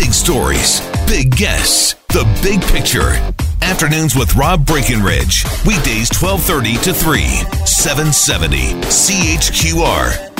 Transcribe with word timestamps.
Big 0.00 0.14
stories, 0.14 0.80
big 1.06 1.36
guests, 1.36 1.94
the 2.08 2.24
big 2.42 2.62
picture. 2.62 3.10
Afternoons 3.60 4.16
with 4.16 4.34
Rob 4.34 4.64
Breckenridge. 4.64 5.44
Weekdays 5.66 6.08
1230 6.18 6.76
to 6.84 6.94
3, 6.94 7.20
770 7.66 8.80
CHQR. 8.88 10.30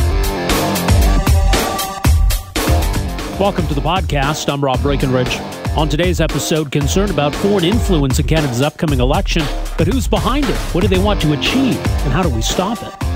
Welcome 3.38 3.66
to 3.66 3.74
the 3.74 3.82
podcast. 3.82 4.50
I'm 4.50 4.64
Rob 4.64 4.80
Breckenridge. 4.80 5.38
On 5.76 5.90
today's 5.90 6.22
episode, 6.22 6.72
concern 6.72 7.10
about 7.10 7.34
foreign 7.34 7.66
influence 7.66 8.18
in 8.18 8.26
Canada's 8.26 8.62
upcoming 8.62 9.00
election. 9.00 9.42
But 9.76 9.88
who's 9.88 10.08
behind 10.08 10.46
it? 10.46 10.56
What 10.72 10.80
do 10.80 10.88
they 10.88 10.98
want 10.98 11.20
to 11.20 11.34
achieve? 11.34 11.76
And 11.76 12.14
how 12.14 12.22
do 12.22 12.30
we 12.30 12.40
stop 12.40 12.78
it? 12.80 13.09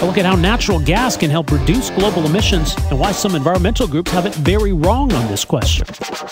A 0.00 0.06
look 0.06 0.16
at 0.18 0.24
how 0.24 0.34
natural 0.34 0.80
gas 0.80 1.16
can 1.16 1.30
help 1.30 1.50
reduce 1.50 1.90
global 1.90 2.24
emissions 2.24 2.74
and 2.90 2.98
why 2.98 3.12
some 3.12 3.34
environmental 3.34 3.86
groups 3.86 4.10
have 4.12 4.26
it 4.26 4.34
very 4.34 4.72
wrong 4.72 5.12
on 5.12 5.26
this 5.28 5.44
question. 5.44 5.86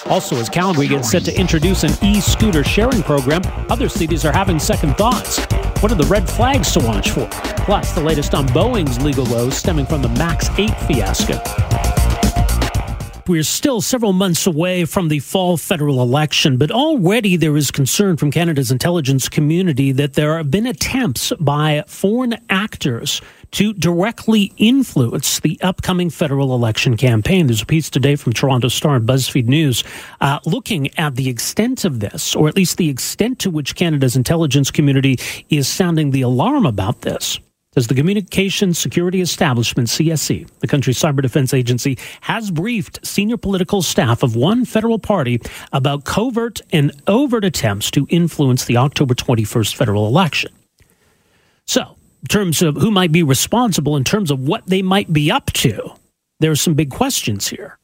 Also, 0.07 0.37
as 0.37 0.48
Calgary 0.48 0.89
gets 0.89 1.11
set 1.11 1.25
to 1.25 1.39
introduce 1.39 1.84
an 1.84 1.92
e 2.03 2.20
scooter 2.20 2.65
sharing 2.65 3.03
program, 3.03 3.42
other 3.70 3.89
cities 3.89 4.25
are 4.25 4.33
having 4.33 4.59
second 4.59 4.97
thoughts. 4.97 5.39
What 5.83 5.92
are 5.92 5.97
the 5.97 6.06
red 6.06 6.28
flags 6.28 6.73
to 6.73 6.81
watch 6.81 7.11
for? 7.11 7.28
Plus, 7.65 7.92
the 7.92 8.00
latest 8.00 8.34
on 8.34 8.47
Boeing's 8.48 9.03
legal 9.03 9.27
woes 9.27 9.56
stemming 9.56 9.87
from 9.87 10.03
the 10.03 10.09
MAX 10.09 10.48
8 10.59 10.70
fiasco. 10.87 11.39
We're 13.28 13.43
still 13.43 13.83
several 13.83 14.15
months 14.15 14.47
away 14.47 14.87
from 14.87 15.09
the 15.09 15.19
fall 15.19 15.59
federal 15.59 16.00
election, 16.00 16.56
but 16.56 16.70
already 16.70 17.37
there 17.37 17.55
is 17.59 17.70
concern 17.70 18.17
from 18.17 18.31
Canada's 18.31 18.70
intelligence 18.70 19.28
community 19.28 19.93
that 19.93 20.15
there 20.15 20.39
have 20.39 20.50
been 20.50 20.67
attempts 20.67 21.31
by 21.39 21.84
foreign 21.87 22.37
actors 22.48 23.20
to 23.52 23.72
directly 23.74 24.52
influence 24.56 25.41
the 25.41 25.58
upcoming 25.62 26.10
federal 26.10 26.54
election 26.54 26.96
campaign. 26.96 27.46
There's 27.46 27.62
a 27.62 27.66
piece 27.66 27.91
today 27.91 28.16
from 28.16 28.32
Toronto 28.32 28.68
Star 28.68 28.96
and 28.96 29.08
BuzzFeed 29.08 29.46
News 29.46 29.84
uh, 30.20 30.41
looking 30.44 30.96
at 30.98 31.16
the 31.16 31.28
extent 31.28 31.84
of 31.84 32.00
this, 32.00 32.34
or 32.34 32.48
at 32.48 32.56
least 32.56 32.76
the 32.76 32.88
extent 32.88 33.38
to 33.41 33.50
which 33.50 33.74
Canada's 33.74 34.16
intelligence 34.16 34.70
community 34.70 35.19
is 35.48 35.69
sounding 35.69 36.10
the 36.10 36.22
alarm 36.22 36.66
about 36.66 37.02
this 37.02 37.38
says 37.74 37.86
the 37.86 37.94
Communications 37.94 38.78
Security 38.78 39.20
Establishment, 39.20 39.88
CSE, 39.88 40.48
the 40.60 40.66
country's 40.66 40.98
cyber 40.98 41.22
defense 41.22 41.52
agency, 41.52 41.98
has 42.22 42.50
briefed 42.50 43.06
senior 43.06 43.36
political 43.36 43.82
staff 43.82 44.22
of 44.22 44.34
one 44.34 44.64
federal 44.64 44.98
party 44.98 45.41
about 45.72 46.04
covert 46.04 46.60
and 46.72 46.91
overt 47.06 47.44
attempts 47.44 47.91
to 47.91 48.06
influence 48.10 48.64
the 48.64 48.76
October 48.76 49.14
21st 49.14 49.76
federal 49.76 50.06
election. 50.06 50.50
So, 51.66 51.97
in 52.22 52.28
terms 52.28 52.62
of 52.62 52.77
who 52.77 52.91
might 52.91 53.12
be 53.12 53.22
responsible, 53.22 53.97
in 53.97 54.05
terms 54.05 54.30
of 54.30 54.41
what 54.41 54.66
they 54.66 54.83
might 54.83 55.12
be 55.12 55.30
up 55.30 55.47
to, 55.52 55.92
there 56.41 56.50
are 56.50 56.56
some 56.56 56.75
big 56.75 56.91
questions 56.91 57.48
here. 57.48 57.78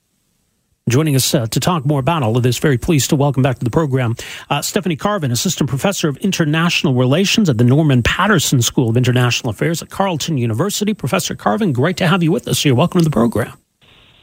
Joining 0.87 1.17
us 1.17 1.35
uh, 1.35 1.47
to 1.47 1.61
talk 1.61 1.87
more 1.87 1.99
about 1.99 2.23
all 2.23 2.37
of 2.37 2.43
this, 2.43 2.59
very 2.59 2.77
pleased 2.77 3.09
to 3.09 3.17
welcome 3.17 3.43
back 3.43 3.59
to 3.59 3.65
the 3.65 3.71
program 3.71 4.17
uh, 4.51 4.61
Stephanie 4.61 4.97
Carvin, 4.97 5.31
Assistant 5.31 5.71
Professor 5.71 6.09
of 6.09 6.19
International 6.19 6.93
Relations 6.93 7.49
at 7.49 7.57
the 7.57 7.65
Norman 7.65 8.03
Paterson 8.03 8.61
School 8.61 8.91
of 8.91 8.97
International 8.97 9.49
Affairs 9.49 9.81
at 9.81 9.89
Carleton 9.89 10.37
University. 10.37 10.93
Professor 10.93 11.35
Carvin, 11.35 11.73
great 11.73 11.97
to 11.97 12.07
have 12.07 12.23
you 12.23 12.31
with 12.31 12.47
us 12.49 12.63
here. 12.63 12.75
Welcome 12.75 13.01
to 13.01 13.05
the 13.05 13.11
program. 13.11 13.57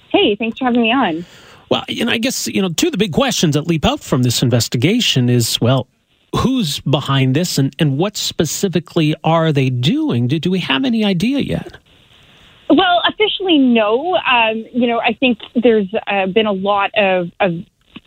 Hey, 0.10 0.36
thanks 0.36 0.60
for 0.60 0.66
having 0.66 0.84
me 0.84 0.92
on. 0.92 1.26
Well, 1.72 1.84
and 1.88 2.12
I 2.12 2.20
guess, 2.20 2.48
you 2.48 2.62
know, 2.62 2.70
two 2.70 2.88
of 2.88 2.92
the 2.92 2.98
big 2.98 3.14
questions 3.14 3.56
that 3.56 3.66
leap 3.66 3.84
out 3.84 4.02
from 4.02 4.22
this 4.22 4.44
investigation 4.44 5.30
is, 5.30 5.60
well, 5.62 5.88
who's 6.36 6.80
behind 6.82 7.36
this 7.36 7.58
and, 7.58 7.76
and 7.80 7.98
what 7.98 8.16
specifically 8.18 9.16
are 9.24 9.52
they 9.52 9.70
doing? 9.70 10.28
Do, 10.28 10.40
do 10.40 10.50
we 10.50 10.60
have 10.60 10.86
any 10.86 11.04
idea 11.04 11.40
yet? 11.40 11.78
Well, 12.70 13.02
officially, 13.08 13.58
no. 13.58 14.16
Um, 14.16 14.66
you 14.72 14.88
know, 14.88 15.00
I 15.00 15.14
think 15.14 15.40
there's 15.62 15.94
uh, 16.08 16.28
been 16.28 16.46
a 16.46 16.54
lot 16.54 16.92
of, 16.96 17.30
of, 17.42 17.52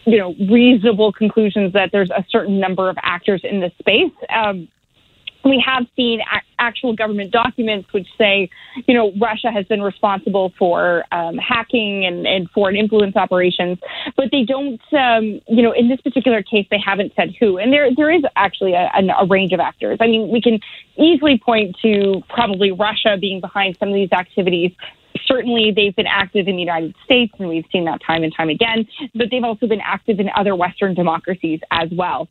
you 0.06 0.18
know, 0.18 0.34
reasonable 0.50 1.12
conclusions 1.12 1.74
that 1.74 1.90
there's 1.92 2.10
a 2.10 2.24
certain 2.30 2.58
number 2.58 2.88
of 2.88 2.96
actors 3.02 3.42
in 3.44 3.60
this 3.60 3.72
space. 3.78 4.12
Um, 4.34 4.68
we 5.44 5.62
have 5.64 5.86
seen 5.94 6.20
actual 6.58 6.94
government 6.94 7.30
documents 7.30 7.92
which 7.92 8.06
say, 8.16 8.48
you 8.86 8.94
know, 8.94 9.12
Russia 9.20 9.50
has 9.50 9.66
been 9.66 9.82
responsible 9.82 10.52
for 10.58 11.04
um, 11.12 11.36
hacking 11.36 12.06
and, 12.06 12.26
and, 12.26 12.50
foreign 12.50 12.76
influence 12.76 13.16
operations, 13.16 13.78
but 14.16 14.30
they 14.30 14.44
don't, 14.44 14.80
um, 14.92 15.40
you 15.48 15.62
know, 15.62 15.72
in 15.72 15.88
this 15.88 16.00
particular 16.00 16.42
case, 16.42 16.66
they 16.70 16.78
haven't 16.78 17.12
said 17.16 17.34
who. 17.38 17.58
And 17.58 17.72
there, 17.72 17.88
there 17.94 18.10
is 18.10 18.22
actually 18.36 18.74
a, 18.74 18.90
a, 19.18 19.26
range 19.26 19.52
of 19.52 19.60
actors. 19.60 19.98
I 20.00 20.06
mean, 20.06 20.30
we 20.30 20.40
can 20.40 20.60
easily 20.96 21.38
point 21.38 21.76
to 21.82 22.22
probably 22.28 22.70
Russia 22.70 23.16
being 23.20 23.40
behind 23.40 23.76
some 23.78 23.88
of 23.88 23.94
these 23.94 24.12
activities. 24.12 24.72
Certainly, 25.26 25.72
they've 25.74 25.96
been 25.96 26.06
active 26.06 26.48
in 26.48 26.56
the 26.56 26.62
United 26.62 26.94
States, 27.04 27.32
and 27.38 27.48
we've 27.48 27.64
seen 27.72 27.84
that 27.86 28.00
time 28.06 28.22
and 28.22 28.34
time 28.34 28.50
again, 28.50 28.86
but 29.14 29.28
they've 29.30 29.44
also 29.44 29.66
been 29.66 29.80
active 29.80 30.20
in 30.20 30.28
other 30.36 30.54
Western 30.54 30.94
democracies 30.94 31.60
as 31.70 31.88
well. 31.92 32.28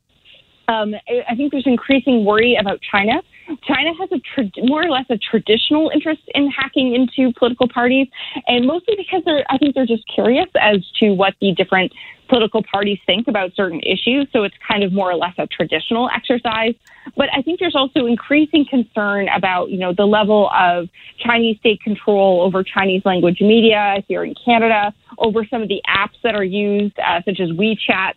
Um, 0.68 0.96
I 1.30 1.36
think 1.36 1.52
there's 1.52 1.68
increasing 1.68 2.24
worry 2.24 2.56
about 2.60 2.80
China. 2.90 3.22
China 3.68 3.92
has 4.00 4.10
a 4.12 4.20
tra- 4.20 4.64
more 4.64 4.86
or 4.86 4.90
less 4.90 5.06
a 5.10 5.18
traditional 5.18 5.92
interest 5.94 6.22
in 6.34 6.50
hacking 6.50 6.96
into 6.96 7.34
political 7.38 7.68
parties, 7.68 8.08
and 8.48 8.66
mostly 8.66 8.96
because 8.96 9.22
they're, 9.26 9.44
I 9.50 9.58
think 9.58 9.76
they're 9.76 9.86
just 9.86 10.04
curious 10.14 10.48
as 10.60 10.78
to 11.00 11.12
what 11.12 11.34
the 11.42 11.54
different 11.54 11.92
political 12.30 12.64
parties 12.64 12.98
think 13.06 13.28
about 13.28 13.54
certain 13.54 13.82
issues. 13.82 14.28
So 14.32 14.44
it's 14.44 14.56
kind 14.66 14.84
of 14.84 14.94
more 14.94 15.12
or 15.12 15.16
less 15.16 15.34
a 15.38 15.46
traditional 15.48 16.10
exercise. 16.16 16.74
But 17.18 17.28
I 17.36 17.42
think 17.42 17.60
there's 17.60 17.76
also 17.76 18.06
increasing 18.06 18.66
concern 18.68 19.28
about, 19.36 19.70
you 19.70 19.78
know, 19.78 19.94
the 19.94 20.06
level 20.06 20.50
of 20.58 20.88
Chinese 21.20 21.58
state 21.58 21.82
control 21.82 22.42
over 22.42 22.64
Chinese 22.64 23.02
language 23.04 23.42
media 23.42 23.98
here 24.08 24.24
in 24.24 24.34
Canada, 24.46 24.94
over 25.18 25.46
some 25.46 25.62
of 25.62 25.68
the 25.68 25.82
apps 25.88 26.16
that 26.24 26.34
are 26.34 26.46
used, 26.46 26.98
uh, 27.00 27.22
such 27.26 27.42
as 27.42 27.50
WeChat. 27.50 28.14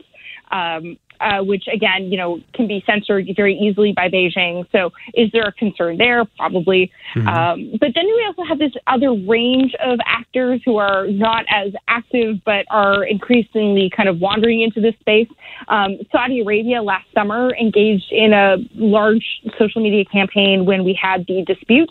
Um, 0.52 0.96
uh, 1.21 1.43
which 1.43 1.65
again, 1.72 2.10
you 2.10 2.16
know, 2.16 2.41
can 2.54 2.66
be 2.66 2.82
censored 2.87 3.28
very 3.37 3.54
easily 3.54 3.93
by 3.93 4.09
Beijing. 4.09 4.66
So, 4.72 4.91
is 5.15 5.31
there 5.32 5.44
a 5.44 5.53
concern 5.53 5.99
there? 5.99 6.25
Probably. 6.37 6.91
Mm-hmm. 7.15 7.28
Um, 7.28 7.71
but 7.81 7.91
then 7.94 8.06
we 8.06 8.25
also 8.27 8.43
have 8.49 8.59
this 8.59 8.72
other 8.87 9.12
range 9.12 9.75
of 9.84 9.99
actors 10.06 10.60
who 10.65 10.76
are 10.76 11.06
not 11.06 11.44
as 11.50 11.72
active, 11.88 12.37
but 12.44 12.66
are 12.71 13.05
increasingly 13.05 13.91
kind 13.94 14.09
of 14.09 14.21
wandering 14.21 14.62
into 14.62 14.81
this 14.81 14.94
space. 15.00 15.28
Um, 15.69 15.99
Saudi 16.12 16.41
Arabia 16.41 16.82
last 16.82 17.06
summer 17.15 17.55
engaged 17.56 18.10
in 18.10 18.32
a 18.32 18.56
large 18.75 19.25
social 19.59 19.82
media 19.82 20.05
campaign 20.05 20.65
when 20.66 20.84
we 20.84 20.99
had 21.00 21.26
the 21.26 21.44
dispute 21.47 21.91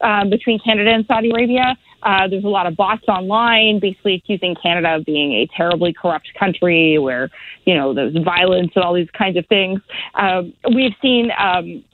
um, 0.00 0.30
between 0.30 0.58
Canada 0.58 0.90
and 0.90 1.06
Saudi 1.06 1.30
Arabia. 1.30 1.76
Uh, 2.02 2.26
there's 2.28 2.44
a 2.44 2.48
lot 2.48 2.66
of 2.66 2.76
bots 2.76 3.04
online, 3.06 3.78
basically 3.78 4.14
accusing 4.14 4.56
Canada 4.60 4.96
of 4.96 5.04
being 5.04 5.32
a 5.32 5.46
terribly 5.56 5.92
corrupt 5.92 6.28
country 6.38 6.98
where, 6.98 7.30
you 7.64 7.74
know, 7.74 7.94
there's 7.94 8.16
violence 8.24 8.72
and 8.74 8.84
all 8.84 8.94
these 8.94 9.10
kinds 9.16 9.36
of 9.36 9.46
things. 9.46 9.80
Um, 10.14 10.52
we've 10.74 10.94
seen 11.00 11.30
um, 11.38 11.84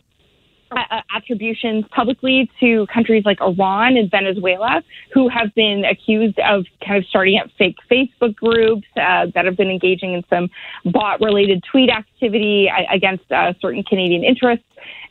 attributions 1.14 1.84
publicly 1.94 2.50
to 2.60 2.86
countries 2.92 3.24
like 3.24 3.40
Iran 3.40 3.96
and 3.96 4.10
Venezuela, 4.10 4.82
who 5.12 5.28
have 5.28 5.54
been 5.54 5.84
accused 5.84 6.38
of 6.40 6.64
kind 6.84 6.98
of 6.98 7.04
starting 7.06 7.38
up 7.38 7.50
fake 7.58 7.76
Facebook 7.90 8.34
groups 8.34 8.86
uh, 8.96 9.26
that 9.34 9.44
have 9.44 9.56
been 9.56 9.70
engaging 9.70 10.14
in 10.14 10.24
some 10.28 10.48
bot 10.92 11.20
related 11.20 11.62
tweet 11.70 11.90
activity 11.90 12.70
against 12.90 13.30
uh, 13.32 13.52
certain 13.60 13.82
Canadian 13.82 14.24
interests. 14.24 14.64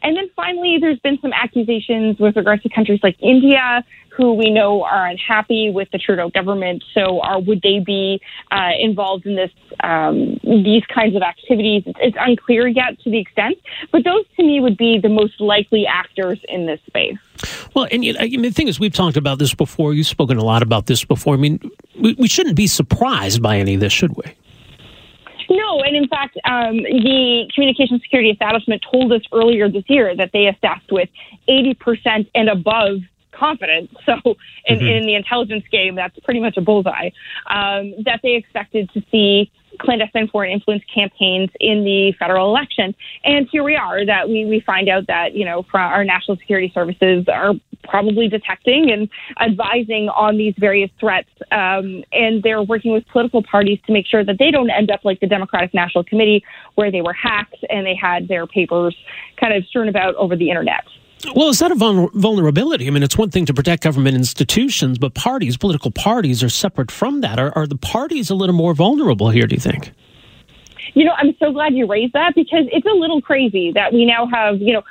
And 0.03 0.15
then 0.15 0.29
finally, 0.35 0.77
there's 0.79 0.99
been 0.99 1.19
some 1.21 1.33
accusations 1.33 2.19
with 2.19 2.35
regards 2.35 2.63
to 2.63 2.69
countries 2.69 2.99
like 3.03 3.17
India, 3.21 3.83
who 4.17 4.33
we 4.33 4.49
know 4.49 4.83
are 4.83 5.07
unhappy 5.07 5.69
with 5.69 5.89
the 5.91 5.99
Trudeau 5.99 6.29
government. 6.29 6.83
So, 6.93 7.21
are 7.21 7.39
would 7.39 7.61
they 7.61 7.79
be 7.79 8.19
uh, 8.51 8.71
involved 8.79 9.25
in 9.25 9.35
this 9.35 9.51
um, 9.83 10.39
these 10.43 10.83
kinds 10.93 11.15
of 11.15 11.21
activities? 11.21 11.83
It's, 11.85 12.17
unclear 12.19 12.67
yet 12.67 12.99
to 13.03 13.11
the 13.11 13.19
extent, 13.19 13.57
but 13.91 14.03
those 14.03 14.25
to 14.37 14.43
me 14.43 14.59
would 14.59 14.75
be 14.75 14.99
the 14.99 15.09
most 15.09 15.39
likely 15.39 15.85
actors 15.85 16.39
in 16.49 16.65
this 16.65 16.79
space. 16.87 17.17
Well, 17.75 17.87
and 17.91 18.03
you 18.03 18.13
know, 18.13 18.19
I 18.19 18.27
mean, 18.27 18.41
the 18.41 18.49
thing 18.49 18.67
is, 18.67 18.79
we've 18.79 18.93
talked 18.93 19.17
about 19.17 19.37
this 19.37 19.53
before. 19.53 19.93
You've 19.93 20.07
spoken 20.07 20.37
a 20.37 20.43
lot 20.43 20.63
about 20.63 20.87
this 20.87 21.05
before. 21.05 21.35
I 21.35 21.37
mean, 21.37 21.59
we, 21.99 22.13
we 22.13 22.27
shouldn't 22.27 22.55
be 22.55 22.65
surprised 22.65 23.41
by 23.41 23.57
any 23.57 23.75
of 23.75 23.81
this, 23.81 23.93
should 23.93 24.15
we? 24.15 24.23
And 25.87 25.95
in 25.95 26.07
fact, 26.09 26.37
um, 26.43 26.75
the 26.83 27.49
Communication 27.55 28.01
Security 28.01 28.29
Establishment 28.29 28.83
told 28.91 29.13
us 29.13 29.21
earlier 29.31 29.69
this 29.69 29.85
year 29.87 30.13
that 30.17 30.31
they 30.33 30.47
assessed 30.47 30.91
with 30.91 31.07
80% 31.47 32.29
and 32.35 32.49
above 32.49 32.97
confidence. 33.31 33.89
So 34.05 34.37
in, 34.65 34.79
mm-hmm. 34.79 34.85
in 34.85 35.05
the 35.05 35.15
intelligence 35.15 35.65
game, 35.69 35.95
that's 35.95 36.17
pretty 36.19 36.39
much 36.39 36.55
a 36.57 36.61
bullseye. 36.61 37.09
Um, 37.49 37.93
that 38.05 38.21
they 38.23 38.35
expected 38.35 38.89
to 38.93 39.03
see 39.11 39.51
clandestine 39.79 40.27
foreign 40.29 40.51
influence 40.51 40.83
campaigns 40.93 41.49
in 41.59 41.83
the 41.83 42.13
federal 42.19 42.49
election. 42.49 42.95
And 43.23 43.47
here 43.51 43.63
we 43.63 43.75
are 43.75 44.05
that 44.05 44.29
we, 44.29 44.45
we 44.45 44.61
find 44.61 44.89
out 44.89 45.07
that, 45.07 45.35
you 45.35 45.45
know, 45.45 45.65
our 45.73 46.03
national 46.03 46.37
security 46.37 46.71
services 46.73 47.25
are 47.27 47.53
probably 47.83 48.27
detecting 48.27 48.91
and 48.91 49.09
advising 49.41 50.09
on 50.09 50.37
these 50.37 50.53
various 50.57 50.91
threats. 50.99 51.29
Um, 51.51 52.03
and 52.11 52.43
they're 52.43 52.63
working 52.63 52.91
with 52.93 53.07
political 53.07 53.43
parties 53.43 53.79
to 53.87 53.93
make 53.93 54.07
sure 54.07 54.23
that 54.23 54.37
they 54.39 54.51
don't 54.51 54.69
end 54.69 54.91
up 54.91 55.01
like 55.03 55.19
the 55.19 55.27
Democratic 55.27 55.73
National 55.73 56.03
Committee, 56.03 56.43
where 56.75 56.91
they 56.91 57.01
were 57.01 57.13
hacked 57.13 57.63
and 57.69 57.85
they 57.85 57.95
had 57.95 58.27
their 58.27 58.47
papers 58.47 58.95
kind 59.39 59.53
of 59.53 59.63
strewn 59.65 59.87
about 59.87 60.15
over 60.15 60.35
the 60.35 60.49
internet. 60.49 60.83
Well, 61.35 61.49
is 61.49 61.59
that 61.59 61.71
a 61.71 61.75
vulnerability? 61.75 62.87
I 62.87 62.91
mean, 62.91 63.01
it's 63.01 63.17
one 63.17 63.31
thing 63.31 63.45
to 63.47 63.53
protect 63.53 63.83
government 63.83 64.15
institutions, 64.15 64.99
but 64.99 65.15
parties, 65.15 65.57
political 65.57 65.89
parties, 65.89 66.43
are 66.43 66.49
separate 66.49 66.91
from 66.91 67.21
that. 67.21 67.39
Are, 67.39 67.51
are 67.57 67.65
the 67.65 67.75
parties 67.77 68.29
a 68.29 68.35
little 68.35 68.55
more 68.55 68.75
vulnerable 68.75 69.31
here, 69.31 69.47
do 69.47 69.55
you 69.55 69.59
think? 69.61 69.91
You 70.93 71.05
know, 71.05 71.13
I'm 71.17 71.35
so 71.39 71.51
glad 71.51 71.73
you 71.73 71.87
raised 71.87 72.13
that 72.13 72.33
because 72.35 72.65
it's 72.71 72.85
a 72.85 72.93
little 72.93 73.21
crazy 73.21 73.71
that 73.73 73.93
we 73.93 74.05
now 74.05 74.27
have, 74.27 74.61
you 74.61 74.73
know, 74.73 74.83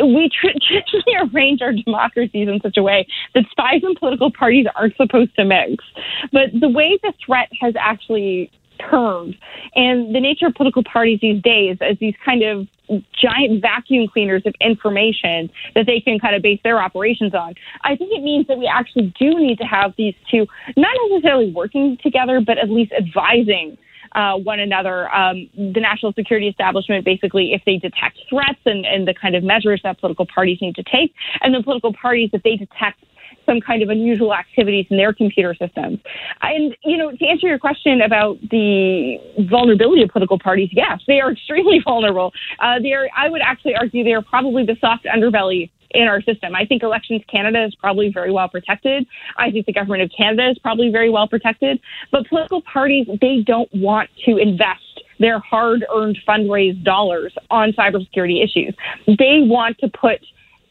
we 0.00 0.30
traditionally 0.40 1.14
arrange 1.32 1.62
our 1.62 1.72
democracies 1.72 2.48
in 2.48 2.60
such 2.62 2.76
a 2.76 2.82
way 2.82 3.06
that 3.34 3.44
spies 3.50 3.80
and 3.82 3.96
political 3.96 4.30
parties 4.32 4.66
aren't 4.74 4.96
supposed 4.96 5.34
to 5.36 5.44
mix. 5.44 5.84
But 6.32 6.50
the 6.58 6.68
way 6.68 6.98
the 7.02 7.12
threat 7.24 7.48
has 7.60 7.74
actually 7.78 8.50
turned 8.90 9.36
and 9.74 10.14
the 10.14 10.20
nature 10.20 10.46
of 10.46 10.54
political 10.54 10.82
parties 10.82 11.18
these 11.20 11.42
days 11.42 11.76
as 11.80 11.96
these 12.00 12.14
kind 12.24 12.42
of 12.42 12.66
giant 13.12 13.62
vacuum 13.62 14.08
cleaners 14.08 14.42
of 14.44 14.54
information 14.60 15.50
that 15.74 15.86
they 15.86 16.00
can 16.00 16.18
kind 16.18 16.34
of 16.34 16.42
base 16.42 16.60
their 16.64 16.82
operations 16.82 17.34
on. 17.34 17.54
I 17.84 17.96
think 17.96 18.12
it 18.12 18.22
means 18.22 18.46
that 18.48 18.58
we 18.58 18.66
actually 18.66 19.14
do 19.18 19.38
need 19.38 19.58
to 19.58 19.64
have 19.64 19.94
these 19.96 20.14
two 20.30 20.46
not 20.76 20.94
necessarily 21.10 21.52
working 21.52 21.98
together, 22.02 22.40
but 22.44 22.58
at 22.58 22.70
least 22.70 22.92
advising 22.92 23.78
uh, 24.14 24.34
one 24.36 24.60
another. 24.60 25.12
Um, 25.14 25.48
the 25.56 25.80
national 25.80 26.12
security 26.12 26.48
establishment, 26.48 27.04
basically, 27.04 27.52
if 27.52 27.62
they 27.64 27.76
detect 27.76 28.18
threats 28.28 28.60
and, 28.66 28.84
and 28.84 29.06
the 29.06 29.14
kind 29.14 29.34
of 29.34 29.42
measures 29.42 29.80
that 29.84 30.00
political 30.00 30.26
parties 30.26 30.58
need 30.60 30.74
to 30.76 30.82
take, 30.82 31.14
and 31.40 31.54
the 31.54 31.62
political 31.62 31.92
parties, 31.92 32.30
if 32.32 32.42
they 32.42 32.56
detect 32.56 33.04
some 33.46 33.60
kind 33.60 33.82
of 33.82 33.88
unusual 33.88 34.34
activities 34.34 34.86
in 34.90 34.96
their 34.96 35.12
computer 35.12 35.54
systems. 35.54 35.98
And, 36.42 36.76
you 36.84 36.96
know, 36.96 37.10
to 37.10 37.26
answer 37.26 37.48
your 37.48 37.58
question 37.58 38.02
about 38.02 38.38
the 38.50 39.16
vulnerability 39.50 40.02
of 40.02 40.10
political 40.10 40.38
parties, 40.38 40.68
yes, 40.72 41.00
they 41.06 41.20
are 41.20 41.32
extremely 41.32 41.80
vulnerable. 41.84 42.32
Uh, 42.60 42.78
they 42.80 42.92
are, 42.92 43.08
I 43.16 43.28
would 43.28 43.42
actually 43.42 43.74
argue 43.74 44.04
they 44.04 44.12
are 44.12 44.22
probably 44.22 44.64
the 44.64 44.76
soft 44.80 45.06
underbelly 45.06 45.70
in 45.94 46.08
our 46.08 46.20
system. 46.22 46.54
I 46.54 46.64
think 46.64 46.82
Elections 46.82 47.22
Canada 47.30 47.64
is 47.64 47.74
probably 47.74 48.10
very 48.12 48.32
well 48.32 48.48
protected. 48.48 49.06
I 49.36 49.50
think 49.50 49.66
the 49.66 49.72
government 49.72 50.02
of 50.02 50.10
Canada 50.16 50.50
is 50.50 50.58
probably 50.58 50.90
very 50.90 51.10
well 51.10 51.28
protected. 51.28 51.80
But 52.10 52.28
political 52.28 52.62
parties, 52.62 53.06
they 53.20 53.42
don't 53.46 53.68
want 53.74 54.10
to 54.26 54.36
invest 54.36 54.80
their 55.18 55.38
hard 55.38 55.84
earned 55.94 56.18
fundraised 56.26 56.82
dollars 56.84 57.32
on 57.50 57.72
cybersecurity 57.72 58.42
issues. 58.42 58.74
They 59.06 59.40
want 59.42 59.78
to 59.78 59.88
put 59.88 60.20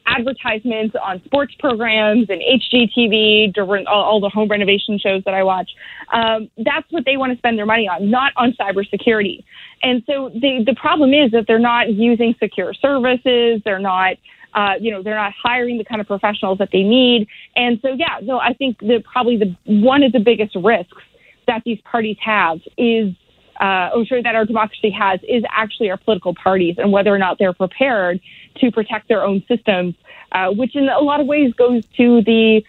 advertisements 0.07 0.95
on 1.01 1.21
sports 1.25 1.53
programs 1.59 2.27
and 2.29 2.41
HGTV 2.41 3.53
all 3.87 4.19
the 4.19 4.29
home 4.29 4.49
renovation 4.49 4.99
shows 4.99 5.23
that 5.25 5.33
I 5.33 5.43
watch. 5.43 5.69
Um, 6.13 6.49
that's 6.57 6.89
what 6.91 7.05
they 7.05 7.17
want 7.17 7.31
to 7.31 7.37
spend 7.37 7.57
their 7.57 7.65
money 7.65 7.87
on, 7.87 8.09
not 8.09 8.33
on 8.35 8.53
cybersecurity. 8.59 9.43
And 9.83 10.03
so 10.05 10.29
the 10.33 10.63
the 10.65 10.75
problem 10.75 11.13
is 11.13 11.31
that 11.31 11.45
they're 11.47 11.59
not 11.59 11.91
using 11.91 12.35
secure 12.39 12.73
services. 12.73 13.61
They're 13.63 13.79
not. 13.79 14.17
Uh, 14.53 14.73
you 14.79 14.91
know, 14.91 15.01
they're 15.01 15.15
not 15.15 15.33
hiring 15.41 15.77
the 15.77 15.83
kind 15.83 16.01
of 16.01 16.07
professionals 16.07 16.57
that 16.57 16.69
they 16.71 16.83
need. 16.83 17.27
And 17.55 17.79
so, 17.81 17.89
yeah, 17.93 18.19
so 18.25 18.39
I 18.39 18.53
think 18.53 18.79
that 18.79 19.03
probably 19.03 19.37
the 19.37 19.55
one 19.65 20.03
of 20.03 20.11
the 20.11 20.19
biggest 20.19 20.55
risks 20.55 21.01
that 21.47 21.61
these 21.65 21.79
parties 21.81 22.17
have 22.21 22.59
is 22.77 23.13
uh, 23.59 23.91
I'm 23.93 24.05
sure 24.05 24.21
that 24.23 24.35
our 24.35 24.45
democracy 24.45 24.89
has 24.89 25.19
is 25.27 25.43
actually 25.49 25.91
our 25.91 25.97
political 25.97 26.33
parties 26.33 26.75
and 26.79 26.91
whether 26.91 27.13
or 27.13 27.19
not 27.19 27.37
they're 27.37 27.53
prepared 27.53 28.19
to 28.57 28.71
protect 28.71 29.07
their 29.07 29.23
own 29.23 29.43
systems, 29.47 29.93
uh, 30.31 30.49
which 30.49 30.75
in 30.75 30.89
a 30.89 30.99
lot 30.99 31.19
of 31.19 31.27
ways 31.27 31.53
goes 31.53 31.85
to 31.97 32.23
the 32.23 32.63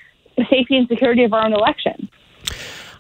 safety 0.50 0.76
and 0.76 0.88
security 0.88 1.24
of 1.24 1.32
our 1.32 1.44
own 1.44 1.54
election. 1.54 2.08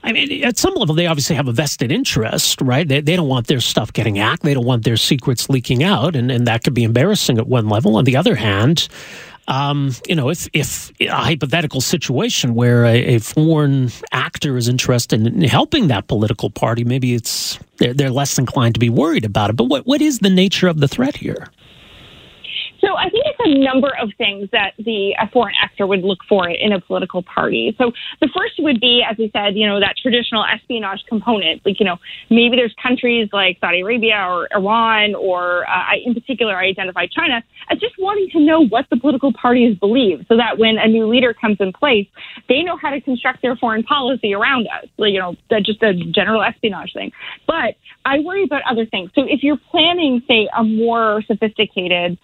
I 0.04 0.12
mean, 0.12 0.44
at 0.44 0.58
some 0.58 0.74
level, 0.74 0.94
they 0.94 1.06
obviously 1.06 1.36
have 1.36 1.46
a 1.46 1.52
vested 1.52 1.92
interest, 1.92 2.60
right? 2.60 2.86
They, 2.86 3.00
they 3.00 3.14
don't 3.14 3.28
want 3.28 3.46
their 3.46 3.60
stuff 3.60 3.92
getting 3.92 4.16
hacked. 4.16 4.42
They 4.42 4.54
don't 4.54 4.66
want 4.66 4.84
their 4.84 4.96
secrets 4.96 5.48
leaking 5.48 5.84
out. 5.84 6.16
And, 6.16 6.30
and 6.30 6.46
that 6.46 6.64
could 6.64 6.74
be 6.74 6.82
embarrassing 6.82 7.38
at 7.38 7.46
one 7.46 7.68
level. 7.68 7.96
On 7.96 8.04
the 8.04 8.16
other 8.16 8.34
hand, 8.34 8.88
um, 9.48 9.92
you 10.08 10.14
know, 10.14 10.28
if, 10.28 10.48
if 10.52 10.92
a 11.00 11.06
hypothetical 11.08 11.80
situation 11.80 12.54
where 12.54 12.84
a, 12.84 13.16
a, 13.16 13.18
foreign 13.18 13.90
actor 14.12 14.56
is 14.56 14.68
interested 14.68 15.26
in 15.26 15.42
helping 15.42 15.88
that 15.88 16.06
political 16.06 16.48
party, 16.48 16.84
maybe 16.84 17.14
it's 17.14 17.58
they're, 17.78 17.92
they're 17.92 18.10
less 18.10 18.38
inclined 18.38 18.74
to 18.74 18.80
be 18.80 18.88
worried 18.88 19.24
about 19.24 19.50
it. 19.50 19.56
But 19.56 19.64
what, 19.64 19.86
what 19.86 20.00
is 20.00 20.20
the 20.20 20.30
nature 20.30 20.68
of 20.68 20.78
the 20.78 20.88
threat 20.88 21.16
here? 21.16 21.48
So 22.82 22.96
I 22.96 23.08
think 23.08 23.24
it's 23.26 23.38
a 23.44 23.64
number 23.64 23.90
of 24.00 24.10
things 24.18 24.48
that 24.50 24.72
the 24.76 25.14
a 25.20 25.30
foreign 25.30 25.54
actor 25.62 25.86
would 25.86 26.02
look 26.02 26.18
for 26.28 26.48
in 26.48 26.72
a 26.72 26.80
political 26.80 27.22
party. 27.22 27.74
So 27.78 27.92
the 28.20 28.28
first 28.36 28.54
would 28.58 28.80
be, 28.80 29.04
as 29.08 29.16
we 29.18 29.30
said, 29.32 29.56
you 29.56 29.68
know, 29.68 29.78
that 29.78 29.94
traditional 30.02 30.44
espionage 30.44 31.04
component. 31.08 31.64
Like, 31.64 31.78
you 31.78 31.86
know, 31.86 31.98
maybe 32.28 32.56
there's 32.56 32.74
countries 32.82 33.28
like 33.32 33.58
Saudi 33.60 33.80
Arabia 33.80 34.16
or 34.28 34.48
Iran, 34.52 35.14
or 35.14 35.68
uh, 35.68 35.94
in 36.04 36.12
particular, 36.12 36.56
I 36.56 36.66
identify 36.66 37.06
China 37.06 37.42
as 37.70 37.78
just 37.78 37.94
wanting 37.98 38.28
to 38.30 38.40
know 38.40 38.66
what 38.66 38.86
the 38.90 38.96
political 38.96 39.32
parties 39.32 39.78
believe, 39.78 40.26
so 40.28 40.36
that 40.36 40.58
when 40.58 40.76
a 40.78 40.88
new 40.88 41.06
leader 41.06 41.32
comes 41.32 41.58
in 41.60 41.72
place, 41.72 42.08
they 42.48 42.62
know 42.62 42.76
how 42.76 42.90
to 42.90 43.00
construct 43.00 43.42
their 43.42 43.54
foreign 43.56 43.84
policy 43.84 44.34
around 44.34 44.66
us. 44.66 44.88
Like, 44.98 45.12
you 45.12 45.20
know, 45.20 45.36
just 45.62 45.82
a 45.82 45.94
general 45.94 46.42
espionage 46.42 46.92
thing. 46.92 47.12
But 47.46 47.76
I 48.04 48.18
worry 48.18 48.42
about 48.42 48.62
other 48.68 48.86
things. 48.86 49.10
So 49.14 49.22
if 49.22 49.44
you're 49.44 49.60
planning, 49.70 50.20
say, 50.26 50.48
a 50.56 50.64
more 50.64 51.22
sophisticated 51.28 52.18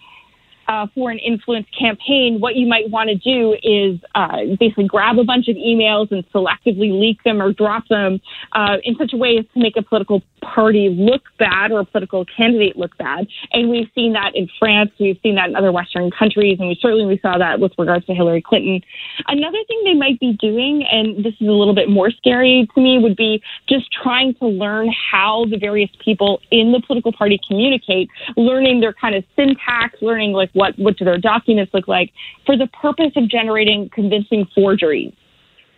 uh, 0.69 0.85
an 0.95 1.17
influence 1.17 1.65
campaign, 1.77 2.37
what 2.39 2.55
you 2.55 2.67
might 2.67 2.89
want 2.91 3.09
to 3.09 3.15
do 3.15 3.55
is 3.63 3.99
uh, 4.13 4.55
basically 4.59 4.85
grab 4.85 5.17
a 5.17 5.23
bunch 5.23 5.47
of 5.47 5.55
emails 5.55 6.11
and 6.11 6.23
selectively 6.31 6.93
leak 6.93 7.23
them 7.23 7.41
or 7.41 7.51
drop 7.51 7.87
them 7.87 8.21
uh, 8.53 8.77
in 8.83 8.95
such 8.97 9.11
a 9.13 9.17
way 9.17 9.37
as 9.39 9.45
to 9.53 9.59
make 9.59 9.75
a 9.75 9.81
political 9.81 10.21
party 10.41 10.89
look 10.89 11.23
bad 11.39 11.71
or 11.71 11.79
a 11.79 11.85
political 11.85 12.23
candidate 12.25 12.77
look 12.77 12.95
bad. 12.97 13.27
And 13.51 13.69
we've 13.69 13.89
seen 13.95 14.13
that 14.13 14.35
in 14.35 14.47
France, 14.59 14.91
we've 14.99 15.17
seen 15.23 15.35
that 15.35 15.49
in 15.49 15.55
other 15.55 15.71
Western 15.71 16.11
countries, 16.11 16.57
and 16.59 16.69
we 16.69 16.77
certainly 16.79 17.05
we 17.05 17.19
saw 17.19 17.37
that 17.39 17.59
with 17.59 17.71
regards 17.77 18.05
to 18.05 18.13
Hillary 18.13 18.41
Clinton. 18.41 18.81
Another 19.27 19.57
thing 19.67 19.81
they 19.83 19.95
might 19.95 20.19
be 20.19 20.33
doing, 20.39 20.85
and 20.89 21.25
this 21.25 21.33
is 21.39 21.47
a 21.47 21.51
little 21.51 21.75
bit 21.75 21.89
more 21.89 22.11
scary 22.11 22.69
to 22.75 22.81
me, 22.81 22.99
would 22.99 23.17
be 23.17 23.41
just 23.67 23.87
trying 23.91 24.35
to 24.35 24.45
learn 24.45 24.89
how 25.11 25.45
the 25.49 25.57
various 25.57 25.89
people 26.03 26.39
in 26.51 26.71
the 26.71 26.81
political 26.85 27.11
party 27.11 27.39
communicate, 27.47 28.09
learning 28.37 28.81
their 28.81 28.93
kind 28.93 29.15
of 29.15 29.23
syntax, 29.35 29.99
learning 30.01 30.33
like 30.33 30.51
what 30.59 30.77
what 30.77 30.97
do 30.97 31.05
their 31.05 31.17
documents 31.17 31.73
look 31.73 31.87
like 31.87 32.11
for 32.45 32.57
the 32.57 32.67
purpose 32.67 33.13
of 33.15 33.29
generating 33.29 33.89
convincing 33.89 34.45
forgeries. 34.53 35.13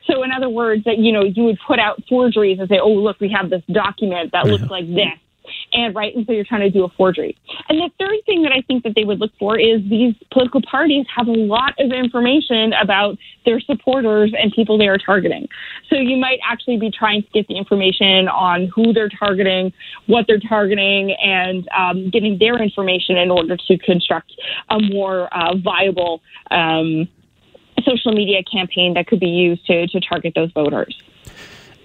So, 0.07 0.23
in 0.23 0.31
other 0.31 0.49
words, 0.49 0.83
that 0.85 0.97
you 0.97 1.11
know 1.11 1.23
you 1.23 1.43
would 1.43 1.59
put 1.65 1.79
out 1.79 2.01
forgeries 2.09 2.59
and 2.59 2.67
say, 2.67 2.79
"Oh, 2.79 2.89
look, 2.89 3.19
we 3.19 3.29
have 3.29 3.49
this 3.51 3.61
document 3.71 4.31
that 4.31 4.47
looks 4.47 4.69
like 4.69 4.87
this," 4.87 5.19
and 5.73 5.95
right, 5.95 6.15
and 6.15 6.25
so 6.25 6.33
you're 6.33 6.45
trying 6.45 6.61
to 6.61 6.69
do 6.69 6.83
a 6.83 6.89
forgery. 6.89 7.37
And 7.69 7.79
the 7.79 7.89
third 7.99 8.19
thing 8.25 8.43
that 8.43 8.51
I 8.51 8.61
think 8.61 8.83
that 8.83 8.93
they 8.95 9.03
would 9.03 9.19
look 9.19 9.31
for 9.39 9.57
is 9.57 9.81
these 9.89 10.15
political 10.31 10.61
parties 10.61 11.05
have 11.15 11.27
a 11.27 11.31
lot 11.31 11.73
of 11.79 11.91
information 11.91 12.73
about 12.73 13.17
their 13.45 13.59
supporters 13.59 14.33
and 14.37 14.51
people 14.51 14.77
they 14.77 14.87
are 14.87 14.97
targeting. 14.97 15.47
So 15.89 15.95
you 15.95 16.17
might 16.17 16.39
actually 16.47 16.77
be 16.77 16.91
trying 16.91 17.23
to 17.23 17.29
get 17.29 17.47
the 17.47 17.57
information 17.57 18.27
on 18.27 18.69
who 18.73 18.93
they're 18.93 19.09
targeting, 19.09 19.73
what 20.07 20.25
they're 20.27 20.39
targeting, 20.39 21.15
and 21.23 21.67
um, 21.77 22.09
getting 22.09 22.37
their 22.37 22.61
information 22.61 23.17
in 23.17 23.31
order 23.31 23.57
to 23.57 23.77
construct 23.79 24.31
a 24.69 24.79
more 24.79 25.33
uh, 25.35 25.55
viable 25.57 26.21
um, 26.51 27.07
social 27.83 28.11
media 28.11 28.43
campaign 28.43 28.93
that 28.93 29.07
could 29.07 29.19
be 29.19 29.27
used 29.27 29.65
to, 29.65 29.87
to 29.87 29.99
target 29.99 30.33
those 30.35 30.51
voters. 30.51 31.01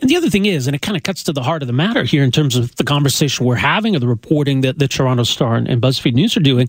And 0.00 0.10
the 0.10 0.16
other 0.16 0.28
thing 0.28 0.44
is, 0.44 0.66
and 0.66 0.76
it 0.76 0.82
kind 0.82 0.96
of 0.96 1.02
cuts 1.02 1.22
to 1.24 1.32
the 1.32 1.42
heart 1.42 1.62
of 1.62 1.68
the 1.68 1.72
matter 1.72 2.04
here 2.04 2.22
in 2.22 2.30
terms 2.30 2.54
of 2.54 2.76
the 2.76 2.84
conversation 2.84 3.46
we're 3.46 3.54
having 3.54 3.96
or 3.96 3.98
the 3.98 4.06
reporting 4.06 4.60
that 4.60 4.78
the 4.78 4.86
Toronto 4.86 5.22
Star 5.22 5.54
and, 5.56 5.66
and 5.66 5.80
BuzzFeed 5.80 6.12
News 6.12 6.36
are 6.36 6.40
doing, 6.40 6.68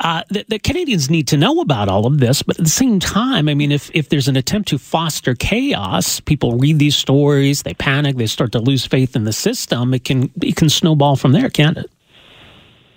uh, 0.00 0.22
that, 0.30 0.48
that, 0.48 0.64
Canadians 0.64 1.08
need 1.08 1.28
to 1.28 1.36
know 1.36 1.60
about 1.60 1.88
all 1.88 2.04
of 2.04 2.18
this. 2.18 2.42
But 2.42 2.58
at 2.58 2.64
the 2.64 2.70
same 2.70 2.98
time, 2.98 3.48
I 3.48 3.54
mean, 3.54 3.70
if, 3.70 3.92
if 3.94 4.08
there's 4.08 4.26
an 4.26 4.36
attempt 4.36 4.68
to 4.70 4.78
foster 4.78 5.36
chaos, 5.36 6.18
people 6.18 6.58
read 6.58 6.80
these 6.80 6.96
stories, 6.96 7.62
they 7.62 7.74
panic, 7.74 8.16
they 8.16 8.26
start 8.26 8.50
to 8.52 8.58
lose 8.58 8.84
faith 8.84 9.14
in 9.14 9.22
the 9.22 9.32
system, 9.32 9.94
it 9.94 10.02
can, 10.02 10.32
it 10.42 10.56
can 10.56 10.68
snowball 10.68 11.14
from 11.14 11.30
there, 11.30 11.50
can't 11.50 11.78
it? 11.78 11.90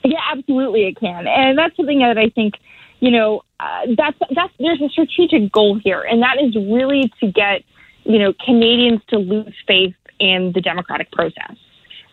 Yeah, 0.03 0.19
absolutely 0.31 0.87
it 0.87 0.99
can. 0.99 1.27
And 1.27 1.55
that's 1.55 1.77
something 1.77 1.99
that 1.99 2.17
I 2.17 2.29
think, 2.29 2.55
you 2.99 3.11
know, 3.11 3.43
uh, 3.59 3.81
that's, 3.95 4.17
that's, 4.33 4.53
there's 4.59 4.81
a 4.81 4.89
strategic 4.89 5.51
goal 5.51 5.79
here, 5.83 6.01
and 6.01 6.23
that 6.23 6.41
is 6.41 6.55
really 6.55 7.11
to 7.19 7.31
get– 7.31 7.63
you 8.07 8.19
know, 8.19 8.33
Canadians 8.43 9.01
to 9.09 9.17
lose 9.17 9.53
faith 9.67 9.95
in 10.19 10.51
the 10.53 10.61
democratic 10.61 11.11
process, 11.11 11.55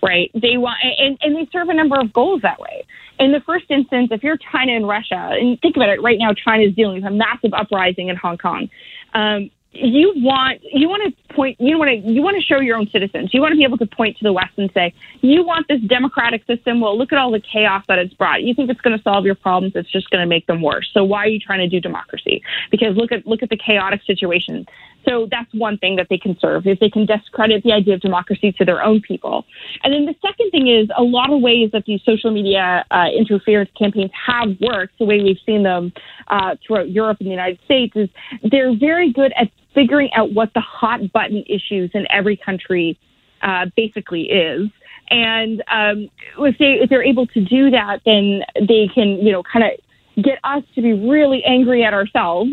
right? 0.02 0.30
They 0.34 0.56
want, 0.56 0.78
and, 0.82 1.16
and 1.22 1.36
they 1.36 1.48
serve 1.52 1.68
a 1.68 1.74
number 1.74 1.98
of 1.98 2.12
goals 2.12 2.42
that 2.42 2.58
way. 2.58 2.84
In 3.18 3.32
the 3.32 3.40
first 3.40 3.66
instance, 3.70 4.08
if 4.10 4.22
you're 4.22 4.36
China 4.36 4.72
and 4.72 4.88
Russia, 4.88 5.30
and 5.32 5.58
think 5.60 5.76
about 5.76 5.88
it 5.88 6.02
right 6.02 6.18
now, 6.18 6.32
China 6.32 6.64
is 6.64 6.74
dealing 6.74 6.96
with 6.96 7.04
a 7.04 7.14
massive 7.14 7.54
uprising 7.54 8.08
in 8.08 8.16
Hong 8.16 8.38
Kong. 8.38 8.68
Um, 9.14 9.50
you 9.74 10.12
want 10.16 10.60
you 10.72 10.88
want 10.88 11.02
to 11.02 11.34
point 11.34 11.60
you 11.60 11.78
want 11.78 11.90
to 11.90 11.96
you 11.96 12.22
want 12.22 12.36
to 12.36 12.42
show 12.42 12.60
your 12.60 12.76
own 12.76 12.88
citizens. 12.90 13.34
You 13.34 13.40
want 13.40 13.52
to 13.52 13.56
be 13.56 13.64
able 13.64 13.78
to 13.78 13.86
point 13.86 14.16
to 14.18 14.24
the 14.24 14.32
West 14.32 14.52
and 14.56 14.70
say, 14.72 14.94
"You 15.20 15.44
want 15.44 15.66
this 15.68 15.80
democratic 15.82 16.46
system? 16.46 16.80
Well, 16.80 16.96
look 16.96 17.12
at 17.12 17.18
all 17.18 17.32
the 17.32 17.40
chaos 17.40 17.84
that 17.88 17.98
it's 17.98 18.14
brought. 18.14 18.42
You 18.42 18.54
think 18.54 18.70
it's 18.70 18.80
going 18.80 18.96
to 18.96 19.02
solve 19.02 19.24
your 19.24 19.34
problems? 19.34 19.72
It's 19.74 19.90
just 19.90 20.10
going 20.10 20.20
to 20.20 20.28
make 20.28 20.46
them 20.46 20.62
worse. 20.62 20.88
So 20.92 21.02
why 21.02 21.24
are 21.24 21.28
you 21.28 21.40
trying 21.40 21.58
to 21.58 21.68
do 21.68 21.80
democracy? 21.80 22.42
Because 22.70 22.96
look 22.96 23.10
at 23.10 23.26
look 23.26 23.42
at 23.42 23.50
the 23.50 23.56
chaotic 23.56 24.02
situation. 24.06 24.66
So 25.06 25.28
that's 25.30 25.52
one 25.52 25.78
thing 25.78 25.96
that 25.96 26.08
they 26.10 26.18
can 26.18 26.36
serve 26.40 26.66
is 26.66 26.78
they 26.80 26.90
can 26.90 27.06
discredit 27.06 27.62
the 27.62 27.72
idea 27.72 27.94
of 27.94 28.00
democracy 28.00 28.52
to 28.52 28.64
their 28.64 28.82
own 28.82 29.00
people. 29.00 29.44
And 29.82 29.92
then 29.92 30.06
the 30.06 30.14
second 30.26 30.50
thing 30.50 30.68
is 30.68 30.88
a 30.96 31.02
lot 31.02 31.32
of 31.32 31.40
ways 31.40 31.70
that 31.72 31.84
these 31.86 32.00
social 32.04 32.30
media 32.30 32.84
uh, 32.90 33.06
interference 33.16 33.70
campaigns 33.78 34.10
have 34.26 34.48
worked. 34.60 34.98
The 34.98 35.04
way 35.04 35.22
we've 35.22 35.38
seen 35.44 35.62
them 35.62 35.92
uh, 36.28 36.56
throughout 36.66 36.90
Europe 36.90 37.18
and 37.20 37.26
the 37.26 37.32
United 37.32 37.58
States 37.64 37.94
is 37.96 38.08
they're 38.50 38.76
very 38.76 39.12
good 39.12 39.32
at 39.36 39.50
figuring 39.74 40.10
out 40.14 40.32
what 40.32 40.52
the 40.54 40.60
hot 40.60 41.12
button 41.12 41.44
issues 41.48 41.90
in 41.94 42.06
every 42.10 42.36
country 42.36 42.98
uh, 43.42 43.66
basically 43.76 44.22
is. 44.22 44.70
And 45.10 45.62
um, 45.70 46.08
if 46.38 46.56
they 46.58 46.78
if 46.82 46.88
they're 46.88 47.04
able 47.04 47.26
to 47.28 47.40
do 47.44 47.70
that, 47.70 48.00
then 48.06 48.40
they 48.54 48.88
can 48.94 49.18
you 49.18 49.32
know 49.32 49.42
kind 49.42 49.64
of 49.64 50.24
get 50.24 50.38
us 50.44 50.62
to 50.74 50.82
be 50.82 50.92
really 50.92 51.44
angry 51.44 51.84
at 51.84 51.92
ourselves 51.92 52.50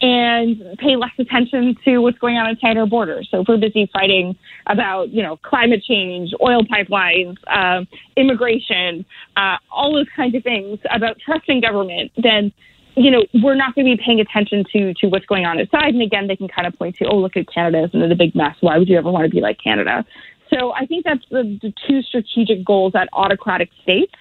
and 0.00 0.78
pay 0.78 0.96
less 0.96 1.12
attention 1.18 1.76
to 1.84 1.98
what's 1.98 2.18
going 2.18 2.36
on 2.36 2.50
inside 2.50 2.76
our 2.76 2.86
borders. 2.86 3.28
So 3.30 3.40
if 3.40 3.48
we're 3.48 3.56
busy 3.56 3.88
fighting 3.92 4.36
about, 4.66 5.08
you 5.10 5.22
know, 5.22 5.36
climate 5.38 5.82
change, 5.82 6.32
oil 6.42 6.62
pipelines, 6.64 7.36
uh, 7.46 7.84
immigration, 8.16 9.06
uh, 9.36 9.56
all 9.70 9.94
those 9.94 10.08
kinds 10.14 10.34
of 10.34 10.42
things 10.42 10.78
about 10.90 11.16
trusting 11.24 11.60
government, 11.60 12.12
then 12.22 12.52
you 12.98 13.10
know, 13.10 13.24
we're 13.42 13.54
not 13.54 13.74
going 13.74 13.86
to 13.86 13.94
be 13.94 14.02
paying 14.02 14.20
attention 14.20 14.64
to 14.72 14.94
to 14.94 15.08
what's 15.08 15.26
going 15.26 15.44
on 15.44 15.60
outside. 15.60 15.92
And 15.92 16.00
again, 16.00 16.28
they 16.28 16.36
can 16.36 16.48
kind 16.48 16.66
of 16.66 16.78
point 16.78 16.96
to, 16.96 17.04
oh, 17.06 17.18
look 17.18 17.36
at 17.36 17.46
Canada, 17.52 17.84
isn't 17.84 18.00
it 18.00 18.10
a 18.10 18.16
big 18.16 18.34
mess? 18.34 18.56
Why 18.62 18.78
would 18.78 18.88
you 18.88 18.96
ever 18.96 19.10
want 19.10 19.24
to 19.24 19.30
be 19.30 19.42
like 19.42 19.58
Canada? 19.62 20.02
So 20.48 20.72
I 20.72 20.86
think 20.86 21.04
that's 21.04 21.24
the, 21.30 21.58
the 21.60 21.74
two 21.86 22.00
strategic 22.02 22.64
goals 22.64 22.94
that 22.94 23.08
autocratic 23.12 23.68
states 23.82 24.14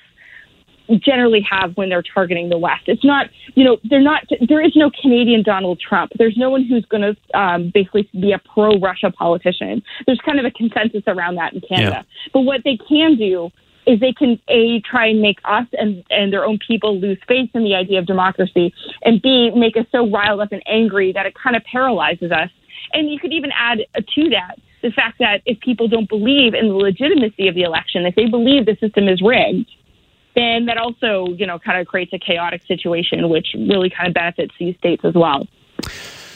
generally 0.99 1.45
have 1.49 1.75
when 1.77 1.89
they're 1.89 2.03
targeting 2.03 2.49
the 2.49 2.57
West. 2.57 2.83
It's 2.87 3.03
not, 3.03 3.27
you 3.55 3.63
know, 3.63 3.77
they're 3.89 4.01
not. 4.01 4.23
There 4.47 4.63
is 4.63 4.73
no 4.75 4.91
Canadian 5.01 5.43
Donald 5.43 5.79
Trump. 5.79 6.11
There's 6.17 6.37
no 6.37 6.49
one 6.49 6.63
who's 6.63 6.85
going 6.85 7.01
to 7.01 7.39
um, 7.39 7.71
basically 7.73 8.09
be 8.13 8.31
a 8.31 8.39
pro-Russia 8.53 9.11
politician. 9.11 9.81
There's 10.05 10.19
kind 10.25 10.39
of 10.39 10.45
a 10.45 10.51
consensus 10.51 11.03
around 11.07 11.35
that 11.35 11.53
in 11.53 11.61
Canada. 11.61 12.05
Yeah. 12.05 12.29
But 12.33 12.41
what 12.41 12.61
they 12.63 12.77
can 12.77 13.15
do 13.15 13.51
is 13.87 13.99
they 13.99 14.13
can 14.13 14.39
a 14.49 14.81
try 14.81 15.07
and 15.07 15.21
make 15.21 15.37
us 15.45 15.67
and 15.73 16.03
and 16.09 16.33
their 16.33 16.45
own 16.45 16.59
people 16.65 16.99
lose 16.99 17.19
faith 17.27 17.49
in 17.53 17.63
the 17.63 17.75
idea 17.75 17.99
of 17.99 18.05
democracy, 18.05 18.73
and 19.03 19.21
b 19.21 19.51
make 19.55 19.77
us 19.77 19.85
so 19.91 20.09
riled 20.09 20.41
up 20.41 20.51
and 20.51 20.63
angry 20.67 21.11
that 21.13 21.25
it 21.25 21.35
kind 21.35 21.55
of 21.55 21.63
paralyzes 21.63 22.31
us. 22.31 22.49
And 22.93 23.09
you 23.11 23.19
could 23.19 23.33
even 23.33 23.51
add 23.57 23.79
to 23.95 24.29
that 24.29 24.59
the 24.81 24.91
fact 24.91 25.17
that 25.19 25.41
if 25.45 25.59
people 25.59 25.87
don't 25.87 26.07
believe 26.07 26.53
in 26.53 26.67
the 26.67 26.75
legitimacy 26.75 27.47
of 27.47 27.55
the 27.55 27.63
election, 27.63 28.05
if 28.05 28.15
they 28.15 28.25
believe 28.25 28.65
the 28.65 28.77
system 28.79 29.07
is 29.07 29.21
rigged, 29.21 29.69
then 30.35 30.65
that 30.65 30.77
also, 30.77 31.27
you 31.33 31.47
know, 31.47 31.59
kind 31.59 31.79
of 31.79 31.87
creates 31.87 32.13
a 32.13 32.19
chaotic 32.19 32.63
situation, 32.63 33.29
which 33.29 33.47
really 33.55 33.89
kind 33.89 34.07
of 34.07 34.13
benefits 34.13 34.53
these 34.59 34.75
states 34.77 35.03
as 35.03 35.13
well. 35.13 35.47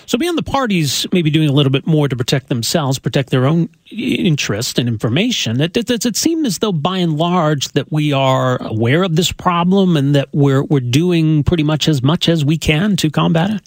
So, 0.06 0.18
beyond 0.18 0.39
the 0.39 0.44
parties 0.44 1.06
maybe 1.12 1.29
doing 1.29 1.48
a 1.48 1.51
little 1.51 1.72
bit 1.72 1.86
more 1.86 2.08
to 2.08 2.15
protect 2.15 2.50
themselves, 2.50 2.98
protect 2.98 3.29
their 3.29 3.46
own 3.46 3.70
interest 3.91 4.79
and 4.79 4.88
information, 4.88 5.62
it, 5.62 5.77
it, 5.77 5.86
does 5.86 6.03
it 6.03 6.18
seem 6.18 6.46
as 6.46 6.58
though, 6.58 6.72
by 6.72 6.98
and 6.98 7.15
large, 7.15 7.68
that 7.74 7.91
we 7.91 8.12
are 8.12 8.60
aware 8.63 9.03
of 9.03 9.15
this 9.15 9.32
problem 9.32 9.96
and 9.96 10.15
that 10.15 10.29
we're 10.34 10.63
we're 10.63 10.79
doing 10.79 11.44
pretty 11.44 11.62
much 11.62 11.88
as 11.88 12.01
much 12.01 12.27
as 12.27 12.44
we 12.44 12.58
can 12.58 12.96
to 12.96 13.12
combat 13.12 13.51
it? 13.51 13.62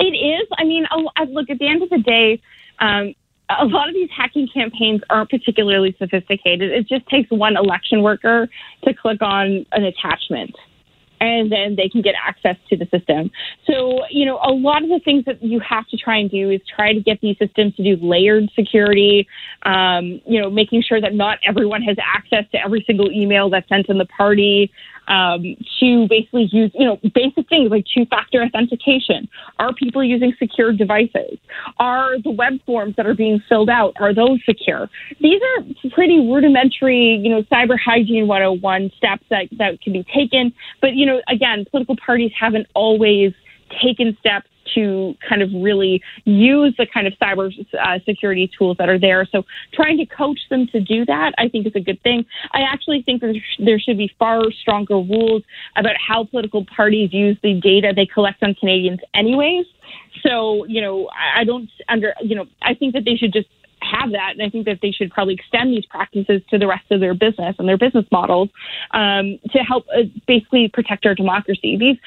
It 0.00 0.14
is. 0.14 0.46
I 0.58 0.64
mean, 0.64 0.86
look 1.30 1.48
at 1.48 1.58
the 1.58 1.66
end 1.66 1.82
of 1.82 1.88
the 1.88 1.98
day. 1.98 2.40
Um, 2.78 3.14
a 3.50 3.64
lot 3.64 3.88
of 3.88 3.94
these 3.94 4.10
hacking 4.14 4.48
campaigns 4.52 5.00
aren't 5.08 5.30
particularly 5.30 5.96
sophisticated. 5.98 6.70
It 6.70 6.86
just 6.88 7.06
takes 7.08 7.30
one 7.30 7.56
election 7.56 8.02
worker 8.02 8.48
to 8.84 8.94
click 8.94 9.22
on 9.22 9.64
an 9.72 9.84
attachment 9.84 10.54
and 11.20 11.50
then 11.50 11.76
they 11.76 11.88
can 11.88 12.02
get 12.02 12.14
access 12.24 12.56
to 12.68 12.76
the 12.76 12.86
system. 12.86 13.30
So, 13.66 14.06
you 14.10 14.24
know, 14.24 14.38
a 14.42 14.52
lot 14.52 14.82
of 14.82 14.88
the 14.88 15.00
things 15.04 15.24
that 15.24 15.42
you 15.42 15.60
have 15.60 15.86
to 15.88 15.96
try 15.96 16.18
and 16.18 16.30
do 16.30 16.50
is 16.50 16.60
try 16.74 16.92
to 16.92 17.00
get 17.00 17.20
these 17.20 17.36
systems 17.38 17.74
to 17.76 17.82
do 17.82 17.96
layered 18.04 18.48
security, 18.54 19.26
um, 19.62 20.20
you 20.26 20.40
know, 20.40 20.50
making 20.50 20.82
sure 20.82 21.00
that 21.00 21.14
not 21.14 21.38
everyone 21.44 21.82
has 21.82 21.96
access 22.02 22.44
to 22.52 22.58
every 22.64 22.84
single 22.86 23.10
email 23.10 23.50
that's 23.50 23.68
sent 23.68 23.88
in 23.88 23.98
the 23.98 24.06
party, 24.06 24.70
um, 25.08 25.42
to 25.80 26.06
basically 26.08 26.48
use, 26.52 26.70
you 26.74 26.84
know, 26.84 26.98
basic 27.14 27.48
things 27.48 27.70
like 27.70 27.84
two 27.92 28.04
factor 28.06 28.42
authentication. 28.42 29.28
Are 29.58 29.74
people 29.74 30.04
using 30.04 30.32
secure 30.38 30.72
devices? 30.72 31.38
Are 31.78 32.20
the 32.22 32.30
web 32.30 32.54
forms 32.66 32.94
that 32.96 33.06
are 33.06 33.14
being 33.14 33.42
filled 33.48 33.70
out, 33.70 33.94
are 34.00 34.14
those 34.14 34.38
secure? 34.44 34.88
These 35.20 35.40
are 35.42 35.90
pretty 35.90 36.18
rudimentary, 36.18 37.20
you 37.22 37.30
know, 37.30 37.42
cyber 37.44 37.76
hygiene 37.82 38.26
101 38.26 38.92
steps 38.96 39.24
that, 39.30 39.46
that 39.58 39.80
can 39.80 39.92
be 39.92 40.04
taken. 40.14 40.52
But, 40.80 40.94
you 40.94 41.06
know, 41.06 41.20
again, 41.28 41.64
political 41.70 41.96
parties 41.96 42.30
haven't 42.38 42.66
always 42.74 43.32
taken 43.82 44.16
steps 44.20 44.48
to 44.74 45.14
kind 45.28 45.42
of 45.42 45.50
really 45.54 46.02
use 46.24 46.74
the 46.78 46.86
kind 46.86 47.06
of 47.06 47.12
cyber 47.14 47.52
uh, 47.80 47.98
security 48.04 48.50
tools 48.58 48.76
that 48.78 48.88
are 48.88 48.98
there. 48.98 49.26
So 49.30 49.44
trying 49.72 49.98
to 49.98 50.06
coach 50.06 50.40
them 50.50 50.66
to 50.68 50.80
do 50.80 51.04
that, 51.06 51.32
I 51.38 51.48
think, 51.48 51.66
is 51.66 51.72
a 51.74 51.80
good 51.80 52.02
thing. 52.02 52.24
I 52.52 52.62
actually 52.62 53.02
think 53.02 53.20
that 53.20 53.34
there 53.58 53.78
should 53.78 53.98
be 53.98 54.10
far 54.18 54.42
stronger 54.60 54.96
rules 54.96 55.42
about 55.76 55.94
how 55.96 56.24
political 56.24 56.64
parties 56.64 57.12
use 57.12 57.36
the 57.42 57.60
data 57.60 57.92
they 57.94 58.06
collect 58.06 58.42
on 58.42 58.54
Canadians, 58.54 59.00
anyways. 59.14 59.66
So, 60.22 60.64
you 60.66 60.80
know, 60.80 61.08
I 61.36 61.44
don't 61.44 61.70
under, 61.88 62.14
you 62.20 62.34
know, 62.34 62.46
I 62.62 62.74
think 62.74 62.94
that 62.94 63.04
they 63.04 63.16
should 63.16 63.32
just 63.32 63.48
have 63.90 64.12
that, 64.12 64.32
and 64.32 64.42
I 64.42 64.50
think 64.50 64.66
that 64.66 64.80
they 64.82 64.90
should 64.90 65.10
probably 65.10 65.34
extend 65.34 65.72
these 65.72 65.86
practices 65.86 66.42
to 66.50 66.58
the 66.58 66.66
rest 66.66 66.90
of 66.90 67.00
their 67.00 67.14
business 67.14 67.56
and 67.58 67.68
their 67.68 67.78
business 67.78 68.06
models 68.10 68.50
um, 68.92 69.38
to 69.50 69.58
help 69.58 69.86
uh, 69.94 70.02
basically 70.26 70.68
protect 70.68 71.06
our 71.06 71.14
democracy. 71.14 71.76
These 71.76 71.98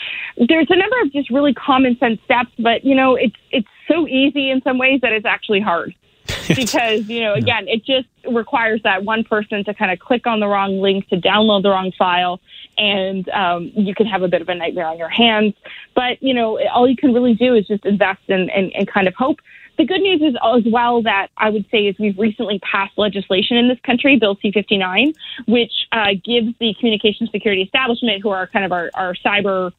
there's 0.48 0.68
a 0.70 0.76
number 0.76 1.00
of 1.02 1.12
just 1.12 1.30
really 1.30 1.54
common 1.54 1.98
sense 1.98 2.20
steps, 2.24 2.52
but 2.60 2.84
you 2.84 2.96
know 2.96 3.16
it's 3.16 3.36
it's 3.52 3.68
so 3.88 4.08
easy 4.08 4.50
in 4.50 4.62
some 4.62 4.78
ways 4.78 5.02
that 5.02 5.12
it's 5.12 5.26
actually 5.26 5.62
hard. 5.62 5.96
because 6.56 7.08
you 7.10 7.22
know 7.22 7.34
again 7.34 7.68
it 7.68 7.84
just 7.84 8.08
requires 8.32 8.82
that 8.84 9.04
one 9.04 9.24
person 9.24 9.64
to 9.64 9.74
kind 9.74 9.92
of 9.92 10.00
click 10.00 10.28
on 10.28 10.40
the 10.40 10.48
wrong 10.48 10.80
link 10.80 11.08
to 11.10 11.18
download 11.18 11.64
the 11.64 11.70
wrong 11.70 11.92
file 11.98 12.40
and 12.78 13.28
um, 13.30 13.72
you 13.76 13.94
can 13.94 14.06
have 14.06 14.22
a 14.22 14.28
bit 14.28 14.42
of 14.42 14.48
a 14.48 14.56
nightmare 14.56 14.86
on 14.86 14.98
your 14.98 15.10
hands 15.10 15.54
but 15.96 16.22
you 16.22 16.34
know 16.34 16.60
all 16.70 16.88
you 16.88 16.96
can 16.96 17.14
really 17.14 17.34
do 17.34 17.54
is 17.56 17.68
just 17.68 17.86
invest 17.86 18.22
in 18.28 18.50
and, 18.52 18.72
and 18.74 18.88
kind 18.88 19.08
of 19.08 19.16
hope 19.16 19.40
the 19.78 19.86
good 19.86 20.02
news 20.02 20.22
is 20.22 20.36
as 20.44 20.64
well 20.72 21.02
that 21.04 21.28
I 21.38 21.50
would 21.50 21.66
say 21.72 21.88
is 21.88 21.96
we've 22.00 22.18
recently 22.18 22.60
passed 22.60 22.98
legislation 22.98 23.58
in 23.58 23.68
this 23.68 23.80
country, 23.86 24.18
Bill 24.18 24.38
C-59, 24.42 25.14
which 25.48 25.72
uh, 25.92 26.10
gives 26.24 26.54
the 26.60 26.76
communication 26.80 27.28
security 27.32 27.64
establishment, 27.64 28.22
who 28.22 28.30
are 28.30 28.48
kind 28.48 28.66
of 28.66 28.72
our, 28.72 28.92
our 28.94 29.16
cyber 29.26 29.72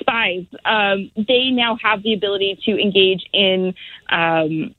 spies, 0.00 0.46
um, 0.64 1.10
they 1.16 1.50
now 1.50 1.76
have 1.82 2.02
the 2.02 2.14
ability 2.14 2.58
to 2.64 2.80
engage 2.80 3.22
in 3.32 3.74
um, 4.08 4.74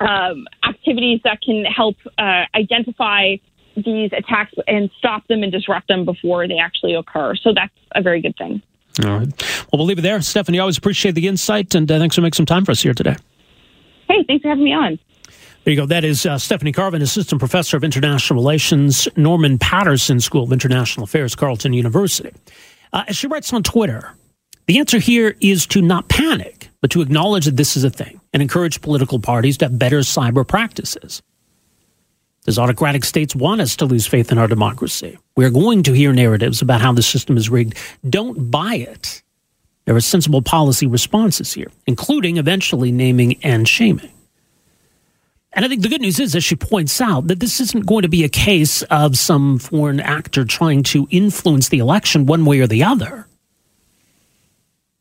um, 0.00 0.46
activities 0.66 1.20
that 1.24 1.40
can 1.42 1.64
help 1.64 1.96
uh, 2.18 2.44
identify 2.54 3.36
these 3.76 4.10
attacks 4.12 4.52
and 4.66 4.90
stop 4.98 5.26
them 5.28 5.42
and 5.42 5.52
disrupt 5.52 5.88
them 5.88 6.04
before 6.04 6.48
they 6.48 6.58
actually 6.58 6.94
occur. 6.94 7.34
So 7.36 7.52
that's 7.54 7.72
a 7.94 8.02
very 8.02 8.20
good 8.20 8.36
thing. 8.36 8.62
All 9.04 9.18
right. 9.18 9.42
Well, 9.70 9.78
we'll 9.78 9.86
leave 9.86 9.98
it 9.98 10.02
there. 10.02 10.20
Stephanie, 10.20 10.58
always 10.58 10.76
appreciate 10.76 11.14
the 11.14 11.28
insight, 11.28 11.74
and 11.74 11.90
uh, 11.90 11.98
thanks 11.98 12.16
for 12.16 12.22
making 12.22 12.36
some 12.36 12.46
time 12.46 12.64
for 12.64 12.72
us 12.72 12.82
here 12.82 12.94
today. 12.94 13.16
Hey, 14.10 14.24
thanks 14.26 14.42
for 14.42 14.48
having 14.48 14.64
me 14.64 14.72
on. 14.72 14.98
There 15.62 15.72
you 15.72 15.76
go. 15.76 15.86
That 15.86 16.04
is 16.04 16.26
uh, 16.26 16.36
Stephanie 16.36 16.72
Carvin, 16.72 17.00
Assistant 17.00 17.38
Professor 17.38 17.76
of 17.76 17.84
International 17.84 18.40
Relations, 18.40 19.06
Norman 19.16 19.56
Paterson 19.56 20.18
School 20.18 20.42
of 20.42 20.52
International 20.52 21.04
Affairs, 21.04 21.36
Carleton 21.36 21.72
University. 21.72 22.32
Uh, 22.92 23.04
as 23.06 23.16
she 23.16 23.28
writes 23.28 23.52
on 23.52 23.62
Twitter, 23.62 24.14
the 24.66 24.78
answer 24.80 24.98
here 24.98 25.36
is 25.40 25.64
to 25.68 25.80
not 25.80 26.08
panic, 26.08 26.70
but 26.80 26.90
to 26.90 27.02
acknowledge 27.02 27.44
that 27.44 27.56
this 27.56 27.76
is 27.76 27.84
a 27.84 27.90
thing 27.90 28.20
and 28.32 28.42
encourage 28.42 28.80
political 28.80 29.20
parties 29.20 29.58
to 29.58 29.66
have 29.66 29.78
better 29.78 30.00
cyber 30.00 30.46
practices. 30.46 31.22
Does 32.46 32.58
autocratic 32.58 33.04
states 33.04 33.36
want 33.36 33.60
us 33.60 33.76
to 33.76 33.84
lose 33.84 34.08
faith 34.08 34.32
in 34.32 34.38
our 34.38 34.48
democracy? 34.48 35.18
We 35.36 35.44
are 35.44 35.50
going 35.50 35.84
to 35.84 35.92
hear 35.92 36.12
narratives 36.12 36.62
about 36.62 36.80
how 36.80 36.92
the 36.92 37.02
system 37.02 37.36
is 37.36 37.48
rigged. 37.48 37.76
Don't 38.08 38.50
buy 38.50 38.74
it. 38.76 39.22
There 39.84 39.96
are 39.96 40.00
sensible 40.00 40.42
policy 40.42 40.86
responses 40.86 41.52
here, 41.52 41.70
including 41.86 42.36
eventually 42.36 42.92
naming 42.92 43.42
and 43.42 43.68
shaming. 43.68 44.12
And 45.52 45.64
I 45.64 45.68
think 45.68 45.82
the 45.82 45.88
good 45.88 46.00
news 46.00 46.20
is, 46.20 46.36
as 46.36 46.44
she 46.44 46.54
points 46.54 47.00
out, 47.00 47.26
that 47.26 47.40
this 47.40 47.60
isn't 47.60 47.86
going 47.86 48.02
to 48.02 48.08
be 48.08 48.22
a 48.22 48.28
case 48.28 48.82
of 48.84 49.18
some 49.18 49.58
foreign 49.58 49.98
actor 49.98 50.44
trying 50.44 50.84
to 50.84 51.08
influence 51.10 51.68
the 51.68 51.78
election 51.78 52.26
one 52.26 52.44
way 52.44 52.60
or 52.60 52.68
the 52.68 52.84
other. 52.84 53.26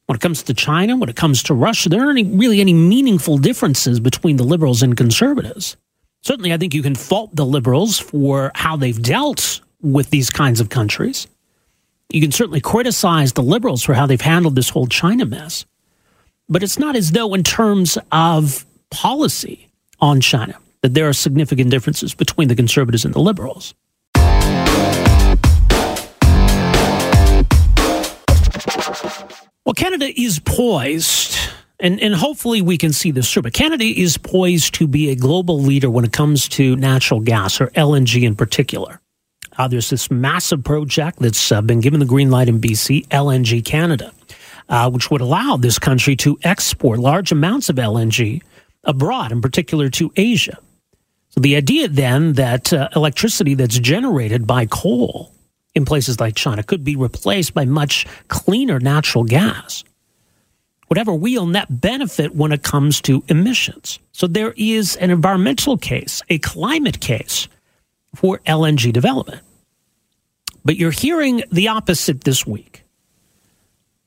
When 0.08 0.16
it 0.16 0.22
comes 0.22 0.42
to 0.44 0.56
China, 0.56 0.98
when 0.98 1.10
it 1.10 1.16
comes 1.16 1.44
to 1.44 1.54
Russia, 1.54 1.90
there 1.90 2.02
aren't 2.02 2.18
any, 2.18 2.36
really 2.36 2.62
any 2.62 2.74
meaningful 2.74 3.38
differences 3.38 4.00
between 4.00 4.38
the 4.38 4.44
liberals 4.44 4.82
and 4.82 4.98
conservatives. 4.98 5.78
Certainly, 6.24 6.52
I 6.52 6.58
think 6.58 6.74
you 6.74 6.82
can 6.82 6.96
fault 6.96 7.36
the 7.36 7.46
liberals 7.46 8.00
for 8.00 8.52
how 8.56 8.76
they've 8.76 9.02
dealt 9.02 9.62
with 9.84 10.10
these 10.10 10.32
kinds 10.32 10.60
of 10.60 10.70
countries 10.70 11.28
you 12.12 12.22
can 12.22 12.32
certainly 12.32 12.60
criticize 12.60 13.34
the 13.34 13.44
liberals 13.44 13.84
for 13.84 13.94
how 13.94 14.08
they've 14.08 14.20
handled 14.20 14.56
this 14.56 14.70
whole 14.70 14.88
China 14.88 15.26
mess. 15.26 15.66
But 16.48 16.64
it's 16.64 16.80
not 16.80 16.96
as 16.96 17.12
though, 17.12 17.36
in 17.36 17.44
terms 17.44 18.00
of 18.12 18.66
policy 18.90 19.70
on 20.00 20.20
China, 20.20 20.58
that 20.82 20.96
there 20.96 21.08
are 21.08 21.14
significant 21.14 21.70
differences 21.70 22.16
between 22.16 22.48
the 22.48 22.56
conservatives 22.56 23.06
and 23.06 23.14
the 23.14 23.20
liberals. 23.20 23.76
Well, 29.66 29.76
Canada 29.76 30.12
is 30.20 30.40
poised, 30.40 31.38
and, 31.80 32.00
and 32.00 32.16
hopefully 32.16 32.64
we 32.64 32.80
can 32.80 32.92
see 32.92 33.12
this 33.12 33.32
through, 33.32 33.44
but 33.44 33.54
Canada 33.54 33.84
is 33.84 34.18
poised 34.18 34.74
to 34.76 34.88
be 34.88 35.12
a 35.12 35.16
global 35.16 35.62
leader 35.62 35.92
when 35.92 36.06
it 36.06 36.12
comes 36.12 36.48
to 36.50 36.76
natural 36.76 37.20
gas, 37.20 37.62
or 37.62 37.68
LNG 37.68 38.24
in 38.24 38.36
particular. 38.36 39.00
Uh, 39.60 39.68
there's 39.68 39.90
this 39.90 40.10
massive 40.10 40.64
project 40.64 41.20
that's 41.20 41.52
uh, 41.52 41.62
been 41.62 41.82
given 41.82 42.00
the 42.00 42.06
green 42.06 42.32
light 42.32 42.48
in 42.48 42.62
BC, 42.62 43.06
LNG 43.10 43.64
Canada, 43.64 44.14
uh, 44.70 44.90
which 44.90 45.12
would 45.12 45.22
allow 45.22 45.58
this 45.58 45.78
country 45.78 46.16
to 46.16 46.40
export 46.44 46.98
large 46.98 47.32
amounts 47.32 47.70
of 47.70 47.76
LNG 47.76 48.42
abroad, 48.86 49.32
in 49.32 49.42
particular 49.42 49.90
to 49.90 50.12
Asia. 50.16 50.58
So 51.30 51.42
the 51.42 51.58
idea 51.58 51.90
then 51.90 52.34
that 52.34 52.74
uh, 52.74 52.88
electricity 52.96 53.54
that's 53.54 53.78
generated 53.78 54.48
by 54.48 54.66
coal 54.66 55.32
in 55.76 55.84
places 55.84 56.20
like 56.20 56.36
China 56.36 56.64
could 56.64 56.84
be 56.84 56.96
replaced 56.96 57.54
by 57.54 57.66
much 57.66 58.08
cleaner 58.30 58.80
natural 58.80 59.26
gas 59.26 59.84
have 61.00 61.08
a 61.08 61.14
real 61.14 61.46
net 61.46 61.82
benefit 61.82 62.36
when 62.36 62.52
it 62.52 62.64
comes 62.64 63.02
to 63.02 63.24
emissions. 63.28 64.00
So 64.12 64.28
there 64.28 64.54
is 64.58 64.96
an 64.98 65.10
environmental 65.10 65.78
case, 65.78 66.22
a 66.30 66.40
climate 66.40 67.00
case 67.00 67.48
for 68.16 68.40
LNG 68.40 68.92
development. 68.92 69.42
But 70.64 70.78
you're 70.78 70.92
hearing 70.92 71.44
the 71.52 71.68
opposite 71.70 72.24
this 72.24 72.46
week. 72.46 72.84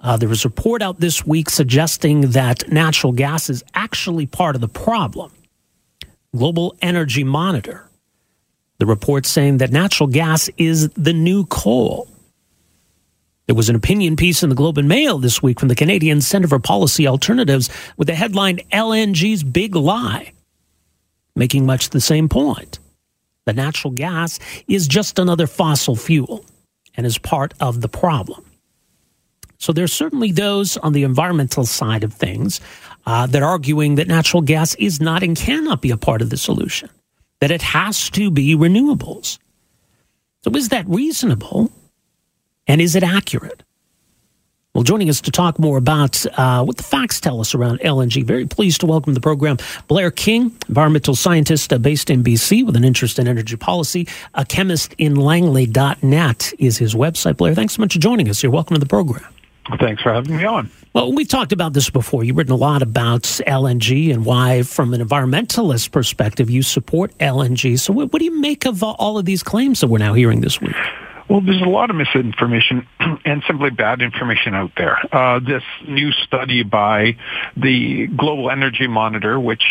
Uh, 0.01 0.17
there 0.17 0.29
was 0.29 0.45
a 0.45 0.49
report 0.49 0.83
out 0.83 0.99
this 0.99 1.25
week 1.25 1.49
suggesting 1.49 2.33
that 2.33 2.71
natural 2.71 3.13
gas 3.13 3.49
is 3.49 3.63
actually 3.75 4.27
part 4.27 4.55
of 4.55 4.61
the 4.61 4.69
problem. 4.69 5.33
Global 6.35 6.75
Energy 6.83 7.25
Monitor. 7.25 7.89
The 8.79 8.87
report 8.87 9.27
saying 9.27 9.59
that 9.59 9.71
natural 9.71 10.09
gas 10.09 10.51
is 10.57 10.89
the 10.91 11.13
new 11.13 11.47
coal. 11.47 12.09
There 13.47 13.55
was 13.55 13.69
an 13.69 13.77
opinion 13.77 14.17
piece 14.17 14.43
in 14.43 14.49
the 14.49 14.55
Globe 14.55 14.79
and 14.79 14.89
Mail 14.89 15.19
this 15.19 15.43
week 15.43 15.61
from 15.61 15.69
the 15.69 15.75
Canadian 15.75 16.21
Centre 16.21 16.49
for 16.49 16.59
Policy 16.59 17.07
Alternatives 17.07 17.69
with 17.97 18.09
the 18.09 18.15
headline 18.15 18.59
LNG's 18.73 19.45
Big 19.45 19.77
Lie, 19.77 20.33
making 21.37 21.67
much 21.67 21.91
the 21.91 22.01
same 22.01 22.29
point. 22.29 22.79
The 23.45 23.53
natural 23.53 23.93
gas 23.93 24.39
is 24.69 24.87
just 24.87 25.19
another 25.19 25.47
fossil 25.47 25.97
fuel 25.97 26.45
and 26.95 27.07
is 27.07 27.19
part 27.19 27.55
of 27.61 27.81
the 27.81 27.89
problem. 27.89 28.45
So 29.59 29.73
there's 29.73 29.93
certainly 29.93 30.33
those 30.33 30.77
on 30.79 30.93
the 30.93 31.05
environmental 31.05 31.65
side 31.65 32.03
of 32.03 32.13
things 32.13 32.61
uh, 33.07 33.27
that 33.27 33.43
are 33.43 33.49
arguing 33.49 33.95
that 33.95 34.09
natural 34.09 34.43
gas 34.43 34.75
is 34.75 35.01
not 35.01 35.23
and 35.23 35.37
cannot 35.37 35.81
be 35.81 35.91
a 35.91 35.97
part 35.97 36.21
of 36.21 36.31
the 36.31 36.37
solution, 36.37 36.91
that 37.41 37.51
it 37.51 37.63
has 37.63 38.11
to 38.11 38.31
be 38.31 38.57
renewables. 38.57 39.39
So 40.43 40.51
is 40.53 40.71
that 40.71 40.89
reasonable? 40.89 41.71
And 42.67 42.81
is 42.81 42.97
it 42.97 43.03
accurate? 43.03 43.63
Well, 44.75 44.85
joining 44.85 45.11
us 45.11 45.21
to 45.21 45.31
talk 45.31 45.59
more 45.59 45.77
about 45.77 46.25
uh, 46.39 46.65
what 46.65 46.79
the 46.79 46.83
facts 46.83 47.21
tell 47.21 47.43
us 47.43 47.55
around 47.55 47.81
LNG, 47.81 48.25
very 48.25 48.47
pleased 48.47 48.81
to 48.81 48.87
welcome 48.87 49.13
the 49.13 49.21
program 49.21 49.59
Blair 49.87 50.11
King, 50.11 50.57
environmental 50.67 51.15
scientist 51.15 51.75
uh, 51.75 51.77
based 51.77 52.09
in 52.09 52.25
BC 52.25 52.65
with 52.65 52.75
an 52.75 52.83
interest 52.83 53.19
in 53.19 53.29
energy 53.29 53.57
policy. 53.57 54.09
A 54.33 54.47
chemist 54.47 54.95
in 54.97 55.17
langley.net 55.17 56.55
is 56.59 56.79
his 56.79 56.95
website. 56.95 57.37
Blair, 57.37 57.55
thanks 57.55 57.75
so 57.75 57.83
much 57.83 57.93
for 57.93 57.99
joining 57.99 58.31
us. 58.31 58.43
You're 58.43 58.51
welcome 58.51 58.75
to 58.75 58.81
the 58.81 58.87
program. 58.87 59.23
Thanks 59.79 60.01
for 60.01 60.11
having 60.11 60.39
me 60.39 60.45
on. 60.47 60.71
Well, 60.95 61.13
we've 61.13 61.29
talked 61.29 61.53
about 61.53 61.75
this 61.75 61.91
before. 61.91 62.25
You've 62.25 62.39
written 62.39 62.55
a 62.55 62.57
lot 62.57 62.81
about 62.81 63.25
LNG 63.25 64.11
and 64.11 64.25
why, 64.25 64.63
from 64.63 64.95
an 64.95 65.07
environmentalist 65.07 65.91
perspective, 65.91 66.49
you 66.49 66.63
support 66.63 67.17
LNG. 67.19 67.79
So, 67.79 67.93
what, 67.93 68.11
what 68.15 68.21
do 68.21 68.25
you 68.25 68.41
make 68.41 68.65
of 68.65 68.83
all 68.83 69.19
of 69.19 69.27
these 69.27 69.43
claims 69.43 69.81
that 69.81 69.89
we're 69.89 69.99
now 69.99 70.15
hearing 70.15 70.41
this 70.41 70.63
week? 70.63 70.75
Well, 71.33 71.41
there's 71.41 71.63
a 71.63 71.65
lot 71.65 71.89
of 71.89 71.97
misinformation 71.97 72.87
and 73.25 73.43
simply 73.47 73.71
bad 73.71 74.03
information 74.03 74.53
out 74.53 74.73
there. 74.77 74.99
Uh, 75.11 75.41
this 75.41 75.63
new 75.89 76.13
study 76.13 76.63
by 76.63 77.17
the 77.57 78.07
Global 78.09 78.51
Energy 78.51 78.87
Monitor, 78.87 79.41
which 79.41 79.63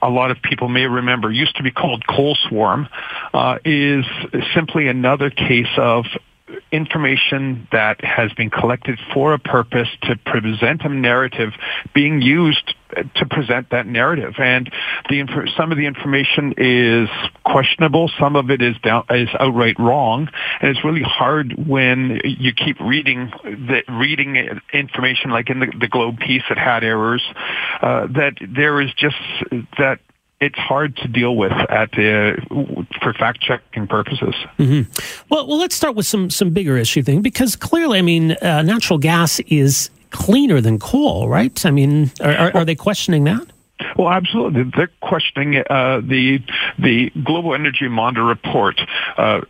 a 0.00 0.08
lot 0.08 0.30
of 0.30 0.38
people 0.40 0.70
may 0.70 0.86
remember 0.86 1.30
used 1.30 1.54
to 1.56 1.62
be 1.62 1.70
called 1.70 2.06
Coal 2.06 2.34
Swarm, 2.48 2.88
uh, 3.34 3.58
is 3.62 4.06
simply 4.54 4.88
another 4.88 5.28
case 5.28 5.68
of 5.76 6.06
information 6.72 7.68
that 7.72 8.02
has 8.02 8.32
been 8.32 8.48
collected 8.48 8.98
for 9.12 9.34
a 9.34 9.38
purpose 9.38 9.88
to 10.04 10.16
present 10.16 10.80
a 10.84 10.88
narrative 10.88 11.50
being 11.94 12.22
used 12.22 12.74
to 13.16 13.26
present 13.26 13.70
that 13.70 13.86
narrative. 13.86 14.34
And 14.38 14.70
the 15.08 15.20
some 15.56 15.72
of 15.72 15.78
the 15.78 15.86
information 15.86 16.54
is 16.56 17.08
questionable, 17.44 18.10
some 18.18 18.36
of 18.36 18.50
it 18.50 18.62
is 18.62 18.76
down, 18.78 19.04
is 19.10 19.28
outright 19.38 19.78
wrong, 19.78 20.28
and 20.60 20.70
it's 20.70 20.84
really 20.84 21.02
hard 21.02 21.54
when 21.66 22.20
you 22.24 22.52
keep 22.52 22.80
reading 22.80 23.30
the 23.44 23.82
reading 23.88 24.36
information 24.72 25.30
like 25.30 25.50
in 25.50 25.60
the, 25.60 25.72
the 25.78 25.88
Globe 25.88 26.18
piece 26.18 26.42
that 26.48 26.58
had 26.58 26.84
errors. 26.84 27.22
Uh, 27.80 28.06
that 28.08 28.34
there 28.40 28.80
is 28.80 28.92
just 28.94 29.16
that 29.78 29.98
it's 30.40 30.58
hard 30.58 30.96
to 30.96 31.08
deal 31.08 31.36
with 31.36 31.52
at 31.52 31.90
for 33.02 33.12
fact 33.12 33.40
checking 33.40 33.86
purposes. 33.86 34.34
Mm-hmm. 34.58 34.90
Well, 35.28 35.46
well, 35.46 35.58
let's 35.58 35.74
start 35.74 35.94
with 35.94 36.06
some 36.06 36.30
some 36.30 36.50
bigger 36.50 36.76
issue 36.76 37.02
thing 37.02 37.20
because 37.20 37.56
clearly, 37.56 37.98
I 37.98 38.02
mean, 38.02 38.32
uh, 38.32 38.62
natural 38.62 38.98
gas 38.98 39.40
is 39.40 39.90
cleaner 40.10 40.60
than 40.60 40.78
coal, 40.78 41.28
right? 41.28 41.64
I 41.64 41.70
mean, 41.70 42.10
are, 42.20 42.32
are, 42.32 42.56
are 42.58 42.64
they 42.64 42.74
questioning 42.74 43.24
that? 43.24 43.46
Well, 43.96 44.08
absolutely. 44.08 44.70
They're 44.76 44.90
questioning 45.00 45.56
uh, 45.58 46.00
the 46.00 46.40
the 46.78 47.10
Global 47.24 47.54
Energy 47.54 47.88
Monitor 47.88 48.24
report 48.24 48.80
uh, 49.16 49.40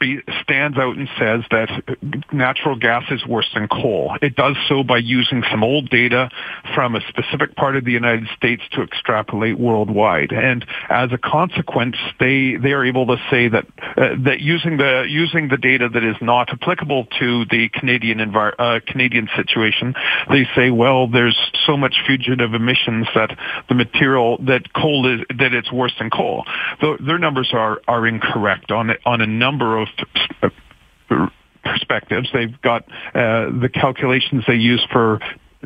be, 0.00 0.20
stands 0.42 0.78
out 0.78 0.96
and 0.96 1.08
says 1.18 1.42
that 1.50 1.68
natural 2.32 2.76
gas 2.76 3.04
is 3.10 3.24
worse 3.26 3.48
than 3.54 3.68
coal. 3.68 4.16
It 4.22 4.36
does 4.36 4.56
so 4.68 4.82
by 4.82 4.98
using 4.98 5.42
some 5.50 5.62
old 5.62 5.90
data 5.90 6.30
from 6.74 6.96
a 6.96 7.00
specific 7.08 7.56
part 7.56 7.76
of 7.76 7.84
the 7.84 7.92
United 7.92 8.28
States 8.36 8.62
to 8.72 8.82
extrapolate 8.82 9.58
worldwide, 9.58 10.32
and 10.32 10.64
as 10.88 11.10
a 11.12 11.18
consequence, 11.18 11.96
they 12.20 12.56
they 12.56 12.72
are 12.72 12.84
able 12.84 13.06
to 13.06 13.16
say 13.30 13.48
that 13.48 13.66
uh, 13.96 14.14
that 14.24 14.40
using 14.40 14.76
the 14.76 15.04
using 15.08 15.48
the 15.48 15.56
data 15.56 15.88
that 15.88 16.04
is 16.04 16.16
not 16.20 16.50
applicable 16.50 17.06
to 17.18 17.44
the 17.46 17.68
Canadian 17.72 18.18
envir- 18.18 18.54
uh, 18.58 18.80
Canadian 18.86 19.28
situation, 19.36 19.94
they 20.30 20.46
say, 20.54 20.70
well, 20.70 21.06
there's 21.06 21.36
so 21.66 21.76
much 21.76 21.96
fugitive 22.06 22.54
emissions 22.54 23.06
that 23.14 23.36
the 23.68 23.74
material 23.76 24.38
that 24.46 24.72
coal 24.72 25.06
is 25.12 25.26
that 25.38 25.54
it's 25.54 25.70
worse 25.72 25.92
than 25.98 26.10
coal. 26.10 26.44
The, 26.80 26.96
their 27.04 27.18
numbers 27.18 27.50
are 27.52 27.80
are 27.86 28.06
incorrect 28.06 28.70
on 28.70 28.90
on 29.04 29.20
a 29.20 29.26
number 29.26 29.78
of 29.80 29.88
perspectives. 31.64 32.28
They've 32.32 32.60
got 32.62 32.84
uh, 33.14 33.50
the 33.60 33.70
calculations 33.72 34.44
they 34.46 34.54
use 34.54 34.84
for 34.92 35.20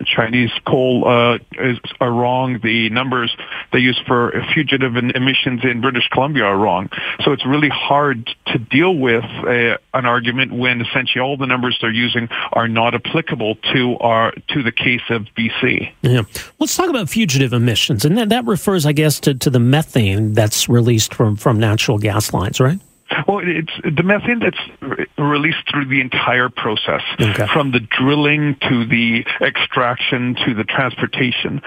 Chinese 0.05 0.51
coal 0.67 1.07
uh, 1.07 1.39
is, 1.53 1.79
are 2.01 2.11
wrong. 2.11 2.61
The 2.63 2.91
numbers 2.91 3.35
they 3.73 3.79
use 3.79 4.01
for 4.07 4.33
fugitive 4.55 4.97
emissions 4.97 5.61
in 5.65 5.81
British 5.81 6.09
Columbia 6.09 6.45
are 6.45 6.57
wrong. 6.57 6.89
So 7.25 7.33
it's 7.33 7.45
really 7.47 7.69
hard 7.69 8.31
to 8.47 8.59
deal 8.59 8.97
with 8.97 9.25
uh, 9.25 9.79
an 9.95 10.07
argument 10.07 10.53
when 10.53 10.81
essentially 10.81 11.21
all 11.21 11.37
the 11.37 11.47
numbers 11.47 11.79
they're 11.81 11.91
using 11.91 12.29
are 12.53 12.69
not 12.69 12.95
applicable 12.95 13.57
to 13.73 13.97
our 13.99 14.33
to 14.49 14.63
the 14.63 14.73
case 14.73 15.03
of 15.11 15.27
BC. 15.37 15.93
Yeah. 16.03 16.23
Let's 16.59 16.77
talk 16.77 16.89
about 16.89 17.09
fugitive 17.09 17.53
emissions, 17.53 18.05
and 18.05 18.17
that, 18.19 18.29
that 18.31 18.45
refers, 18.47 18.87
I 18.87 18.93
guess, 18.93 19.21
to, 19.21 19.35
to 19.35 19.51
the 19.51 19.61
methane 19.61 20.33
that's 20.33 20.69
released 20.69 21.15
from 21.15 21.37
from 21.37 21.59
natural 21.59 21.99
gas 21.99 22.33
lines, 22.33 22.61
right? 22.61 22.79
Well, 23.27 23.41
it's 23.43 23.73
the 23.83 24.03
methane 24.03 24.41
that's 24.41 25.09
released 25.19 25.59
through 25.71 25.87
the 25.87 26.01
entire 26.01 26.49
process, 26.49 27.03
okay. 27.21 27.47
from 27.53 27.73
the 27.73 27.81
drilling 27.81 28.57
to 28.69 28.87
the 28.87 29.25
extraction 29.41 30.37
to 30.47 30.55
the 30.55 30.65
transportation. 30.65 31.61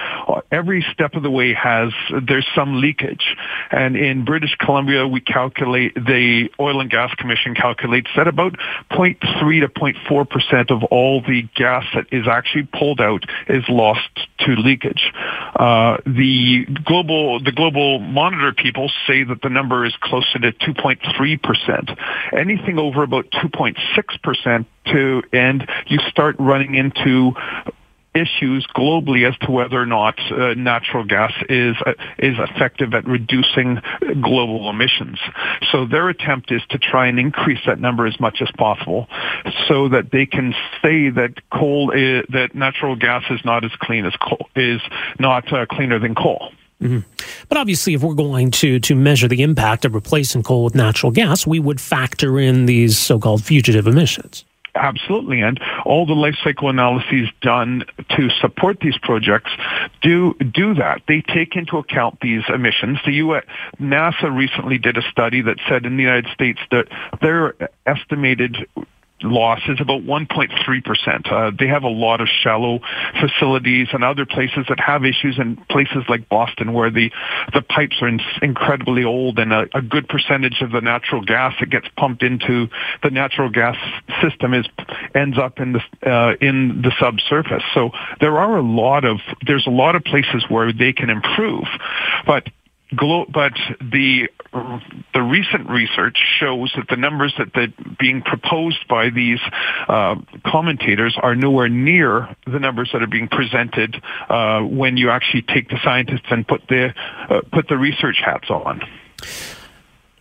Every 0.51 0.85
step 0.93 1.15
of 1.15 1.23
the 1.23 1.29
way 1.29 1.53
has 1.53 1.91
there's 2.25 2.47
some 2.55 2.79
leakage, 2.79 3.35
and 3.71 3.95
in 3.95 4.25
British 4.25 4.55
Columbia, 4.55 5.07
we 5.07 5.21
calculate 5.21 5.95
the 5.95 6.49
Oil 6.59 6.79
and 6.79 6.89
Gas 6.89 7.13
Commission 7.15 7.55
calculates 7.55 8.09
that 8.15 8.27
about 8.27 8.53
0.3 8.91 9.19
to 9.61 9.67
0.4 9.67 10.29
percent 10.29 10.71
of 10.71 10.83
all 10.85 11.21
the 11.21 11.43
gas 11.55 11.83
that 11.93 12.05
is 12.11 12.27
actually 12.27 12.67
pulled 12.73 13.01
out 13.01 13.23
is 13.47 13.63
lost 13.67 14.09
to 14.39 14.55
leakage. 14.55 15.11
Uh, 15.55 15.97
the 16.05 16.65
global 16.85 17.39
the 17.43 17.51
global 17.51 17.99
monitor 17.99 18.53
people 18.53 18.89
say 19.07 19.23
that 19.23 19.41
the 19.41 19.49
number 19.49 19.85
is 19.85 19.93
closer 20.01 20.39
to 20.39 20.51
2.3 20.51 21.32
3%. 21.37 21.97
Anything 22.37 22.79
over 22.79 23.03
about 23.03 23.29
2.6% 23.31 24.65
to, 24.87 25.23
and 25.31 25.67
you 25.87 25.99
start 26.09 26.35
running 26.39 26.75
into 26.75 27.33
issues 28.15 28.65
globally 28.75 29.27
as 29.27 29.37
to 29.39 29.51
whether 29.51 29.81
or 29.81 29.85
not 29.85 30.19
uh, 30.31 30.53
natural 30.53 31.03
gas 31.03 31.31
is 31.49 31.75
uh, 31.85 31.93
is 32.19 32.35
effective 32.37 32.93
at 32.93 33.05
reducing 33.07 33.81
global 34.21 34.69
emissions. 34.69 35.19
So 35.71 35.85
their 35.85 36.09
attempt 36.09 36.51
is 36.51 36.61
to 36.69 36.77
try 36.77 37.07
and 37.07 37.19
increase 37.19 37.59
that 37.65 37.79
number 37.79 38.05
as 38.05 38.19
much 38.19 38.41
as 38.41 38.49
possible, 38.57 39.07
so 39.67 39.89
that 39.89 40.11
they 40.11 40.25
can 40.25 40.53
say 40.81 41.09
that 41.09 41.33
coal 41.49 41.91
is, 41.91 42.23
that 42.29 42.53
natural 42.53 42.95
gas 42.95 43.23
is 43.29 43.41
not 43.43 43.63
as 43.65 43.71
clean 43.81 44.05
as 44.05 44.13
coal 44.17 44.47
is 44.55 44.81
not 45.19 45.51
uh, 45.51 45.65
cleaner 45.65 45.99
than 45.99 46.15
coal. 46.15 46.51
Mm-hmm. 46.83 47.45
But 47.49 47.57
obviously, 47.57 47.93
if 47.93 48.03
we're 48.03 48.13
going 48.13 48.51
to 48.51 48.79
to 48.79 48.95
measure 48.95 49.27
the 49.27 49.43
impact 49.43 49.85
of 49.85 49.93
replacing 49.93 50.43
coal 50.43 50.63
with 50.63 50.75
natural 50.75 51.11
gas, 51.11 51.47
we 51.47 51.59
would 51.59 51.79
factor 51.79 52.39
in 52.39 52.65
these 52.65 52.97
so-called 52.97 53.43
fugitive 53.43 53.87
emissions. 53.87 54.45
Absolutely, 54.75 55.41
and 55.41 55.59
all 55.85 56.07
the 56.07 56.13
life 56.13 56.35
cycle 56.43 56.67
analyses 56.67 57.29
done 57.41 57.85
to 58.17 58.29
support 58.41 58.79
these 58.79 58.97
projects 58.97 59.51
do 60.01 60.33
do 60.51 60.73
that. 60.73 61.01
They 61.07 61.21
take 61.21 61.55
into 61.55 61.77
account 61.77 62.19
these 62.21 62.41
emissions. 62.49 62.97
The 63.05 63.13
US, 63.13 63.43
NASA 63.79 64.35
recently 64.35 64.79
did 64.79 64.97
a 64.97 65.03
study 65.11 65.41
that 65.41 65.57
said 65.69 65.85
in 65.85 65.97
the 65.97 66.01
United 66.01 66.31
States 66.33 66.59
that 66.71 66.87
their 67.21 67.53
estimated 67.85 68.67
loss 69.23 69.59
is 69.67 69.79
about 69.79 70.01
1.3%. 70.03 71.31
Uh, 71.31 71.51
they 71.57 71.67
have 71.67 71.83
a 71.83 71.89
lot 71.89 72.21
of 72.21 72.27
shallow 72.27 72.79
facilities 73.19 73.87
and 73.93 74.03
other 74.03 74.25
places 74.25 74.65
that 74.69 74.79
have 74.79 75.05
issues 75.05 75.37
in 75.39 75.57
places 75.69 76.03
like 76.09 76.27
Boston 76.29 76.73
where 76.73 76.89
the, 76.89 77.11
the 77.53 77.61
pipes 77.61 77.97
are 78.01 78.07
in, 78.07 78.19
incredibly 78.41 79.03
old 79.03 79.39
and 79.39 79.53
a, 79.53 79.65
a 79.73 79.81
good 79.81 80.07
percentage 80.07 80.61
of 80.61 80.71
the 80.71 80.81
natural 80.81 81.23
gas 81.23 81.53
that 81.59 81.69
gets 81.69 81.87
pumped 81.97 82.23
into 82.23 82.67
the 83.01 83.09
natural 83.09 83.49
gas 83.49 83.77
system 84.21 84.53
is 84.53 84.65
ends 85.15 85.37
up 85.37 85.59
in 85.59 85.73
the 85.73 86.09
uh, 86.09 86.35
in 86.41 86.81
the 86.81 86.91
subsurface. 86.99 87.63
So 87.73 87.91
there 88.19 88.37
are 88.37 88.57
a 88.57 88.61
lot 88.61 89.05
of 89.05 89.19
there's 89.45 89.67
a 89.67 89.71
lot 89.71 89.95
of 89.95 90.03
places 90.03 90.43
where 90.49 90.71
they 90.73 90.93
can 90.93 91.09
improve, 91.09 91.65
but 92.25 92.47
but 92.95 93.53
the 93.79 94.29
the 95.13 95.21
recent 95.21 95.69
research 95.69 96.17
shows 96.39 96.71
that 96.75 96.87
the 96.89 96.95
numbers 96.95 97.33
that 97.37 97.55
are 97.55 97.67
being 97.99 98.21
proposed 98.21 98.87
by 98.87 99.09
these 99.09 99.39
uh, 99.87 100.15
commentators 100.45 101.17
are 101.21 101.35
nowhere 101.35 101.69
near 101.69 102.35
the 102.45 102.59
numbers 102.59 102.89
that 102.93 103.01
are 103.01 103.07
being 103.07 103.27
presented 103.27 104.01
uh, 104.29 104.61
when 104.61 104.97
you 104.97 105.09
actually 105.09 105.41
take 105.41 105.69
the 105.69 105.77
scientists 105.83 106.27
and 106.29 106.47
put 106.47 106.61
the 106.67 106.93
uh, 107.29 107.41
put 107.51 107.67
the 107.67 107.77
research 107.77 108.21
hats 108.23 108.49
on. 108.49 108.81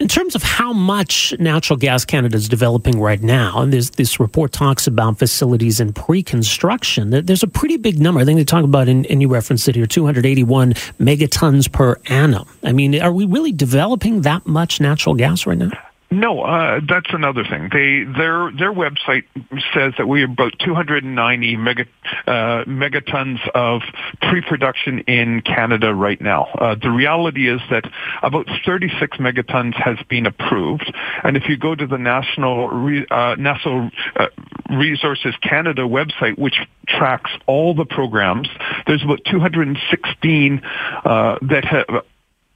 In 0.03 0.09
terms 0.09 0.35
of 0.35 0.43
how 0.43 0.73
much 0.73 1.33
natural 1.38 1.77
gas 1.77 2.05
Canada 2.05 2.37
is 2.37 2.49
developing 2.49 2.99
right 2.99 3.23
now, 3.23 3.61
and 3.61 3.73
this, 3.73 3.91
this 3.91 4.19
report 4.19 4.51
talks 4.51 4.88
about 4.88 5.17
facilities 5.17 5.79
in 5.79 5.93
pre-construction, 5.93 7.11
there's 7.11 7.45
a 7.45 7.47
pretty 7.47 7.77
big 7.77 8.01
number. 8.01 8.21
I 8.21 8.25
think 8.25 8.37
they 8.37 8.45
talk 8.45 8.65
about, 8.65 8.88
and, 8.88 9.07
and 9.07 9.23
you 9.23 9.29
referenced 9.29 9.69
it 9.69 9.77
here, 9.77 9.87
281 9.87 10.73
megatons 10.99 11.71
per 11.71 12.01
annum. 12.07 12.49
I 12.65 12.73
mean, 12.73 13.01
are 13.01 13.12
we 13.12 13.27
really 13.27 13.53
developing 13.53 14.23
that 14.23 14.45
much 14.45 14.81
natural 14.81 15.15
gas 15.15 15.47
right 15.47 15.57
now? 15.57 15.71
No, 16.12 16.42
uh, 16.42 16.81
that's 16.87 17.09
another 17.14 17.42
thing. 17.42 17.70
They 17.72 18.05
their 18.05 18.53
their 18.53 18.70
website 18.70 19.25
says 19.72 19.94
that 19.96 20.07
we 20.07 20.20
have 20.20 20.33
about 20.33 20.53
290 20.59 21.57
mega, 21.57 21.87
uh, 22.27 22.64
megatons 22.66 23.38
of 23.55 23.81
pre-production 24.20 24.98
in 25.09 25.40
Canada 25.40 25.94
right 25.94 26.20
now. 26.20 26.48
Uh, 26.55 26.75
the 26.75 26.90
reality 26.90 27.48
is 27.48 27.62
that 27.70 27.85
about 28.22 28.46
36 28.66 29.16
megatons 29.16 29.75
has 29.75 29.96
been 30.11 30.27
approved, 30.27 30.92
and 31.25 31.38
if 31.38 31.48
you 31.48 31.57
go 31.57 31.75
to 31.75 31.87
the 31.87 31.96
National 31.96 32.68
Re, 32.68 33.07
uh, 33.11 33.37
National 33.38 33.90
uh, 34.16 34.27
Resources 34.68 35.35
Canada 35.42 35.83
website, 35.83 36.37
which 36.37 36.57
tracks 36.88 37.31
all 37.46 37.75
the 37.75 37.87
programs, 37.87 38.51
there's 38.87 39.03
about 39.03 39.20
216 39.31 40.61
uh, 40.62 41.38
that 41.40 41.64
have 41.64 42.05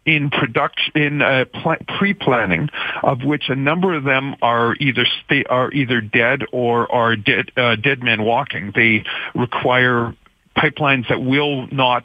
in 0.06 0.30
production 0.30 0.92
in 0.94 1.22
uh, 1.22 1.44
pl- 1.52 1.84
pre-planning, 1.98 2.68
of 3.02 3.22
which 3.24 3.48
a 3.48 3.56
number 3.56 3.94
of 3.94 4.04
them 4.04 4.36
are 4.40 4.74
either 4.76 5.04
sta- 5.04 5.46
are 5.50 5.70
either 5.72 6.00
dead 6.00 6.42
or 6.52 6.90
are 6.92 7.16
dead 7.16 7.50
uh, 7.56 7.76
dead 7.76 8.02
men 8.02 8.22
walking. 8.22 8.72
They 8.74 9.04
require 9.34 10.14
pipelines 10.56 11.06
that 11.08 11.20
will 11.20 11.66
not 11.68 12.04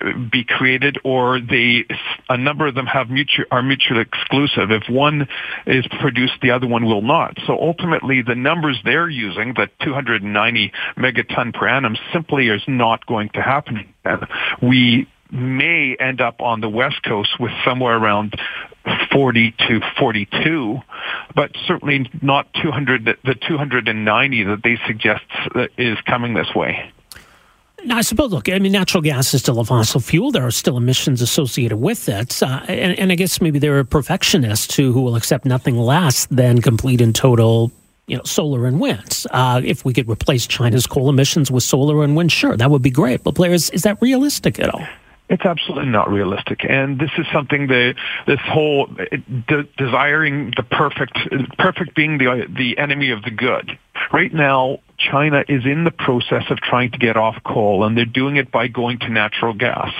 uh, 0.00 0.12
be 0.30 0.44
created 0.44 0.98
or 1.04 1.40
they 1.40 1.84
a 2.28 2.36
number 2.36 2.66
of 2.66 2.74
them 2.74 2.86
have 2.86 3.10
mutual 3.10 3.44
are 3.50 3.62
mutually 3.62 4.02
exclusive. 4.02 4.70
If 4.70 4.88
one 4.88 5.26
is 5.66 5.86
produced 6.00 6.34
the 6.40 6.52
other 6.52 6.66
one 6.66 6.86
will 6.86 7.02
not. 7.02 7.36
So 7.46 7.54
ultimately 7.54 8.22
the 8.22 8.36
numbers 8.36 8.78
they're 8.84 9.08
using 9.08 9.54
the 9.54 9.68
290 9.82 10.72
megaton 10.96 11.52
per 11.52 11.66
annum 11.66 11.96
simply 12.12 12.48
is 12.48 12.62
not 12.68 13.04
going 13.06 13.30
to 13.30 13.42
happen 13.42 13.92
we 14.62 15.06
may 15.30 15.96
end 15.98 16.20
up 16.20 16.40
on 16.40 16.60
the 16.60 16.68
West 16.68 17.02
Coast 17.02 17.38
with 17.38 17.52
somewhere 17.64 17.96
around 17.96 18.38
40 19.12 19.54
to 19.68 19.80
42, 19.98 20.80
but 21.34 21.50
certainly 21.66 22.10
not 22.22 22.48
200, 22.62 23.18
the 23.24 23.34
290 23.34 24.42
that 24.44 24.62
they 24.62 24.78
suggest 24.86 25.24
is 25.76 25.98
coming 26.06 26.34
this 26.34 26.54
way. 26.54 26.92
I 27.90 28.00
suppose, 28.00 28.32
look, 28.32 28.48
I 28.48 28.58
mean, 28.58 28.72
natural 28.72 29.02
gas 29.02 29.32
is 29.34 29.42
still 29.42 29.60
a 29.60 29.64
fossil 29.64 30.00
fuel. 30.00 30.32
There 30.32 30.44
are 30.44 30.50
still 30.50 30.76
emissions 30.76 31.22
associated 31.22 31.76
with 31.76 32.08
it. 32.08 32.42
Uh, 32.42 32.60
and, 32.66 32.98
and, 32.98 33.12
I 33.12 33.14
guess 33.14 33.40
maybe 33.40 33.60
there 33.60 33.78
are 33.78 33.84
perfectionists 33.84 34.74
who, 34.74 34.92
who 34.92 35.00
will 35.00 35.14
accept 35.14 35.44
nothing 35.44 35.76
less 35.76 36.26
than 36.26 36.60
complete 36.60 37.00
and 37.00 37.14
total 37.14 37.70
you 38.08 38.16
know, 38.16 38.24
solar 38.24 38.66
and 38.66 38.80
wind. 38.80 39.24
Uh, 39.30 39.60
if 39.64 39.84
we 39.84 39.92
could 39.92 40.08
replace 40.08 40.46
China's 40.46 40.86
coal 40.86 41.08
emissions 41.08 41.52
with 41.52 41.62
solar 41.62 42.02
and 42.02 42.16
wind, 42.16 42.32
sure, 42.32 42.56
that 42.56 42.68
would 42.68 42.82
be 42.82 42.90
great. 42.90 43.22
But 43.22 43.34
Blair, 43.34 43.52
is 43.52 43.68
that 43.68 43.98
realistic 44.00 44.58
at 44.58 44.74
all? 44.74 44.84
It's 45.28 45.44
absolutely 45.44 45.90
not 45.90 46.10
realistic, 46.10 46.64
and 46.66 46.98
this 46.98 47.10
is 47.18 47.26
something 47.32 47.66
that 47.66 47.96
this 48.26 48.40
whole 48.44 48.86
de- 48.86 49.68
desiring 49.76 50.54
the 50.56 50.62
perfect, 50.62 51.18
perfect 51.58 51.94
being 51.94 52.16
the 52.16 52.46
the 52.48 52.78
enemy 52.78 53.10
of 53.10 53.22
the 53.22 53.30
good. 53.30 53.78
Right 54.10 54.32
now, 54.32 54.78
China 54.96 55.44
is 55.46 55.66
in 55.66 55.84
the 55.84 55.90
process 55.90 56.44
of 56.50 56.58
trying 56.58 56.92
to 56.92 56.98
get 56.98 57.18
off 57.18 57.36
coal, 57.44 57.84
and 57.84 57.96
they're 57.96 58.06
doing 58.06 58.36
it 58.36 58.50
by 58.50 58.68
going 58.68 59.00
to 59.00 59.10
natural 59.10 59.52
gas. 59.52 59.92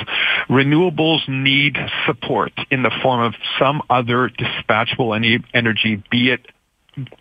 Renewables 0.48 1.28
need 1.28 1.76
support 2.06 2.52
in 2.70 2.82
the 2.82 2.92
form 3.02 3.20
of 3.20 3.34
some 3.58 3.82
other 3.90 4.30
dispatchable 4.30 5.14
energy, 5.52 6.02
be 6.10 6.30
it 6.30 6.46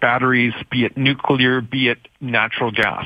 batteries, 0.01 0.53
be 0.71 0.85
it 0.85 0.97
nuclear, 0.97 1.61
be 1.61 1.89
it 1.89 1.99
natural 2.19 2.71
gas. 2.71 3.05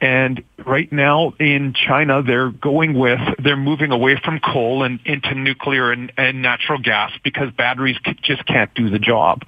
And 0.00 0.42
right 0.64 0.90
now 0.92 1.32
in 1.40 1.74
China, 1.74 2.22
they're 2.22 2.50
going 2.50 2.94
with, 2.98 3.20
they're 3.42 3.56
moving 3.56 3.92
away 3.92 4.20
from 4.22 4.40
coal 4.40 4.82
and 4.82 5.00
into 5.04 5.34
nuclear 5.34 5.92
and, 5.92 6.12
and 6.16 6.42
natural 6.42 6.78
gas 6.78 7.12
because 7.24 7.50
batteries 7.56 7.96
just 8.22 8.44
can't 8.46 8.72
do 8.74 8.90
the 8.90 8.98
job. 8.98 9.42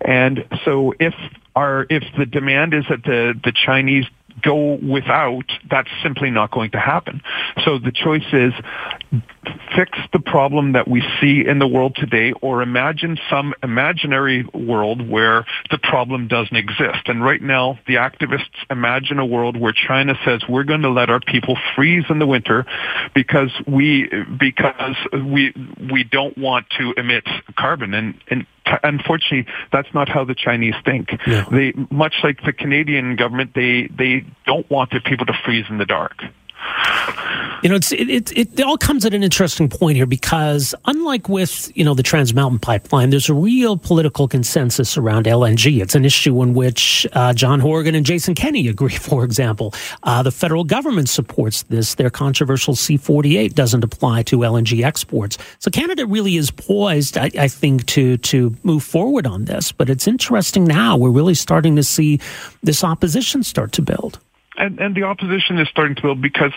And 0.00 0.46
so 0.64 0.94
if 0.98 1.14
our, 1.54 1.86
if 1.90 2.04
the 2.18 2.26
demand 2.26 2.74
is 2.74 2.84
that 2.88 3.02
the, 3.04 3.34
the 3.42 3.52
Chinese 3.52 4.06
go 4.42 4.74
without, 4.76 5.44
that's 5.70 5.90
simply 6.02 6.30
not 6.30 6.50
going 6.50 6.70
to 6.70 6.78
happen. 6.78 7.20
So 7.64 7.78
the 7.78 7.92
choice 7.92 8.24
is 8.32 8.52
fix 9.80 9.98
the 10.12 10.18
problem 10.18 10.72
that 10.72 10.86
we 10.86 11.02
see 11.20 11.42
in 11.46 11.58
the 11.58 11.66
world 11.66 11.96
today 11.96 12.32
or 12.42 12.60
imagine 12.62 13.18
some 13.30 13.54
imaginary 13.62 14.44
world 14.52 15.08
where 15.08 15.46
the 15.70 15.78
problem 15.78 16.28
doesn't 16.28 16.56
exist. 16.56 17.06
And 17.06 17.24
right 17.24 17.40
now, 17.40 17.78
the 17.86 17.94
activists 17.94 18.48
imagine 18.68 19.18
a 19.18 19.24
world 19.24 19.58
where 19.58 19.72
China 19.72 20.14
says 20.24 20.42
we're 20.48 20.64
going 20.64 20.82
to 20.82 20.90
let 20.90 21.08
our 21.08 21.20
people 21.20 21.56
freeze 21.74 22.04
in 22.10 22.18
the 22.18 22.26
winter 22.26 22.66
because 23.14 23.50
we, 23.66 24.10
because 24.38 24.96
we, 25.12 25.54
we 25.90 26.04
don't 26.04 26.36
want 26.36 26.66
to 26.78 26.92
emit 26.96 27.24
carbon. 27.56 27.94
And, 27.94 28.14
and 28.28 28.46
unfortunately, 28.82 29.50
that's 29.72 29.88
not 29.94 30.08
how 30.08 30.24
the 30.24 30.34
Chinese 30.34 30.74
think. 30.84 31.08
Yeah. 31.26 31.46
They, 31.50 31.72
much 31.90 32.14
like 32.22 32.38
the 32.44 32.52
Canadian 32.52 33.16
government, 33.16 33.52
they, 33.54 33.88
they 33.96 34.26
don't 34.46 34.68
want 34.70 34.90
their 34.90 35.00
people 35.00 35.26
to 35.26 35.34
freeze 35.44 35.64
in 35.70 35.78
the 35.78 35.86
dark. 35.86 36.22
You 37.62 37.68
know, 37.68 37.74
it's, 37.74 37.92
it, 37.92 38.08
it, 38.08 38.32
it 38.32 38.60
all 38.62 38.78
comes 38.78 39.04
at 39.04 39.12
an 39.12 39.22
interesting 39.22 39.68
point 39.68 39.96
here 39.96 40.06
because 40.06 40.74
unlike 40.86 41.28
with, 41.28 41.70
you 41.76 41.84
know, 41.84 41.92
the 41.92 42.02
Trans 42.02 42.32
Mountain 42.32 42.60
Pipeline, 42.60 43.10
there's 43.10 43.28
a 43.28 43.34
real 43.34 43.76
political 43.76 44.26
consensus 44.26 44.96
around 44.96 45.26
LNG. 45.26 45.82
It's 45.82 45.94
an 45.94 46.06
issue 46.06 46.42
in 46.42 46.54
which 46.54 47.06
uh, 47.12 47.34
John 47.34 47.60
Horgan 47.60 47.94
and 47.94 48.06
Jason 48.06 48.34
Kenney 48.34 48.66
agree, 48.68 48.94
for 48.96 49.24
example. 49.24 49.74
Uh, 50.04 50.22
the 50.22 50.30
federal 50.30 50.64
government 50.64 51.10
supports 51.10 51.64
this. 51.64 51.96
Their 51.96 52.08
controversial 52.08 52.74
C-48 52.74 53.52
doesn't 53.52 53.84
apply 53.84 54.22
to 54.24 54.38
LNG 54.38 54.82
exports. 54.82 55.36
So 55.58 55.70
Canada 55.70 56.06
really 56.06 56.36
is 56.36 56.50
poised, 56.50 57.18
I, 57.18 57.30
I 57.38 57.48
think, 57.48 57.84
to, 57.88 58.16
to 58.16 58.56
move 58.62 58.84
forward 58.84 59.26
on 59.26 59.44
this. 59.44 59.70
But 59.70 59.90
it's 59.90 60.08
interesting 60.08 60.64
now. 60.64 60.96
We're 60.96 61.10
really 61.10 61.34
starting 61.34 61.76
to 61.76 61.82
see 61.82 62.20
this 62.62 62.82
opposition 62.82 63.42
start 63.42 63.72
to 63.72 63.82
build 63.82 64.18
and, 64.60 64.78
and 64.78 64.94
the 64.94 65.04
opposition 65.04 65.58
is 65.58 65.68
starting 65.68 65.96
to 65.96 66.02
build 66.02 66.22
because 66.22 66.52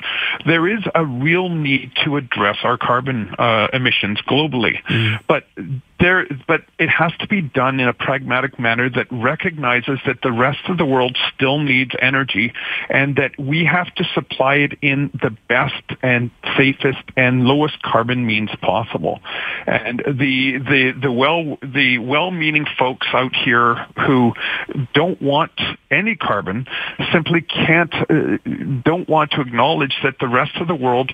there 0.45 0.67
is 0.67 0.83
a 0.93 1.05
real 1.05 1.49
need 1.49 1.91
to 2.03 2.17
address 2.17 2.57
our 2.63 2.77
carbon 2.77 3.33
uh, 3.37 3.67
emissions 3.73 4.21
globally. 4.27 4.83
Mm. 4.83 5.19
But 5.27 5.47
there, 5.99 6.25
but 6.47 6.61
it 6.79 6.89
has 6.89 7.11
to 7.19 7.27
be 7.27 7.41
done 7.41 7.79
in 7.79 7.87
a 7.87 7.93
pragmatic 7.93 8.59
manner 8.59 8.89
that 8.89 9.07
recognizes 9.11 9.99
that 10.05 10.21
the 10.21 10.31
rest 10.31 10.59
of 10.67 10.77
the 10.77 10.85
world 10.85 11.17
still 11.33 11.59
needs 11.59 11.91
energy 12.01 12.53
and 12.89 13.15
that 13.15 13.31
we 13.39 13.65
have 13.65 13.93
to 13.95 14.03
supply 14.13 14.55
it 14.55 14.73
in 14.81 15.11
the 15.21 15.35
best 15.47 15.83
and 16.01 16.31
safest 16.57 17.03
and 17.15 17.45
lowest 17.45 17.81
carbon 17.81 18.25
means 18.25 18.49
possible. 18.61 19.19
And 19.65 19.99
the, 19.99 20.57
the, 20.59 20.93
the 21.01 21.11
well, 21.11 21.57
the 21.61 21.99
well-meaning 21.99 22.65
folks 22.77 23.07
out 23.13 23.35
here 23.35 23.75
who 24.05 24.33
don't 24.93 25.21
want 25.21 25.51
any 25.89 26.15
carbon 26.15 26.67
simply 27.11 27.41
can't, 27.41 27.93
uh, 27.93 28.37
don't 28.83 29.07
want 29.07 29.31
to 29.31 29.41
acknowledge 29.41 29.95
that 30.03 30.15
the 30.19 30.27
rest 30.27 30.55
of 30.57 30.67
the 30.67 30.75
world 30.75 31.11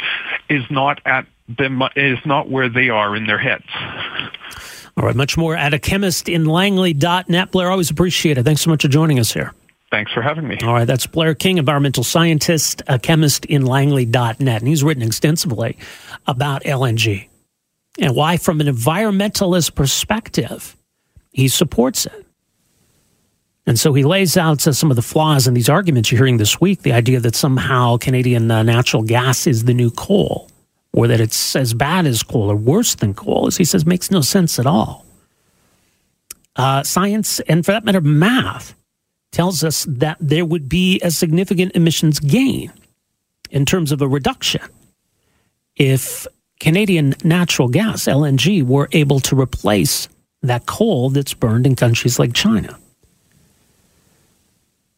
is 0.50 0.64
not 0.70 1.02
at 1.06 1.26
the, 1.58 1.90
is 1.96 2.20
not 2.26 2.50
where 2.50 2.70
they 2.70 2.90
are 2.90 3.16
in 3.16 3.26
their 3.26 3.40
heads. 3.40 3.66
All 5.00 5.06
right, 5.06 5.16
much 5.16 5.38
more 5.38 5.56
at 5.56 5.74
a 5.74 5.80
chemist 5.80 6.28
in 6.28 6.44
langley.net. 6.44 7.52
Blair, 7.52 7.72
always 7.72 7.90
appreciate 7.90 8.38
it. 8.38 8.44
Thanks 8.44 8.62
so 8.62 8.70
much 8.70 8.82
for 8.82 8.90
joining 8.90 9.18
us 9.18 9.32
here. 9.32 9.54
Thanks 9.92 10.12
for 10.12 10.22
having 10.22 10.46
me. 10.46 10.58
All 10.62 10.74
right, 10.74 10.86
that's 10.86 11.08
Blair 11.08 11.34
King, 11.34 11.58
environmental 11.58 12.04
scientist, 12.04 12.82
a 12.86 13.00
chemist 13.00 13.46
in 13.46 13.66
langley.net. 13.66 14.40
And 14.40 14.68
he's 14.68 14.84
written 14.84 15.02
extensively 15.02 15.78
about 16.28 16.64
LNG 16.64 17.30
and 17.98 18.14
why, 18.14 18.36
from 18.36 18.60
an 18.60 18.68
environmentalist 18.68 19.74
perspective, 19.74 20.76
he 21.32 21.48
supports 21.48 22.06
it. 22.06 22.26
And 23.66 23.80
so 23.80 23.94
he 23.94 24.04
lays 24.04 24.36
out 24.36 24.68
uh, 24.68 24.74
some 24.74 24.90
of 24.90 24.98
the 24.98 25.02
flaws 25.02 25.48
in 25.48 25.54
these 25.54 25.70
arguments 25.70 26.12
you're 26.12 26.18
hearing 26.18 26.38
this 26.38 26.60
week 26.60 26.82
the 26.82 26.92
idea 26.92 27.22
that 27.22 27.36
somehow 27.36 27.98
Canadian 27.98 28.52
uh, 28.52 28.64
natural 28.64 29.04
gas 29.04 29.48
is 29.48 29.64
the 29.64 29.74
new 29.74 29.92
coal 29.92 30.50
or 30.94 31.08
that 31.08 31.20
it's 31.20 31.56
as 31.56 31.74
bad 31.74 32.06
as 32.06 32.24
coal 32.24 32.52
or 32.52 32.56
worse 32.56 32.96
than 32.96 33.14
coal, 33.14 33.48
as 33.48 33.58
he 33.58 33.66
says, 33.66 33.86
makes 33.86 34.10
no 34.10 34.22
sense 34.22 34.60
at 34.60 34.66
all. 34.66 35.06
Uh, 36.56 36.84
science, 36.84 37.40
and 37.42 37.66
for 37.66 37.72
that 37.72 37.86
matter, 37.86 38.02
math, 38.02 38.76
tells 39.32 39.64
us 39.64 39.86
that 39.88 40.18
there 40.20 40.46
would 40.46 40.68
be 40.68 41.00
a 41.02 41.12
significant 41.12 41.72
emissions 41.76 42.20
gain 42.20 42.74
in 43.52 43.66
terms 43.66 43.92
of 43.92 44.02
a 44.02 44.08
reduction 44.08 44.62
if 45.76 46.28
Canadian 46.60 47.16
natural 47.24 47.70
gas, 47.70 48.04
LNG, 48.04 48.64
were 48.64 48.90
able 48.92 49.20
to 49.22 49.40
replace 49.40 50.10
that 50.42 50.66
coal 50.66 51.10
that's 51.10 51.34
burned 51.34 51.66
in 51.66 51.76
countries 51.76 52.20
like 52.20 52.34
China. 52.34 52.78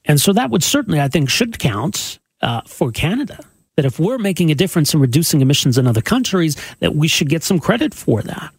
And 0.05 0.19
so 0.19 0.33
that 0.33 0.49
would 0.49 0.63
certainly, 0.63 0.99
I 0.99 1.07
think, 1.07 1.29
should 1.29 1.59
count 1.59 2.19
uh, 2.41 2.61
for 2.65 2.91
Canada 2.91 3.39
that 3.75 3.85
if 3.85 3.99
we're 3.99 4.17
making 4.17 4.51
a 4.51 4.55
difference 4.55 4.93
in 4.93 4.99
reducing 4.99 5.41
emissions 5.41 5.77
in 5.77 5.87
other 5.87 6.01
countries, 6.01 6.55
that 6.79 6.95
we 6.95 7.07
should 7.07 7.29
get 7.29 7.43
some 7.43 7.59
credit 7.59 7.93
for 7.93 8.21
that. 8.21 8.51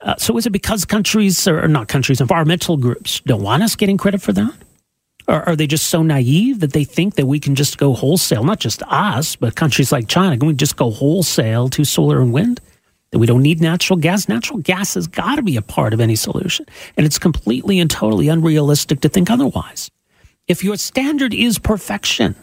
Uh, 0.00 0.14
so 0.16 0.36
is 0.36 0.46
it 0.46 0.50
because 0.50 0.84
countries, 0.84 1.48
or 1.48 1.66
not 1.66 1.88
countries, 1.88 2.20
environmental 2.20 2.76
groups 2.76 3.20
don't 3.20 3.42
want 3.42 3.62
us 3.62 3.74
getting 3.74 3.96
credit 3.96 4.22
for 4.22 4.32
that? 4.32 4.54
Or 5.26 5.46
are 5.46 5.56
they 5.56 5.66
just 5.66 5.88
so 5.88 6.02
naive 6.02 6.60
that 6.60 6.72
they 6.72 6.84
think 6.84 7.16
that 7.16 7.26
we 7.26 7.38
can 7.38 7.54
just 7.54 7.76
go 7.76 7.92
wholesale, 7.92 8.44
not 8.44 8.60
just 8.60 8.82
us, 8.84 9.36
but 9.36 9.56
countries 9.56 9.92
like 9.92 10.08
China, 10.08 10.38
can 10.38 10.48
we 10.48 10.54
just 10.54 10.76
go 10.76 10.90
wholesale 10.90 11.68
to 11.70 11.84
solar 11.84 12.20
and 12.20 12.32
wind? 12.32 12.60
That 13.10 13.18
we 13.18 13.26
don't 13.26 13.42
need 13.42 13.60
natural 13.60 13.98
gas? 13.98 14.28
Natural 14.28 14.58
gas 14.58 14.94
has 14.94 15.06
got 15.06 15.36
to 15.36 15.42
be 15.42 15.56
a 15.56 15.62
part 15.62 15.92
of 15.92 16.00
any 16.00 16.14
solution. 16.14 16.66
And 16.96 17.04
it's 17.04 17.18
completely 17.18 17.80
and 17.80 17.90
totally 17.90 18.28
unrealistic 18.28 19.00
to 19.00 19.08
think 19.08 19.30
otherwise. 19.30 19.90
If 20.46 20.62
your 20.62 20.76
standard 20.76 21.34
is 21.34 21.58
perfection, 21.58 22.34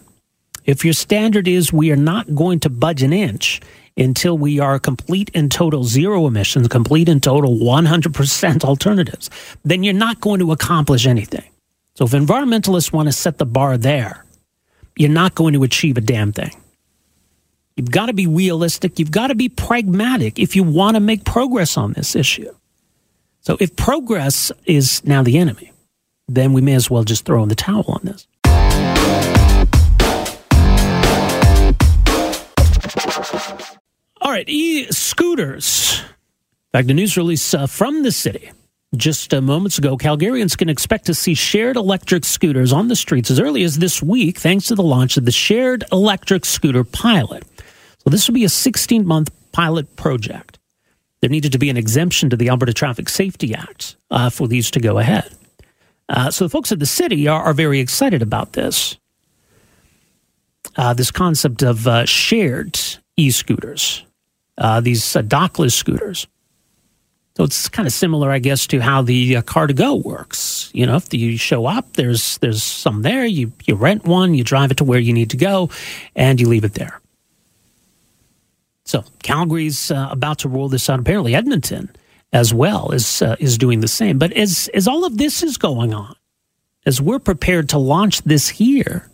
if 0.65 0.83
your 0.83 0.93
standard 0.93 1.47
is 1.47 1.71
we 1.71 1.91
are 1.91 1.95
not 1.95 2.33
going 2.35 2.59
to 2.61 2.69
budge 2.69 3.03
an 3.03 3.13
inch 3.13 3.61
until 3.97 4.37
we 4.37 4.59
are 4.59 4.77
complete 4.79 5.31
and 5.33 5.51
total 5.51 5.83
zero 5.83 6.27
emissions, 6.27 6.67
complete 6.67 7.07
and 7.07 7.23
total 7.23 7.55
100% 7.55 8.63
alternatives, 8.63 9.29
then 9.63 9.83
you're 9.83 9.93
not 9.93 10.19
going 10.19 10.39
to 10.39 10.51
accomplish 10.51 11.05
anything. 11.05 11.45
So 11.95 12.05
if 12.05 12.11
environmentalists 12.11 12.91
want 12.91 13.07
to 13.07 13.13
set 13.13 13.37
the 13.37 13.45
bar 13.45 13.77
there, 13.77 14.25
you're 14.97 15.09
not 15.09 15.35
going 15.35 15.53
to 15.53 15.63
achieve 15.63 15.97
a 15.97 16.01
damn 16.01 16.33
thing. 16.33 16.51
You've 17.75 17.91
got 17.91 18.07
to 18.07 18.13
be 18.13 18.27
realistic. 18.27 18.99
You've 18.99 19.11
got 19.11 19.27
to 19.27 19.35
be 19.35 19.49
pragmatic 19.49 20.39
if 20.39 20.55
you 20.55 20.63
want 20.63 20.95
to 20.95 21.01
make 21.01 21.25
progress 21.25 21.77
on 21.77 21.93
this 21.93 22.15
issue. 22.15 22.53
So 23.41 23.57
if 23.59 23.75
progress 23.75 24.51
is 24.65 25.03
now 25.05 25.23
the 25.23 25.37
enemy, 25.37 25.71
then 26.27 26.53
we 26.53 26.61
may 26.61 26.73
as 26.73 26.89
well 26.89 27.03
just 27.03 27.25
throw 27.25 27.43
in 27.43 27.49
the 27.49 27.55
towel 27.55 27.85
on 27.87 28.01
this. 28.03 28.27
All 34.25 34.31
right, 34.31 34.49
e 34.49 34.87
scooters. 34.91 35.99
In 35.99 36.79
fact, 36.79 36.87
the 36.87 36.95
news 36.95 37.15
release 37.15 37.53
uh, 37.53 37.67
from 37.67 38.01
the 38.01 38.11
city 38.11 38.49
just 38.95 39.31
uh, 39.35 39.39
moments 39.39 39.77
ago, 39.77 39.97
Calgarians 39.97 40.57
can 40.57 40.67
expect 40.67 41.05
to 41.05 41.13
see 41.13 41.35
shared 41.35 41.75
electric 41.75 42.25
scooters 42.25 42.73
on 42.73 42.87
the 42.87 42.95
streets 42.95 43.29
as 43.29 43.39
early 43.39 43.61
as 43.61 43.77
this 43.77 44.01
week, 44.01 44.39
thanks 44.39 44.65
to 44.65 44.73
the 44.73 44.81
launch 44.81 45.15
of 45.17 45.25
the 45.25 45.31
Shared 45.31 45.83
Electric 45.91 46.43
Scooter 46.43 46.83
Pilot. 46.83 47.43
So, 47.99 48.09
this 48.09 48.27
will 48.27 48.33
be 48.33 48.43
a 48.43 48.49
16 48.49 49.05
month 49.05 49.29
pilot 49.51 49.95
project. 49.95 50.57
There 51.21 51.29
needed 51.29 51.51
to 51.51 51.59
be 51.59 51.69
an 51.69 51.77
exemption 51.77 52.31
to 52.31 52.35
the 52.35 52.49
Alberta 52.49 52.73
Traffic 52.73 53.09
Safety 53.09 53.53
Act 53.53 53.95
uh, 54.09 54.31
for 54.31 54.47
these 54.47 54.71
to 54.71 54.79
go 54.79 54.97
ahead. 54.97 55.29
Uh, 56.09 56.31
so, 56.31 56.45
the 56.45 56.49
folks 56.49 56.71
at 56.71 56.79
the 56.79 56.87
city 56.87 57.27
are, 57.27 57.43
are 57.43 57.53
very 57.53 57.79
excited 57.79 58.23
about 58.23 58.53
this. 58.53 58.97
Uh, 60.77 60.95
this 60.95 61.11
concept 61.11 61.61
of 61.61 61.85
uh, 61.85 62.05
shared 62.05 62.79
e 63.17 63.29
scooters 63.29 64.03
uh, 64.57 64.81
these 64.81 65.15
uh, 65.15 65.21
dockless 65.21 65.73
scooters. 65.73 66.27
So 67.35 67.43
it's 67.43 67.67
kind 67.67 67.85
of 67.85 67.91
similar, 67.91 68.31
I 68.31 68.39
guess, 68.39 68.65
to 68.67 68.79
how 68.79 69.01
the 69.01 69.37
uh, 69.37 69.41
car2go 69.41 70.01
works. 70.03 70.69
You 70.73 70.85
know, 70.85 70.95
if 70.95 71.13
you 71.13 71.37
show 71.37 71.65
up, 71.65 71.93
there's 71.93 72.37
there's 72.37 72.63
some 72.63 73.01
there. 73.01 73.25
You 73.25 73.51
you 73.65 73.75
rent 73.75 74.05
one, 74.05 74.33
you 74.33 74.43
drive 74.43 74.71
it 74.71 74.77
to 74.77 74.85
where 74.85 74.99
you 74.99 75.11
need 75.11 75.31
to 75.31 75.37
go, 75.37 75.69
and 76.15 76.39
you 76.39 76.47
leave 76.47 76.63
it 76.63 76.75
there. 76.75 77.01
So 78.85 79.03
Calgary's 79.21 79.91
uh, 79.91 80.07
about 80.11 80.39
to 80.39 80.49
roll 80.49 80.69
this 80.69 80.89
out. 80.89 80.99
Apparently, 80.99 81.35
Edmonton 81.35 81.93
as 82.31 82.53
well 82.53 82.91
is 82.91 83.21
uh, 83.21 83.35
is 83.39 83.57
doing 83.57 83.81
the 83.81 83.87
same. 83.89 84.17
But 84.17 84.31
as 84.31 84.69
as 84.73 84.87
all 84.87 85.03
of 85.03 85.17
this 85.17 85.43
is 85.43 85.57
going 85.57 85.93
on, 85.93 86.15
as 86.85 87.01
we're 87.01 87.19
prepared 87.19 87.67
to 87.69 87.77
launch 87.77 88.21
this 88.21 88.47
here, 88.47 89.09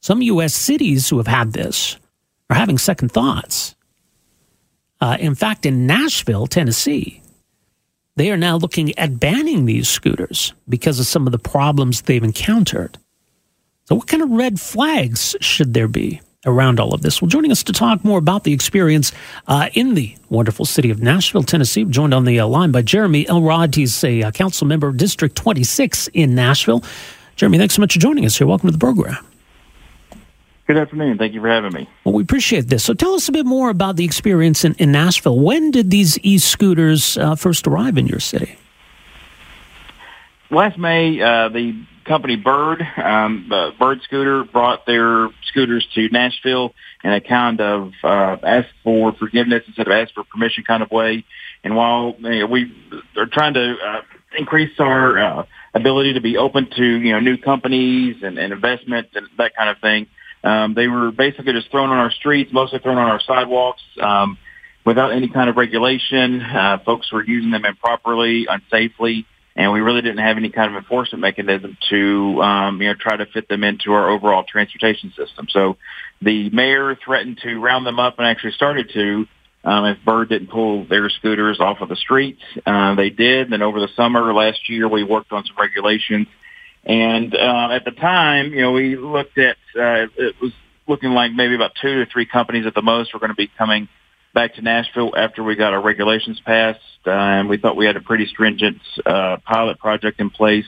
some 0.00 0.22
U.S. 0.22 0.54
cities 0.54 1.10
who 1.10 1.18
have 1.18 1.26
had 1.26 1.52
this 1.52 1.98
are 2.48 2.56
having 2.56 2.78
second 2.78 3.12
thoughts. 3.12 3.74
Uh, 5.00 5.16
in 5.18 5.34
fact, 5.34 5.64
in 5.64 5.86
Nashville, 5.86 6.46
Tennessee, 6.46 7.22
they 8.16 8.30
are 8.30 8.36
now 8.36 8.56
looking 8.56 8.96
at 8.98 9.18
banning 9.18 9.64
these 9.64 9.88
scooters 9.88 10.52
because 10.68 11.00
of 11.00 11.06
some 11.06 11.26
of 11.26 11.32
the 11.32 11.38
problems 11.38 12.02
they've 12.02 12.22
encountered. 12.22 12.98
So, 13.86 13.94
what 13.94 14.06
kind 14.06 14.22
of 14.22 14.30
red 14.30 14.60
flags 14.60 15.34
should 15.40 15.74
there 15.74 15.88
be 15.88 16.20
around 16.44 16.78
all 16.78 16.92
of 16.92 17.02
this? 17.02 17.22
Well, 17.22 17.28
joining 17.28 17.50
us 17.50 17.62
to 17.64 17.72
talk 17.72 18.04
more 18.04 18.18
about 18.18 18.44
the 18.44 18.52
experience 18.52 19.10
uh, 19.48 19.70
in 19.72 19.94
the 19.94 20.14
wonderful 20.28 20.66
city 20.66 20.90
of 20.90 21.02
Nashville, 21.02 21.42
Tennessee, 21.42 21.84
joined 21.84 22.12
on 22.12 22.24
the 22.24 22.38
uh, 22.40 22.46
line 22.46 22.72
by 22.72 22.82
Jeremy 22.82 23.26
Elrod. 23.26 23.74
He's 23.74 24.04
a 24.04 24.24
uh, 24.24 24.30
council 24.32 24.66
member 24.66 24.88
of 24.88 24.96
District 24.96 25.34
26 25.34 26.08
in 26.08 26.34
Nashville. 26.34 26.84
Jeremy, 27.36 27.58
thanks 27.58 27.74
so 27.74 27.80
much 27.80 27.94
for 27.94 28.00
joining 28.00 28.26
us 28.26 28.36
here. 28.36 28.46
Welcome 28.46 28.68
to 28.68 28.72
the 28.72 28.78
program. 28.78 29.26
Good 30.70 30.78
afternoon. 30.78 31.18
Thank 31.18 31.34
you 31.34 31.40
for 31.40 31.48
having 31.48 31.72
me. 31.72 31.88
Well, 32.04 32.14
we 32.14 32.22
appreciate 32.22 32.68
this. 32.68 32.84
So 32.84 32.94
tell 32.94 33.14
us 33.14 33.28
a 33.28 33.32
bit 33.32 33.44
more 33.44 33.70
about 33.70 33.96
the 33.96 34.04
experience 34.04 34.64
in, 34.64 34.74
in 34.74 34.92
Nashville. 34.92 35.36
When 35.36 35.72
did 35.72 35.90
these 35.90 36.16
e 36.22 36.38
scooters 36.38 37.18
uh, 37.18 37.34
first 37.34 37.66
arrive 37.66 37.98
in 37.98 38.06
your 38.06 38.20
city? 38.20 38.56
Last 40.48 40.78
May, 40.78 41.20
uh, 41.20 41.48
the 41.48 41.74
company 42.04 42.36
Bird, 42.36 42.86
um, 42.96 43.50
uh, 43.50 43.72
Bird 43.80 44.02
Scooter, 44.02 44.44
brought 44.44 44.86
their 44.86 45.30
scooters 45.42 45.88
to 45.96 46.08
Nashville 46.10 46.72
in 47.02 47.14
a 47.14 47.20
kind 47.20 47.60
of 47.60 47.92
uh, 48.04 48.36
ask 48.40 48.68
for 48.84 49.12
forgiveness 49.14 49.64
instead 49.66 49.88
of 49.88 49.92
ask 49.92 50.14
for 50.14 50.22
permission 50.22 50.62
kind 50.62 50.84
of 50.84 50.92
way. 50.92 51.24
And 51.64 51.74
while 51.74 52.14
you 52.20 52.38
know, 52.38 52.46
we 52.46 52.72
are 53.16 53.26
trying 53.26 53.54
to 53.54 53.74
uh, 53.76 54.02
increase 54.38 54.78
our 54.78 55.18
uh, 55.18 55.46
ability 55.74 56.12
to 56.12 56.20
be 56.20 56.36
open 56.36 56.70
to 56.76 56.84
you 56.84 57.12
know 57.12 57.18
new 57.18 57.38
companies 57.38 58.22
and, 58.22 58.38
and 58.38 58.52
investment 58.52 59.08
and 59.16 59.26
that 59.36 59.56
kind 59.56 59.68
of 59.68 59.78
thing, 59.80 60.06
um, 60.42 60.74
they 60.74 60.88
were 60.88 61.10
basically 61.10 61.52
just 61.52 61.70
thrown 61.70 61.90
on 61.90 61.98
our 61.98 62.10
streets, 62.10 62.52
mostly 62.52 62.78
thrown 62.78 62.98
on 62.98 63.10
our 63.10 63.20
sidewalks, 63.20 63.82
um, 64.00 64.38
without 64.84 65.12
any 65.12 65.28
kind 65.28 65.50
of 65.50 65.56
regulation. 65.56 66.40
Uh, 66.40 66.78
folks 66.84 67.12
were 67.12 67.24
using 67.24 67.50
them 67.50 67.64
improperly, 67.64 68.46
unsafely, 68.46 69.26
and 69.54 69.72
we 69.72 69.80
really 69.80 70.00
didn't 70.00 70.18
have 70.18 70.36
any 70.36 70.50
kind 70.50 70.70
of 70.70 70.76
enforcement 70.76 71.20
mechanism 71.20 71.76
to, 71.90 72.42
um, 72.42 72.80
you 72.80 72.88
know, 72.88 72.94
try 72.94 73.16
to 73.16 73.26
fit 73.26 73.48
them 73.48 73.64
into 73.64 73.92
our 73.92 74.08
overall 74.08 74.44
transportation 74.44 75.12
system. 75.16 75.46
So 75.50 75.76
the 76.22 76.48
mayor 76.50 76.96
threatened 77.04 77.38
to 77.42 77.58
round 77.58 77.86
them 77.86 78.00
up 78.00 78.18
and 78.18 78.26
actually 78.26 78.52
started 78.52 78.90
to. 78.94 79.26
Um, 79.62 79.84
if 79.84 80.02
Bird 80.02 80.30
didn't 80.30 80.48
pull 80.48 80.86
their 80.86 81.10
scooters 81.10 81.60
off 81.60 81.82
of 81.82 81.90
the 81.90 81.96
streets, 81.96 82.40
uh, 82.64 82.94
they 82.94 83.10
did. 83.10 83.50
Then 83.50 83.60
over 83.60 83.78
the 83.78 83.88
summer 83.94 84.32
last 84.32 84.70
year, 84.70 84.88
we 84.88 85.04
worked 85.04 85.32
on 85.32 85.44
some 85.44 85.56
regulations 85.60 86.28
and 86.84 87.34
uh, 87.34 87.68
at 87.72 87.84
the 87.84 87.90
time, 87.90 88.52
you 88.52 88.62
know, 88.62 88.72
we 88.72 88.96
looked 88.96 89.38
at 89.38 89.56
uh, 89.76 90.06
it 90.16 90.34
was 90.40 90.52
looking 90.88 91.10
like 91.10 91.32
maybe 91.32 91.54
about 91.54 91.72
two 91.80 92.04
to 92.04 92.10
three 92.10 92.26
companies 92.26 92.66
at 92.66 92.74
the 92.74 92.82
most 92.82 93.12
were 93.12 93.20
going 93.20 93.30
to 93.30 93.36
be 93.36 93.50
coming 93.58 93.88
back 94.34 94.54
to 94.54 94.62
Nashville 94.62 95.12
after 95.16 95.42
we 95.42 95.56
got 95.56 95.72
our 95.72 95.82
regulations 95.82 96.40
passed, 96.44 96.80
uh, 97.06 97.10
and 97.10 97.48
we 97.48 97.58
thought 97.58 97.76
we 97.76 97.86
had 97.86 97.96
a 97.96 98.00
pretty 98.00 98.26
stringent 98.26 98.80
uh, 99.04 99.36
pilot 99.44 99.78
project 99.78 100.20
in 100.20 100.30
place, 100.30 100.66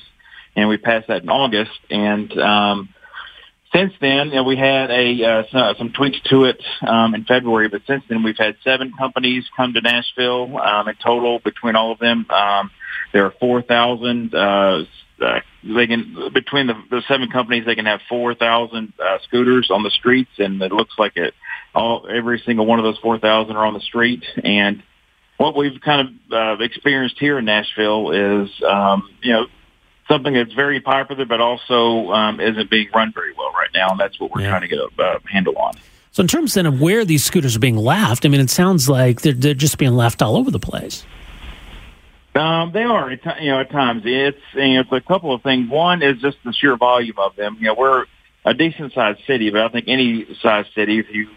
and 0.56 0.68
we 0.68 0.76
passed 0.76 1.08
that 1.08 1.22
in 1.22 1.28
August. 1.28 1.78
And 1.90 2.32
um, 2.38 2.88
since 3.74 3.92
then, 4.00 4.28
you 4.28 4.34
know, 4.34 4.44
we 4.44 4.56
had 4.56 4.90
a 4.90 5.44
uh, 5.52 5.74
some, 5.78 5.92
tweaks 5.92 6.18
to 6.30 6.44
it 6.44 6.62
um, 6.86 7.14
in 7.14 7.24
February, 7.24 7.68
but 7.68 7.82
since 7.86 8.02
then 8.08 8.22
we've 8.22 8.38
had 8.38 8.56
seven 8.64 8.92
companies 8.98 9.44
come 9.56 9.72
to 9.74 9.80
Nashville 9.80 10.58
um, 10.58 10.88
in 10.88 10.94
total. 11.02 11.38
Between 11.38 11.74
all 11.74 11.92
of 11.92 11.98
them, 11.98 12.26
um, 12.30 12.70
there 13.12 13.24
are 13.24 13.34
four 13.40 13.62
thousand. 13.62 14.34
Uh, 14.34 14.84
uh, 15.22 15.40
they 15.62 15.86
can 15.86 16.30
between 16.32 16.66
the, 16.66 16.74
the 16.90 17.02
seven 17.08 17.30
companies, 17.30 17.64
they 17.64 17.74
can 17.74 17.86
have 17.86 18.00
four 18.08 18.34
thousand 18.34 18.92
uh, 18.98 19.18
scooters 19.24 19.70
on 19.70 19.82
the 19.82 19.90
streets, 19.90 20.30
and 20.38 20.60
it 20.62 20.72
looks 20.72 20.94
like 20.98 21.16
it. 21.16 21.34
All 21.74 22.06
every 22.08 22.42
single 22.44 22.66
one 22.66 22.78
of 22.78 22.84
those 22.84 22.98
four 22.98 23.18
thousand 23.18 23.56
are 23.56 23.64
on 23.64 23.74
the 23.74 23.80
street, 23.80 24.24
and 24.42 24.82
what 25.42 25.56
we've 25.56 25.80
kind 25.80 26.08
of 26.08 26.32
uh, 26.32 26.62
experienced 26.62 27.18
here 27.18 27.38
in 27.38 27.44
Nashville 27.44 28.12
is, 28.12 28.50
um, 28.62 29.08
you 29.22 29.32
know, 29.32 29.46
something 30.08 30.34
that's 30.34 30.52
very 30.52 30.80
popular, 30.80 31.24
but 31.24 31.40
also 31.40 32.12
um, 32.12 32.40
isn't 32.40 32.70
being 32.70 32.88
run 32.94 33.12
very 33.12 33.32
well 33.34 33.52
right 33.52 33.70
now, 33.74 33.88
and 33.90 33.98
that's 33.98 34.18
what 34.20 34.30
we're 34.30 34.42
yeah. 34.42 34.50
trying 34.50 34.62
to 34.62 34.68
get 34.68 34.78
a 34.78 35.02
uh, 35.02 35.18
handle 35.30 35.56
on. 35.56 35.74
So, 36.12 36.20
in 36.20 36.28
terms 36.28 36.54
then 36.54 36.66
of 36.66 36.80
where 36.80 37.04
these 37.04 37.24
scooters 37.24 37.56
are 37.56 37.60
being 37.60 37.76
left, 37.76 38.26
I 38.26 38.28
mean, 38.28 38.40
it 38.40 38.50
sounds 38.50 38.88
like 38.88 39.22
they're, 39.22 39.32
they're 39.32 39.54
just 39.54 39.78
being 39.78 39.94
left 39.94 40.20
all 40.20 40.36
over 40.36 40.50
the 40.50 40.58
place. 40.58 41.06
Um, 42.34 42.72
they 42.72 42.82
are, 42.82 43.10
you 43.10 43.50
know, 43.50 43.60
at 43.60 43.70
times. 43.70 44.02
It's, 44.04 44.38
you 44.54 44.74
know, 44.74 44.80
it's 44.80 44.92
a 44.92 45.00
couple 45.00 45.34
of 45.34 45.42
things. 45.42 45.70
One 45.70 46.02
is 46.02 46.20
just 46.20 46.38
the 46.44 46.52
sheer 46.52 46.76
volume 46.76 47.18
of 47.18 47.36
them. 47.36 47.58
You 47.60 47.68
know, 47.68 47.74
we're 47.74 48.06
a 48.44 48.54
decent 48.54 48.94
sized 48.94 49.20
city, 49.26 49.50
but 49.50 49.60
I 49.60 49.68
think 49.68 49.86
any 49.88 50.26
size 50.40 50.64
city, 50.74 50.98
if 50.98 51.06
you, 51.10 51.28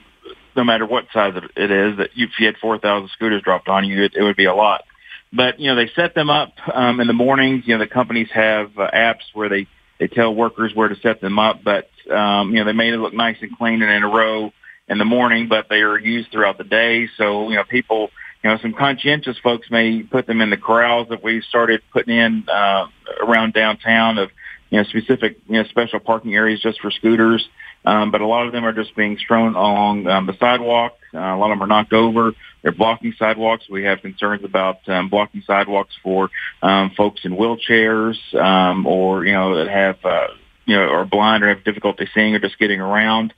no 0.55 0.63
matter 0.63 0.85
what 0.85 1.05
size 1.13 1.33
it 1.35 1.71
is, 1.71 1.97
that 1.97 2.09
if 2.15 2.29
you 2.39 2.45
had 2.45 2.55
4,000 2.61 3.09
scooters 3.09 3.41
dropped 3.41 3.67
on 3.67 3.85
you, 3.85 4.03
it, 4.03 4.13
it 4.15 4.23
would 4.23 4.37
be 4.37 4.45
a 4.45 4.55
lot. 4.55 4.85
But, 5.33 5.59
you 5.59 5.67
know, 5.67 5.75
they 5.75 5.91
set 5.95 6.15
them 6.15 6.29
up, 6.29 6.53
um, 6.73 7.01
in 7.01 7.07
the 7.07 7.13
mornings. 7.13 7.63
You 7.65 7.77
know, 7.77 7.83
the 7.83 7.89
companies 7.89 8.29
have 8.33 8.77
uh, 8.77 8.89
apps 8.93 9.23
where 9.33 9.49
they, 9.49 9.67
they 9.99 10.07
tell 10.07 10.33
workers 10.33 10.73
where 10.73 10.87
to 10.87 10.95
set 11.01 11.19
them 11.19 11.39
up, 11.39 11.61
but, 11.63 11.89
um, 12.09 12.51
you 12.51 12.59
know, 12.59 12.65
they 12.65 12.73
made 12.73 12.93
it 12.93 12.97
look 12.97 13.13
nice 13.13 13.37
and 13.41 13.57
clean 13.57 13.81
and 13.81 13.91
in 13.91 14.03
a 14.03 14.07
row 14.07 14.53
in 14.87 14.97
the 14.97 15.05
morning, 15.05 15.47
but 15.49 15.67
they 15.69 15.81
are 15.81 15.97
used 15.97 16.31
throughout 16.31 16.57
the 16.57 16.63
day. 16.63 17.09
So, 17.17 17.49
you 17.49 17.55
know, 17.55 17.63
people, 17.63 18.11
you 18.45 18.51
know, 18.51 18.59
some 18.61 18.73
conscientious 18.73 19.39
folks 19.39 19.71
may 19.71 20.03
put 20.03 20.27
them 20.27 20.39
in 20.39 20.51
the 20.51 20.57
corrals 20.57 21.07
that 21.09 21.23
we 21.23 21.41
started 21.41 21.81
putting 21.91 22.15
in 22.15 22.45
uh, 22.47 22.85
around 23.19 23.55
downtown 23.55 24.19
of, 24.19 24.29
you 24.69 24.77
know, 24.77 24.83
specific, 24.83 25.39
you 25.47 25.55
know, 25.55 25.63
special 25.63 25.99
parking 25.99 26.35
areas 26.35 26.61
just 26.61 26.79
for 26.79 26.91
scooters. 26.91 27.43
Um, 27.85 28.11
but 28.11 28.21
a 28.21 28.27
lot 28.27 28.45
of 28.45 28.53
them 28.53 28.63
are 28.63 28.71
just 28.71 28.95
being 28.95 29.17
strewn 29.17 29.55
along 29.55 30.05
um, 30.05 30.27
the 30.27 30.37
sidewalk. 30.39 30.93
Uh, 31.11 31.17
a 31.17 31.37
lot 31.37 31.49
of 31.49 31.57
them 31.57 31.63
are 31.63 31.67
knocked 31.67 31.93
over. 31.93 32.33
They're 32.61 32.71
blocking 32.71 33.15
sidewalks. 33.17 33.65
We 33.67 33.83
have 33.85 34.01
concerns 34.03 34.43
about 34.43 34.87
um, 34.87 35.09
blocking 35.09 35.41
sidewalks 35.41 35.95
for 36.03 36.29
um, 36.61 36.91
folks 36.95 37.21
in 37.23 37.35
wheelchairs 37.35 38.15
um, 38.35 38.85
or, 38.85 39.25
you 39.25 39.33
know, 39.33 39.55
that 39.55 39.69
have, 39.69 40.05
uh, 40.05 40.27
you 40.67 40.75
know, 40.75 40.83
are 40.83 41.05
blind 41.05 41.43
or 41.43 41.49
have 41.49 41.63
difficulty 41.63 42.07
seeing 42.13 42.35
or 42.35 42.39
just 42.39 42.59
getting 42.59 42.79
around 42.79 43.33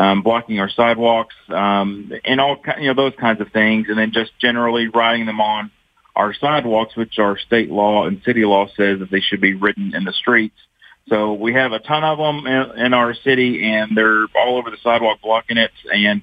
um, 0.00 0.22
blocking 0.22 0.58
our 0.60 0.70
sidewalks, 0.70 1.34
um, 1.50 2.10
and 2.24 2.40
all 2.40 2.56
you 2.78 2.86
know 2.86 2.94
those 2.94 3.12
kinds 3.20 3.42
of 3.42 3.52
things, 3.52 3.86
and 3.90 3.98
then 3.98 4.12
just 4.12 4.30
generally 4.40 4.88
riding 4.88 5.26
them 5.26 5.42
on 5.42 5.70
our 6.16 6.32
sidewalks, 6.32 6.96
which 6.96 7.18
our 7.18 7.38
state 7.38 7.70
law 7.70 8.06
and 8.06 8.22
city 8.22 8.46
law 8.46 8.66
says 8.78 9.00
that 9.00 9.10
they 9.10 9.20
should 9.20 9.42
be 9.42 9.52
ridden 9.52 9.94
in 9.94 10.04
the 10.04 10.12
streets. 10.14 10.56
So 11.08 11.34
we 11.34 11.52
have 11.52 11.72
a 11.72 11.80
ton 11.80 12.02
of 12.02 12.16
them 12.16 12.46
in, 12.46 12.86
in 12.86 12.94
our 12.94 13.12
city, 13.12 13.62
and 13.62 13.94
they're 13.94 14.24
all 14.34 14.56
over 14.56 14.70
the 14.70 14.78
sidewalk 14.82 15.20
blocking 15.20 15.58
it, 15.58 15.72
and 15.92 16.22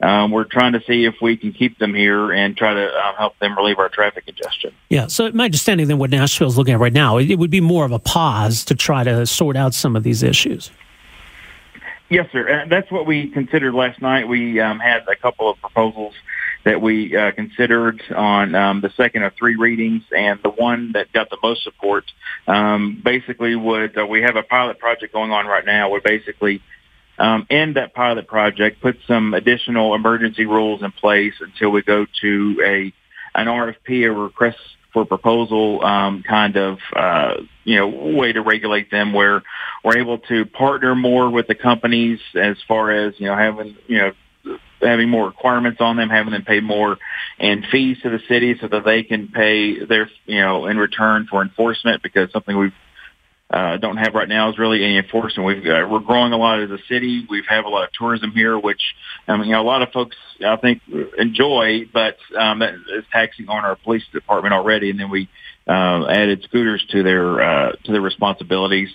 um, 0.00 0.30
we're 0.30 0.44
trying 0.44 0.74
to 0.74 0.80
see 0.86 1.04
if 1.04 1.16
we 1.20 1.36
can 1.36 1.52
keep 1.52 1.76
them 1.78 1.94
here 1.94 2.30
and 2.30 2.56
try 2.56 2.72
to 2.72 2.86
um, 3.04 3.16
help 3.16 3.36
them 3.40 3.56
relieve 3.56 3.80
our 3.80 3.88
traffic 3.88 4.26
congestion. 4.26 4.72
Yeah. 4.90 5.08
So 5.08 5.32
my 5.32 5.46
understanding 5.46 5.88
then 5.88 5.98
what 5.98 6.10
Nashville 6.10 6.46
is 6.46 6.56
looking 6.56 6.74
at 6.74 6.78
right 6.78 6.92
now, 6.92 7.18
it 7.18 7.34
would 7.34 7.50
be 7.50 7.60
more 7.60 7.84
of 7.84 7.90
a 7.90 7.98
pause 7.98 8.64
to 8.66 8.76
try 8.76 9.02
to 9.02 9.26
sort 9.26 9.56
out 9.56 9.74
some 9.74 9.96
of 9.96 10.04
these 10.04 10.22
issues. 10.22 10.70
Yes, 12.10 12.26
sir. 12.32 12.64
That's 12.70 12.90
what 12.90 13.06
we 13.06 13.28
considered 13.28 13.74
last 13.74 14.00
night. 14.00 14.28
We 14.28 14.60
um, 14.60 14.78
had 14.78 15.06
a 15.08 15.16
couple 15.16 15.50
of 15.50 15.58
proposals 15.60 16.14
that 16.64 16.80
we 16.80 17.14
uh, 17.14 17.32
considered 17.32 18.02
on 18.14 18.54
um, 18.54 18.80
the 18.80 18.90
second 18.96 19.24
of 19.24 19.34
three 19.34 19.56
readings, 19.56 20.02
and 20.16 20.40
the 20.42 20.48
one 20.48 20.92
that 20.92 21.12
got 21.12 21.28
the 21.28 21.36
most 21.42 21.64
support 21.64 22.04
um, 22.46 23.00
basically 23.04 23.54
would 23.56 23.98
uh, 23.98 24.06
we 24.06 24.22
have 24.22 24.36
a 24.36 24.42
pilot 24.42 24.78
project 24.78 25.12
going 25.12 25.32
on 25.32 25.46
right 25.46 25.66
now. 25.66 25.90
Would 25.90 26.02
basically 26.02 26.62
um, 27.18 27.46
end 27.50 27.76
that 27.76 27.94
pilot 27.94 28.26
project, 28.26 28.80
put 28.80 28.96
some 29.06 29.34
additional 29.34 29.94
emergency 29.94 30.46
rules 30.46 30.82
in 30.82 30.92
place 30.92 31.34
until 31.40 31.70
we 31.70 31.82
go 31.82 32.06
to 32.22 32.62
a 32.64 32.92
an 33.38 33.46
RFP, 33.46 34.06
a 34.06 34.10
request 34.10 34.58
for 34.92 35.04
proposal 35.04 35.84
um, 35.84 36.22
kind 36.22 36.56
of 36.56 36.78
uh, 36.94 37.34
you 37.64 37.76
know 37.76 37.88
way 37.88 38.32
to 38.32 38.40
regulate 38.40 38.90
them 38.90 39.12
where 39.12 39.42
we're 39.84 39.98
able 39.98 40.18
to 40.18 40.46
partner 40.46 40.94
more 40.94 41.30
with 41.30 41.46
the 41.46 41.54
companies 41.54 42.20
as 42.34 42.56
far 42.66 42.90
as 42.90 43.14
you 43.18 43.26
know 43.26 43.36
having 43.36 43.76
you 43.86 43.98
know 43.98 44.12
having 44.80 45.08
more 45.08 45.26
requirements 45.26 45.80
on 45.80 45.96
them, 45.96 46.08
having 46.08 46.32
them 46.32 46.44
pay 46.44 46.60
more 46.60 46.98
and 47.38 47.66
fees 47.70 47.98
to 48.02 48.10
the 48.10 48.20
city 48.28 48.56
so 48.60 48.68
that 48.68 48.84
they 48.84 49.02
can 49.02 49.28
pay 49.28 49.84
their 49.84 50.10
you 50.26 50.40
know 50.40 50.66
in 50.66 50.76
return 50.76 51.26
for 51.28 51.42
enforcement 51.42 52.02
because 52.02 52.30
something 52.32 52.56
we've 52.56 52.72
uh, 53.50 53.78
don't 53.78 53.96
have 53.96 54.14
right 54.14 54.28
now 54.28 54.50
is 54.50 54.58
really 54.58 54.84
any 54.84 54.98
enforcement. 54.98 55.46
We've 55.46 55.64
got, 55.64 55.90
we're 55.90 56.00
growing 56.00 56.32
a 56.32 56.36
lot 56.36 56.60
as 56.60 56.70
a 56.70 56.78
city. 56.88 57.26
We 57.30 57.42
have 57.48 57.64
a 57.64 57.68
lot 57.68 57.84
of 57.84 57.92
tourism 57.92 58.32
here, 58.32 58.58
which 58.58 58.82
um, 59.26 59.42
you 59.42 59.52
know 59.52 59.62
a 59.62 59.64
lot 59.64 59.80
of 59.80 59.90
folks 59.90 60.16
I 60.46 60.56
think 60.56 60.82
enjoy, 61.16 61.86
but 61.92 62.18
um, 62.38 62.60
is 62.60 63.04
taxing 63.10 63.48
on 63.48 63.64
our 63.64 63.76
police 63.76 64.04
department 64.12 64.52
already. 64.52 64.90
And 64.90 65.00
then 65.00 65.08
we 65.08 65.30
uh, 65.66 66.06
added 66.08 66.42
scooters 66.44 66.84
to 66.90 67.02
their 67.02 67.40
uh, 67.40 67.72
to 67.84 67.92
their 67.92 68.02
responsibilities. 68.02 68.90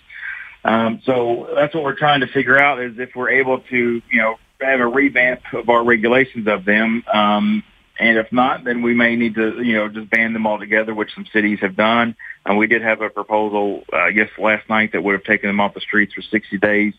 Um, 0.63 1.01
so 1.03 1.49
that's 1.55 1.73
what 1.73 1.83
we're 1.83 1.97
trying 1.97 2.21
to 2.21 2.27
figure 2.27 2.57
out 2.57 2.79
is 2.79 2.99
if 2.99 3.09
we're 3.15 3.31
able 3.31 3.59
to 3.59 4.01
you 4.11 4.21
know 4.21 4.35
have 4.61 4.79
a 4.79 4.87
revamp 4.87 5.41
of 5.53 5.69
our 5.69 5.83
regulations 5.83 6.47
of 6.47 6.63
them. 6.63 7.03
Um, 7.11 7.63
and 7.99 8.17
if 8.17 8.31
not, 8.31 8.63
then 8.63 8.81
we 8.81 8.93
may 8.93 9.15
need 9.15 9.35
to, 9.35 9.61
you 9.63 9.73
know, 9.73 9.87
just 9.87 10.09
ban 10.09 10.33
them 10.33 10.47
altogether, 10.47 10.93
which 10.93 11.13
some 11.13 11.25
cities 11.31 11.59
have 11.61 11.75
done. 11.75 12.15
And 12.45 12.57
we 12.57 12.67
did 12.67 12.81
have 12.81 13.01
a 13.01 13.09
proposal, 13.09 13.83
uh, 13.93 13.97
I 13.97 14.11
guess, 14.11 14.29
last 14.37 14.67
night 14.67 14.93
that 14.93 15.03
would 15.03 15.13
have 15.13 15.23
taken 15.23 15.47
them 15.47 15.59
off 15.59 15.75
the 15.75 15.81
streets 15.81 16.13
for 16.13 16.21
60 16.21 16.57
days, 16.57 16.93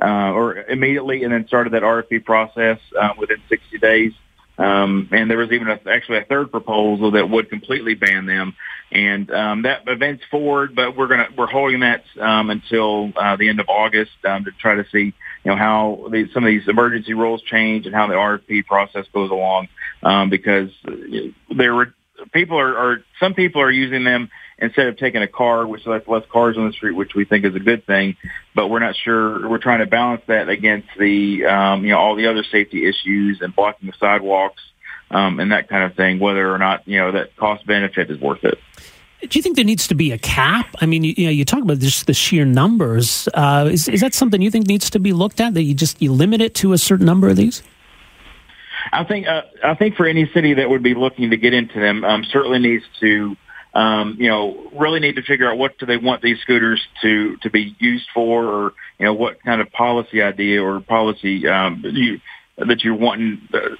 uh, 0.00 0.32
or 0.32 0.56
immediately, 0.56 1.22
and 1.24 1.32
then 1.32 1.46
started 1.46 1.74
that 1.74 1.82
RFP 1.82 2.24
process 2.24 2.78
uh, 2.98 3.10
within 3.18 3.38
60 3.48 3.78
days. 3.78 4.12
Um, 4.58 5.08
and 5.12 5.30
there 5.30 5.38
was 5.38 5.52
even 5.52 5.68
a, 5.68 5.78
actually 5.88 6.18
a 6.18 6.24
third 6.24 6.50
proposal 6.50 7.12
that 7.12 7.30
would 7.30 7.48
completely 7.48 7.94
ban 7.94 8.26
them, 8.26 8.56
and 8.90 9.30
um, 9.30 9.62
that 9.62 9.82
event's 9.86 10.24
forward. 10.32 10.74
But 10.74 10.96
we're 10.96 11.06
gonna 11.06 11.28
we're 11.36 11.46
holding 11.46 11.80
that 11.80 12.02
um, 12.20 12.50
until 12.50 13.12
uh, 13.16 13.36
the 13.36 13.50
end 13.50 13.60
of 13.60 13.68
August 13.68 14.10
um, 14.24 14.44
to 14.46 14.50
try 14.50 14.74
to 14.74 14.84
see 14.90 15.14
you 15.44 15.50
know 15.52 15.56
how 15.56 16.08
these, 16.10 16.32
some 16.34 16.42
of 16.42 16.48
these 16.48 16.66
emergency 16.66 17.14
rules 17.14 17.40
change 17.42 17.86
and 17.86 17.94
how 17.94 18.08
the 18.08 18.14
RFP 18.14 18.66
process 18.66 19.06
goes 19.14 19.30
along, 19.30 19.68
um, 20.02 20.30
because 20.30 20.70
there 21.54 21.74
were 21.74 21.94
people 22.32 22.58
are, 22.58 22.76
are 22.76 23.04
some 23.20 23.34
people 23.34 23.60
are 23.60 23.70
using 23.70 24.04
them 24.04 24.30
instead 24.58 24.88
of 24.88 24.96
taking 24.96 25.22
a 25.22 25.28
car, 25.28 25.66
which 25.66 25.86
lets 25.86 26.08
less 26.08 26.24
cars 26.30 26.56
on 26.56 26.66
the 26.66 26.72
street, 26.72 26.92
which 26.92 27.14
we 27.14 27.24
think 27.24 27.44
is 27.44 27.54
a 27.54 27.60
good 27.60 27.86
thing. 27.86 28.16
But 28.54 28.68
we're 28.68 28.80
not 28.80 28.96
sure. 28.96 29.48
We're 29.48 29.58
trying 29.58 29.80
to 29.80 29.86
balance 29.86 30.22
that 30.26 30.48
against 30.48 30.88
the 30.98 31.44
um, 31.46 31.84
you 31.84 31.90
know 31.90 31.98
all 31.98 32.14
the 32.14 32.26
other 32.26 32.44
safety 32.44 32.86
issues 32.86 33.40
and 33.40 33.54
blocking 33.54 33.88
the 33.88 33.96
sidewalks 33.98 34.62
um, 35.10 35.40
and 35.40 35.52
that 35.52 35.68
kind 35.68 35.84
of 35.84 35.94
thing. 35.94 36.18
Whether 36.18 36.52
or 36.52 36.58
not 36.58 36.86
you 36.86 36.98
know 36.98 37.12
that 37.12 37.36
cost 37.36 37.66
benefit 37.66 38.10
is 38.10 38.20
worth 38.20 38.44
it. 38.44 38.58
Do 39.20 39.36
you 39.36 39.42
think 39.42 39.56
there 39.56 39.64
needs 39.64 39.88
to 39.88 39.96
be 39.96 40.12
a 40.12 40.18
cap? 40.18 40.76
I 40.80 40.86
mean, 40.86 41.02
you, 41.02 41.12
you 41.16 41.24
know, 41.24 41.32
you 41.32 41.44
talk 41.44 41.60
about 41.60 41.80
just 41.80 42.06
the 42.06 42.14
sheer 42.14 42.44
numbers. 42.44 43.28
Uh, 43.34 43.68
is, 43.68 43.88
is 43.88 44.00
that 44.00 44.14
something 44.14 44.40
you 44.40 44.50
think 44.50 44.68
needs 44.68 44.90
to 44.90 45.00
be 45.00 45.12
looked 45.12 45.40
at? 45.40 45.54
That 45.54 45.62
you 45.62 45.74
just 45.74 46.00
you 46.00 46.12
limit 46.12 46.40
it 46.40 46.54
to 46.56 46.72
a 46.72 46.78
certain 46.78 47.06
number 47.06 47.28
of 47.28 47.36
these? 47.36 47.62
I 48.92 49.04
think 49.04 49.26
uh, 49.26 49.42
I 49.64 49.74
think 49.74 49.96
for 49.96 50.06
any 50.06 50.30
city 50.32 50.54
that 50.54 50.68
would 50.68 50.82
be 50.82 50.94
looking 50.94 51.30
to 51.30 51.36
get 51.36 51.54
into 51.54 51.80
them, 51.80 52.04
um, 52.04 52.24
certainly 52.30 52.58
needs 52.58 52.84
to 53.00 53.36
um, 53.74 54.16
you 54.18 54.28
know, 54.28 54.70
really 54.74 55.00
need 55.00 55.16
to 55.16 55.22
figure 55.22 55.50
out 55.50 55.58
what 55.58 55.78
do 55.78 55.86
they 55.86 55.96
want 55.96 56.22
these 56.22 56.40
scooters 56.40 56.80
to 57.02 57.36
to 57.38 57.50
be 57.50 57.76
used 57.78 58.06
for, 58.14 58.44
or 58.44 58.72
you 58.98 59.06
know, 59.06 59.14
what 59.14 59.42
kind 59.42 59.60
of 59.60 59.70
policy 59.70 60.22
idea 60.22 60.62
or 60.62 60.80
policy 60.80 61.46
um, 61.46 61.82
you, 61.84 62.20
that 62.56 62.82
you're 62.82 62.96
wanting. 62.96 63.46
Uh, 63.52 63.76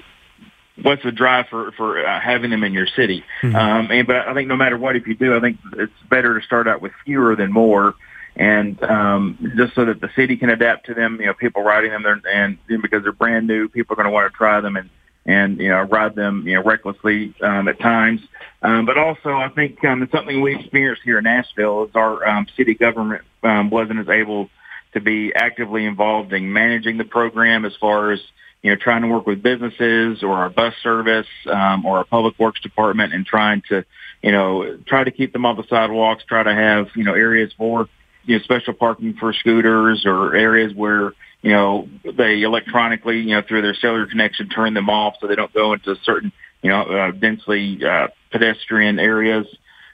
what's 0.83 1.03
the 1.03 1.11
drive 1.11 1.47
for 1.49 1.73
for 1.73 2.07
uh, 2.07 2.21
having 2.21 2.51
them 2.51 2.64
in 2.64 2.73
your 2.73 2.87
city? 2.87 3.25
Mm-hmm. 3.42 3.57
Um, 3.57 3.90
and 3.90 4.07
but 4.07 4.16
I 4.29 4.35
think 4.35 4.49
no 4.49 4.57
matter 4.57 4.77
what, 4.77 4.94
if 4.94 5.07
you 5.07 5.14
do, 5.14 5.37
I 5.37 5.40
think 5.40 5.59
it's 5.77 5.92
better 6.11 6.38
to 6.38 6.47
start 6.47 6.68
out 6.68 6.83
with 6.83 6.92
fewer 7.05 7.35
than 7.35 7.51
more. 7.51 7.94
And 8.37 8.81
um, 8.85 9.53
just 9.57 9.75
so 9.75 9.87
that 9.87 10.01
the 10.01 10.11
city 10.14 10.37
can 10.37 10.49
adapt 10.49 10.87
to 10.87 10.94
them, 10.94 11.18
you 11.18 11.27
know, 11.27 11.35
people 11.35 11.64
riding 11.64 11.90
them, 11.90 12.05
there, 12.05 12.21
and 12.33 12.57
because 12.68 13.03
they're 13.03 13.11
brand 13.11 13.49
new, 13.49 13.69
people 13.69 13.94
are 13.94 13.96
going 13.96 14.06
to 14.06 14.13
want 14.13 14.31
to 14.31 14.37
try 14.37 14.61
them 14.61 14.77
and 14.77 14.90
and 15.29 15.58
you 15.60 15.68
know 15.68 15.83
ride 15.83 16.16
them 16.16 16.44
you 16.48 16.54
know 16.54 16.62
recklessly 16.64 17.35
um, 17.40 17.68
at 17.68 17.79
times. 17.79 18.20
Um, 18.62 18.87
but 18.87 18.98
also, 18.98 19.31
I 19.31 19.50
think 19.50 19.85
um, 19.85 20.02
it's 20.02 20.10
something 20.10 20.40
we 20.40 20.56
experienced 20.56 21.02
here 21.04 21.18
in 21.18 21.24
Nashville 21.24 21.85
is 21.85 21.90
our 21.94 22.26
um, 22.26 22.46
city 22.56 22.74
government 22.74 23.22
um, 23.44 23.70
wasn't 23.70 24.00
as 24.00 24.08
able 24.08 24.50
to 24.94 25.00
be 25.00 25.33
actively 25.35 25.85
involved 25.85 26.33
in 26.33 26.52
managing 26.52 26.98
the 26.98 27.04
program 27.04 27.64
as 27.64 27.76
far 27.81 28.10
as 28.10 28.20
you 28.62 28.70
know, 28.70 28.76
trying 28.76 29.02
to 29.02 29.08
work 29.08 29.26
with 29.26 29.42
businesses 29.42 30.22
or 30.22 30.35
our 30.35 30.50
bus 30.50 30.74
service 30.83 31.26
um, 31.46 31.87
or 31.87 31.98
our 31.98 32.04
public 32.04 32.38
works 32.38 32.60
department 32.60 33.14
and 33.14 33.24
trying 33.24 33.62
to, 33.68 33.85
you 34.22 34.33
know, 34.33 34.79
try 34.87 35.04
to 35.04 35.10
keep 35.10 35.33
them 35.33 35.46
off 35.46 35.56
the 35.56 35.64
sidewalks, 35.68 36.24
try 36.24 36.42
to 36.42 36.54
have, 36.54 36.88
you 36.96 37.04
know, 37.04 37.14
areas 37.14 37.52
for, 37.56 37.88
you 38.24 38.37
know, 38.37 38.42
special 38.42 38.72
parking 38.72 39.14
for 39.14 39.33
scooters 39.33 40.04
or 40.06 40.35
areas 40.35 40.74
where, 40.74 41.12
you 41.43 41.53
know, 41.53 41.89
they 42.17 42.43
electronically, 42.43 43.21
you 43.21 43.35
know, 43.37 43.43
through 43.47 43.63
their 43.63 43.75
cellular 43.75 44.07
connection, 44.07 44.49
turn 44.49 44.75
them 44.75 44.91
off 44.91 45.15
so 45.21 45.27
they 45.27 45.37
don't 45.37 45.53
go 45.53 45.73
into 45.73 45.95
certain, 46.05 46.33
you 46.63 46.71
know, 46.71 46.83
uh, 46.83 47.11
densely 47.13 47.79
uh, 47.85 48.09
pedestrian 48.31 48.99
areas 48.99 49.47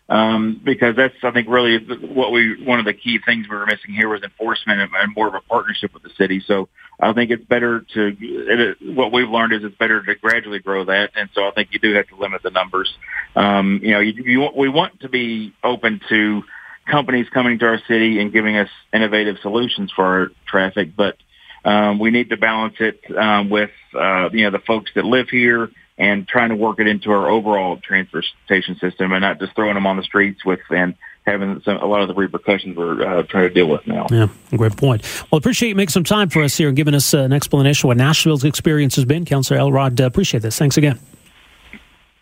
um, 0.09 0.61
because 0.63 0.97
that's 0.97 1.15
I 1.23 1.31
think 1.31 1.49
really 1.49 1.79
what 1.79 2.31
we 2.31 2.63
one 2.63 2.79
of 2.79 2.85
the 2.85 2.93
key 2.93 3.19
things 3.25 3.49
we 3.49 3.57
were 3.57 3.67
missing 3.67 3.95
here 3.95 4.09
was 4.09 4.23
enforcement 4.23 4.81
and, 4.81 4.91
and 4.95 5.15
more 5.15 5.29
of 5.29 5.35
a 5.35 5.41
partnership 5.41 5.95
with 5.95 6.03
the 6.03 6.11
city. 6.19 6.43
So 6.47 6.69
I 7.01 7.13
think 7.15 7.31
it's 7.31 7.45
better 7.45 7.81
to 7.95 8.17
it, 8.21 8.77
what 8.95 9.13
we've 9.13 9.29
learned 9.29 9.55
is 9.55 9.65
it's 9.65 9.77
better 9.77 10.03
to 10.03 10.15
gradually 10.17 10.59
grow 10.59 10.85
that, 10.85 11.13
and 11.17 11.31
so 11.35 11.49
I 11.49 11.53
think 11.53 11.71
you 11.73 11.79
do 11.79 11.95
have 11.95 12.07
to 12.09 12.17
limit 12.17 12.43
the 12.43 12.51
numbers. 12.51 12.93
Um, 13.35 13.81
you 13.83 13.93
know, 13.93 14.01
you, 14.01 14.13
you, 14.25 14.49
we 14.55 14.69
want 14.69 15.01
to 15.01 15.09
be 15.09 15.55
open 15.65 16.01
to 16.11 16.43
companies 16.87 17.27
coming 17.33 17.59
to 17.61 17.67
our 17.67 17.81
city 17.89 18.21
and 18.21 18.31
giving 18.31 18.57
us 18.57 18.69
innovative 18.93 19.37
solutions 19.41 19.91
for 19.91 20.05
our 20.05 20.29
traffic, 20.47 20.95
but 20.95 21.17
um, 21.65 21.99
we 21.99 22.11
need 22.11 22.31
to 22.31 22.37
balance 22.37 22.77
it 22.81 23.01
um, 23.17 23.51
with 23.51 23.71
uh, 23.95 24.29
you 24.33 24.45
know 24.45 24.51
the 24.51 24.63
folks 24.67 24.91
that 24.95 25.05
live 25.05 25.29
here 25.29 25.71
and 25.97 26.27
trying 26.27 26.49
to 26.49 26.57
work 26.57 26.81
it 26.81 26.89
into 26.89 27.11
our 27.11 27.29
overall 27.31 27.77
transportation 27.77 28.77
system 28.79 29.13
and 29.13 29.21
not 29.21 29.39
just 29.39 29.55
throwing 29.55 29.75
them 29.75 29.87
on 29.87 29.97
the 29.97 30.03
streets 30.03 30.45
with 30.45 30.61
and 30.71 30.95
having 31.25 31.63
some, 31.65 31.79
a 31.79 31.87
lot 31.87 32.03
of 32.03 32.09
the 32.09 32.15
repercussions 32.15 32.77
we're 32.77 33.01
uh, 33.03 33.23
trying 33.23 33.49
to 33.49 33.55
deal 33.55 33.69
with 33.69 33.87
now. 33.87 34.07
Yeah, 34.11 34.29
great 34.51 34.77
point. 34.77 35.03
Well, 35.31 35.39
appreciate 35.39 35.71
you 35.71 35.75
making 35.75 35.93
some 35.93 36.05
time 36.05 36.29
for 36.29 36.43
us 36.43 36.57
here 36.57 36.69
and 36.69 36.77
giving 36.77 36.95
us 36.95 37.15
uh, 37.15 37.19
an 37.19 37.33
explanation 37.33 37.87
of 37.87 37.89
what 37.89 37.97
Nashville's 37.97 38.45
experience 38.45 38.97
has 38.97 39.05
been. 39.05 39.25
Councillor 39.25 39.61
Elrod, 39.61 40.01
uh, 40.01 40.05
appreciate 40.05 40.41
this. 40.41 40.59
Thanks 40.59 40.77
again. 40.77 40.99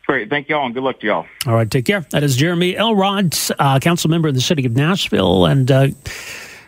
Great. 0.07 0.29
Thank 0.29 0.49
you 0.49 0.57
all, 0.57 0.67
and 0.67 0.75
good 0.75 0.83
luck 0.83 1.01
to 1.01 1.07
y'all. 1.07 1.27
All 1.47 1.55
right, 1.55 1.71
take 1.71 1.87
care. 1.87 2.01
That 2.11 2.23
is 2.23 2.37
Jeremy 2.37 2.77
Elrod, 2.77 3.35
uh, 3.59 3.79
council 3.79 4.11
member 4.11 4.29
in 4.29 4.35
the 4.35 4.41
city 4.41 4.67
of 4.67 4.73
Nashville, 4.73 5.47
and 5.47 5.71
uh, 5.71 5.89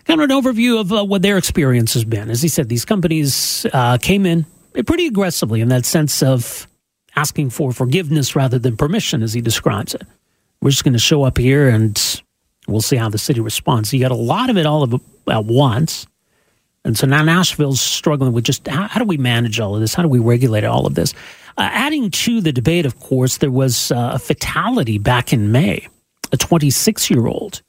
kind 0.04 0.20
of 0.20 0.30
an 0.30 0.42
overview 0.42 0.80
of 0.80 0.92
uh, 0.92 1.04
what 1.04 1.22
their 1.22 1.38
experience 1.38 1.94
has 1.94 2.04
been. 2.04 2.30
As 2.30 2.42
he 2.42 2.48
said, 2.48 2.68
these 2.68 2.84
companies 2.84 3.66
uh, 3.72 3.98
came 3.98 4.26
in 4.26 4.46
pretty 4.86 5.06
aggressively 5.06 5.60
in 5.60 5.68
that 5.68 5.84
sense 5.84 6.22
of 6.22 6.66
asking 7.16 7.50
for 7.50 7.72
forgiveness 7.72 8.34
rather 8.34 8.58
than 8.58 8.76
permission, 8.76 9.22
as 9.22 9.32
he 9.32 9.40
describes 9.40 9.94
it. 9.94 10.02
We're 10.60 10.70
just 10.70 10.84
going 10.84 10.94
to 10.94 10.98
show 10.98 11.22
up 11.22 11.38
here 11.38 11.68
and 11.68 12.22
we'll 12.66 12.80
see 12.80 12.96
how 12.96 13.08
the 13.08 13.18
city 13.18 13.40
responds. 13.40 13.92
You 13.92 14.00
got 14.00 14.10
a 14.10 14.16
lot 14.16 14.50
of 14.50 14.56
it 14.56 14.66
all 14.66 14.82
of, 14.82 14.94
at 15.30 15.44
once. 15.44 16.06
And 16.84 16.98
so 16.98 17.06
now 17.06 17.22
Nashville's 17.22 17.80
struggling 17.80 18.32
with 18.32 18.44
just 18.44 18.66
how, 18.66 18.88
how, 18.88 18.98
do 18.98 19.06
we 19.06 19.16
manage 19.16 19.60
all 19.60 19.74
of 19.74 19.80
this? 19.80 19.94
How 19.94 20.02
do 20.02 20.08
we 20.08 20.18
regulate 20.18 20.64
all 20.64 20.86
of 20.86 20.94
this? 20.94 21.14
Uh, 21.56 21.68
adding 21.70 22.10
to 22.10 22.40
the 22.40 22.52
debate, 22.52 22.84
of 22.84 22.98
course, 23.00 23.38
there 23.38 23.50
was 23.50 23.92
uh, 23.92 24.12
a 24.14 24.18
fatality 24.18 24.98
back 24.98 25.32
in 25.32 25.52
May. 25.52 25.86
A 26.32 26.36
26 26.36 27.10
year 27.10 27.26
old 27.26 27.62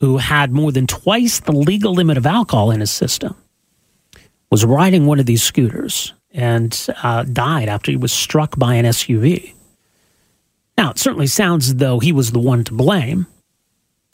who 0.00 0.18
had 0.18 0.52
more 0.52 0.72
than 0.72 0.86
twice 0.86 1.40
the 1.40 1.52
legal 1.52 1.94
limit 1.94 2.18
of 2.18 2.26
alcohol 2.26 2.70
in 2.70 2.80
his 2.80 2.90
system 2.90 3.34
was 4.50 4.64
riding 4.64 5.06
one 5.06 5.18
of 5.18 5.26
these 5.26 5.42
scooters 5.42 6.12
and 6.32 6.86
uh, 7.02 7.24
died 7.24 7.68
after 7.68 7.90
he 7.90 7.96
was 7.96 8.12
struck 8.12 8.58
by 8.58 8.74
an 8.74 8.84
SUV. 8.84 9.54
Now, 10.76 10.90
it 10.90 10.98
certainly 10.98 11.26
sounds 11.26 11.68
as 11.68 11.76
though 11.76 11.98
he 11.98 12.12
was 12.12 12.32
the 12.32 12.38
one 12.38 12.62
to 12.64 12.74
blame, 12.74 13.26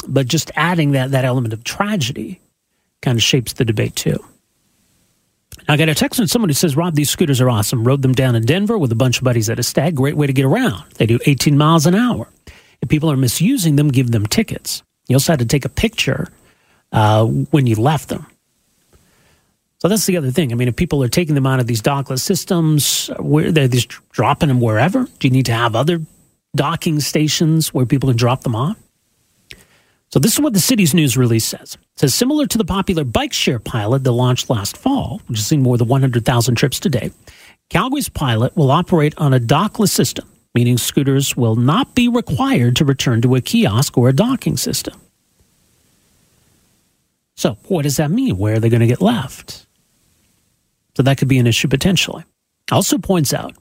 but 0.06 0.28
just 0.28 0.50
adding 0.54 0.92
that, 0.92 1.10
that 1.10 1.24
element 1.24 1.52
of 1.52 1.64
tragedy 1.64 2.40
kind 3.00 3.18
of 3.18 3.22
shapes 3.22 3.54
the 3.54 3.64
debate 3.64 3.96
too. 3.96 4.24
Now, 5.68 5.74
I 5.74 5.76
got 5.76 5.88
a 5.88 5.94
text 5.94 6.18
from 6.18 6.28
someone 6.28 6.48
who 6.48 6.54
says, 6.54 6.76
Rob, 6.76 6.94
these 6.94 7.10
scooters 7.10 7.40
are 7.40 7.50
awesome. 7.50 7.84
Rode 7.84 8.02
them 8.02 8.14
down 8.14 8.34
in 8.34 8.44
Denver 8.44 8.78
with 8.78 8.92
a 8.92 8.96
bunch 8.96 9.18
of 9.18 9.24
buddies 9.24 9.50
at 9.50 9.58
a 9.58 9.62
stag. 9.62 9.96
Great 9.96 10.16
way 10.16 10.26
to 10.26 10.32
get 10.32 10.44
around. 10.44 10.84
They 10.94 11.06
do 11.06 11.18
18 11.26 11.58
miles 11.58 11.86
an 11.86 11.94
hour. 11.94 12.28
If 12.80 12.88
people 12.88 13.10
are 13.10 13.16
misusing 13.16 13.76
them, 13.76 13.88
give 13.88 14.12
them 14.12 14.26
tickets. 14.26 14.82
You 15.08 15.16
also 15.16 15.32
had 15.32 15.40
to 15.40 15.46
take 15.46 15.64
a 15.64 15.68
picture 15.68 16.28
uh, 16.92 17.24
when 17.26 17.66
you 17.66 17.76
left 17.76 18.08
them. 18.08 18.26
So 19.78 19.88
that's 19.88 20.06
the 20.06 20.16
other 20.16 20.30
thing. 20.30 20.52
I 20.52 20.54
mean, 20.54 20.68
if 20.68 20.76
people 20.76 21.02
are 21.02 21.08
taking 21.08 21.34
them 21.34 21.46
out 21.46 21.58
of 21.58 21.66
these 21.66 21.82
dockless 21.82 22.20
systems, 22.20 23.10
where 23.18 23.50
they're 23.50 23.66
just 23.66 23.90
dropping 24.10 24.48
them 24.48 24.60
wherever, 24.60 25.08
do 25.18 25.26
you 25.26 25.32
need 25.32 25.46
to 25.46 25.52
have 25.52 25.74
other 25.74 26.00
docking 26.54 27.00
stations 27.00 27.74
where 27.74 27.84
people 27.84 28.08
can 28.08 28.16
drop 28.16 28.42
them 28.42 28.54
off? 28.54 28.78
So 30.10 30.20
this 30.20 30.34
is 30.34 30.40
what 30.40 30.52
the 30.52 30.60
city's 30.60 30.94
news 30.94 31.16
release 31.16 31.46
says. 31.46 31.74
It 31.74 32.00
says 32.00 32.14
similar 32.14 32.46
to 32.46 32.58
the 32.58 32.64
popular 32.64 33.02
bike 33.02 33.32
share 33.32 33.58
pilot 33.58 34.04
that 34.04 34.12
launched 34.12 34.50
last 34.50 34.76
fall, 34.76 35.22
which 35.26 35.38
has 35.38 35.46
seen 35.46 35.62
more 35.62 35.78
than 35.78 35.88
100,000 35.88 36.54
trips 36.54 36.78
today, 36.78 37.10
Calgary's 37.70 38.10
pilot 38.10 38.54
will 38.54 38.70
operate 38.70 39.14
on 39.16 39.32
a 39.32 39.40
dockless 39.40 39.88
system, 39.88 40.28
meaning 40.54 40.78
scooters 40.78 41.36
will 41.36 41.56
not 41.56 41.94
be 41.94 42.08
required 42.08 42.76
to 42.76 42.84
return 42.84 43.22
to 43.22 43.34
a 43.34 43.40
kiosk 43.40 43.96
or 43.96 44.08
a 44.08 44.12
docking 44.12 44.56
system. 44.56 45.00
So 47.34 47.56
what 47.68 47.82
does 47.82 47.96
that 47.96 48.10
mean? 48.10 48.36
Where 48.36 48.54
are 48.54 48.58
they 48.58 48.68
going 48.68 48.80
to 48.80 48.86
get 48.86 49.00
left? 49.00 49.66
So 50.96 51.02
that 51.02 51.18
could 51.18 51.28
be 51.28 51.38
an 51.38 51.46
issue 51.46 51.68
potentially. 51.68 52.24
Also 52.70 52.98
points 52.98 53.32
out 53.32 53.54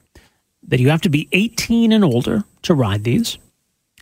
that 0.68 0.80
you 0.80 0.90
have 0.90 1.00
to 1.02 1.08
be 1.08 1.28
18 1.32 1.92
and 1.92 2.04
older 2.04 2.44
to 2.62 2.74
ride 2.74 3.04
these. 3.04 3.38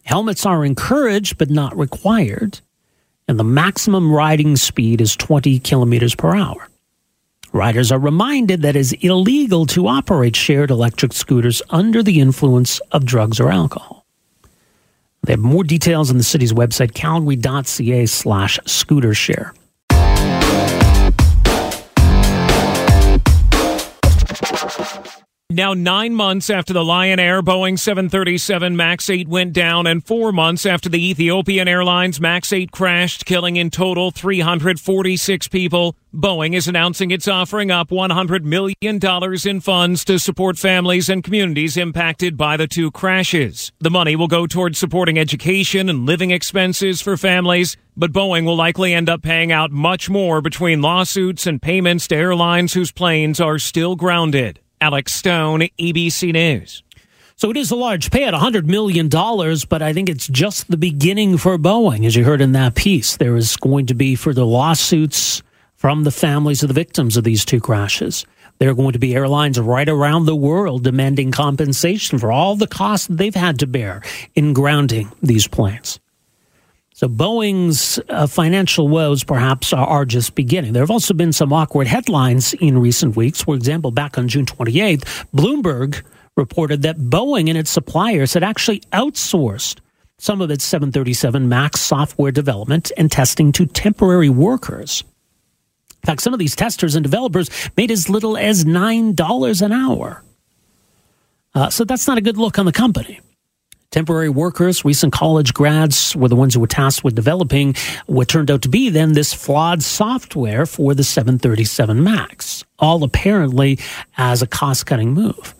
Helmets 0.03 0.45
are 0.45 0.65
encouraged 0.65 1.39
but 1.39 1.51
not 1.51 1.77
required. 1.77 2.61
And 3.29 3.39
the 3.39 3.45
maximum 3.45 4.13
riding 4.13 4.57
speed 4.57 5.01
is 5.01 5.15
20 5.15 5.61
kilometers 5.61 6.17
per 6.17 6.35
hour. 6.35 6.70
Riders 7.53 7.91
are 7.91 7.99
reminded 7.99 8.63
that 8.63 8.77
it 8.77 8.81
is 8.81 8.93
illegal 9.01 9.67
to 9.67 9.89
operate 9.89 10.37
shared 10.37 10.71
electric 10.71 11.13
scooters 11.13 11.63
under 11.71 12.03
the 12.03 12.21
influence 12.21 12.79
of 12.93 13.05
drugs 13.05 13.41
or 13.41 13.51
alcohol. 13.51 14.07
They 15.23 15.33
have 15.33 15.41
more 15.41 15.65
details 15.65 16.11
on 16.11 16.17
the 16.17 16.25
city's 16.25 16.53
website, 16.53 16.95
calgary.ca 16.95 18.07
slash 18.07 18.59
scooter 18.67 19.15
share. 19.15 19.53
Now, 25.61 25.75
nine 25.75 26.15
months 26.15 26.49
after 26.49 26.73
the 26.73 26.83
Lion 26.83 27.19
Air 27.21 27.43
Boeing 27.43 27.79
737 27.79 28.75
MAX 28.75 29.11
8 29.11 29.29
went 29.29 29.53
down, 29.53 29.87
and 29.87 30.03
four 30.03 30.33
months 30.33 30.65
after 30.65 30.89
the 30.89 31.11
Ethiopian 31.11 31.69
Airlines 31.69 32.19
MAX 32.19 32.51
8 32.51 32.71
crashed, 32.73 33.27
killing 33.27 33.57
in 33.57 33.69
total 33.69 34.11
346 34.11 35.49
people, 35.49 35.97
Boeing 36.15 36.55
is 36.55 36.67
announcing 36.67 37.11
it's 37.11 37.29
offering 37.29 37.71
up 37.71 37.91
$100 37.91 38.43
million 38.43 38.75
in 39.45 39.61
funds 39.61 40.03
to 40.07 40.19
support 40.19 40.57
families 40.57 41.11
and 41.11 41.23
communities 41.23 41.77
impacted 41.77 42.39
by 42.39 42.57
the 42.57 42.67
two 42.67 42.91
crashes. 42.91 43.71
The 43.81 43.91
money 43.91 44.17
will 44.17 44.29
go 44.29 44.47
towards 44.47 44.79
supporting 44.79 45.19
education 45.19 45.91
and 45.91 46.07
living 46.07 46.31
expenses 46.31 47.03
for 47.03 47.19
families, 47.19 47.77
but 47.95 48.13
Boeing 48.13 48.47
will 48.47 48.57
likely 48.57 48.95
end 48.95 49.11
up 49.11 49.21
paying 49.21 49.53
out 49.53 49.71
much 49.71 50.09
more 50.09 50.41
between 50.41 50.81
lawsuits 50.81 51.47
and 51.47 51.61
payments 51.61 52.09
to 52.09 52.17
airlines 52.17 52.73
whose 52.73 52.93
planes 52.93 53.43
are 53.43 53.59
still 53.59 53.95
grounded. 53.95 54.59
Alex 54.81 55.15
Stone, 55.15 55.61
ABC 55.79 56.33
News. 56.33 56.83
So 57.37 57.51
it 57.51 57.57
is 57.57 57.71
a 57.71 57.77
large 57.77 58.11
payout, 58.11 58.35
at 58.35 58.35
$100 58.35 58.65
million, 58.67 59.09
but 59.09 59.81
I 59.81 59.93
think 59.93 60.09
it's 60.09 60.29
just 60.29 60.71
the 60.71 60.77
beginning 60.77 61.39
for 61.39 61.57
Boeing. 61.57 62.07
As 62.07 62.15
you 62.15 62.25
heard 62.25 62.41
in 62.41 62.53
that 62.53 62.75
piece, 62.75 63.17
there 63.17 63.37
is 63.37 63.57
going 63.57 63.87
to 63.87 63.95
be 63.95 64.15
further 64.15 64.45
lawsuits 64.45 65.43
from 65.77 66.05
the 66.05 66.11
families 66.11 66.63
of 66.63 66.69
the 66.69 66.75
victims 66.75 67.17
of 67.17 67.25
these 67.25 67.45
two 67.45 67.59
crashes. 67.59 68.27
There 68.59 68.69
are 68.69 68.75
going 68.75 68.93
to 68.93 68.99
be 68.99 69.15
airlines 69.15 69.59
right 69.59 69.89
around 69.89 70.27
the 70.27 70.37
world 70.37 70.85
demanding 70.85 71.33
compensation 71.33 72.19
for 72.19 72.31
all 72.31 72.57
the 72.57 72.67
costs 72.67 73.07
they've 73.11 73.35
had 73.35 73.59
to 73.61 73.67
bear 73.67 74.03
in 74.35 74.53
grounding 74.53 75.11
these 75.23 75.49
planes. 75.49 75.99
So 77.01 77.09
Boeing's 77.09 77.99
uh, 78.11 78.27
financial 78.27 78.87
woes 78.87 79.25
perhaps 79.25 79.73
are, 79.73 79.87
are, 79.87 80.05
just 80.05 80.35
beginning. 80.35 80.75
There 80.75 80.83
have 80.83 80.91
also 80.91 81.15
been 81.15 81.33
some 81.33 81.51
awkward 81.51 81.87
headlines 81.87 82.53
in 82.53 82.77
recent 82.77 83.17
weeks. 83.17 83.43
For 83.43 83.55
example, 83.55 83.91
back 83.91 84.19
on 84.19 84.29
June 84.29 84.45
28th, 84.45 85.05
Bloomberg 85.35 86.03
reported 86.37 86.83
that 86.83 86.99
Boeing 86.99 87.49
and 87.49 87.57
its 87.57 87.71
suppliers 87.71 88.35
had 88.35 88.45
actually 88.45 88.81
outsourced 88.93 89.79
some 90.19 90.43
of 90.43 90.51
its 90.51 90.63
737 90.63 91.49
MAX 91.49 91.81
software 91.81 92.33
development 92.33 92.93
and 92.99 93.11
testing 93.11 93.51
to 93.53 93.65
temporary 93.65 94.29
workers. 94.29 95.03
In 96.03 96.07
fact, 96.07 96.21
some 96.21 96.35
of 96.35 96.39
these 96.39 96.55
testers 96.55 96.97
and 96.97 97.03
developers 97.03 97.49
made 97.79 97.91
as 97.91 98.11
little 98.11 98.37
as 98.37 98.67
$9 98.67 99.63
an 99.63 99.73
hour. 99.73 100.23
Uh, 101.55 101.71
so 101.71 101.85
that's 101.85 102.07
not 102.07 102.19
a 102.19 102.21
good 102.21 102.37
look 102.37 102.59
on 102.59 102.67
the 102.67 102.73
company. 102.73 103.21
Temporary 103.91 104.29
workers, 104.29 104.85
recent 104.85 105.13
college 105.13 105.53
grads 105.53 106.15
were 106.15 106.29
the 106.29 106.37
ones 106.37 106.55
who 106.55 106.61
were 106.61 106.69
tasked 106.69 107.03
with 107.03 107.17
developing 107.17 107.75
what 108.07 108.29
turned 108.29 108.49
out 108.49 108.63
to 108.63 108.69
be 108.69 108.89
then 108.89 109.15
this 109.15 109.35
flawed 109.35 109.83
software 109.83 110.65
for 110.65 110.95
the 110.95 111.03
737 111.03 112.01
MAX, 112.01 112.65
all 112.79 113.03
apparently 113.03 113.81
as 114.17 114.43
a 114.43 114.47
cost 114.47 114.87
cutting 114.87 115.13
move. 115.13 115.57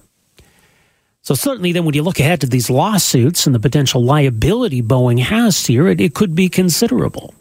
So 1.23 1.35
certainly 1.35 1.73
then 1.73 1.85
when 1.85 1.95
you 1.95 2.05
look 2.05 2.21
ahead 2.21 2.41
to 2.43 2.47
these 2.47 2.71
lawsuits 2.71 3.47
and 3.47 3.55
the 3.55 3.59
potential 3.59 4.05
liability 4.05 4.81
Boeing 4.81 5.19
has 5.19 5.67
here, 5.67 5.89
it, 5.89 6.01
it 6.01 6.15
could 6.15 6.37
be 6.37 6.49
considerable. 6.49 7.35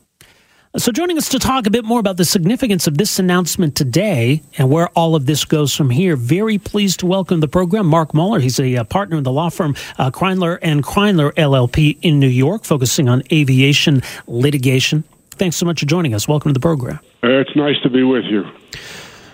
So, 0.78 0.92
joining 0.92 1.18
us 1.18 1.30
to 1.30 1.40
talk 1.40 1.66
a 1.66 1.72
bit 1.72 1.84
more 1.84 2.00
about 2.00 2.18
the 2.18 2.26
significance 2.26 2.86
of 2.86 2.96
this 2.96 3.18
announcement 3.18 3.76
today 3.76 4.44
and 4.56 4.70
where 4.70 4.90
all 4.90 5.16
of 5.16 5.26
this 5.26 5.44
goes 5.44 5.76
from 5.76 5.90
here, 5.90 6.16
very 6.16 6.60
pleased 6.60 7.00
to 7.00 7.08
welcome 7.08 7.40
the 7.40 7.48
program 7.48 7.88
Marc 7.88 8.14
Moller. 8.14 8.40
He's 8.40 8.60
a, 8.60 8.76
uh, 8.76 8.84
partner 8.84 9.18
in 9.18 9.24
the 9.24 9.32
law 9.32 9.50
firm 9.50 9.76
uh, 9.98 10.12
Kreindler 10.12 10.60
and 10.62 10.84
Kreindler 10.84 11.34
LLP 11.34 11.98
in 12.04 12.20
New 12.20 12.28
York, 12.28 12.66
focusing 12.66 13.10
on 13.10 13.24
aviation 13.32 14.04
litigation. 14.28 15.04
Thanks 15.32 15.56
so 15.56 15.66
much 15.66 15.80
for 15.80 15.88
joining 15.88 16.14
us. 16.14 16.28
Welcome 16.28 16.50
to 16.50 16.54
the 16.54 16.60
program. 16.60 17.00
Uh, 17.24 17.30
it's 17.30 17.56
nice 17.56 17.82
to 17.82 17.90
be 17.90 18.04
with 18.04 18.26
you. 18.26 18.44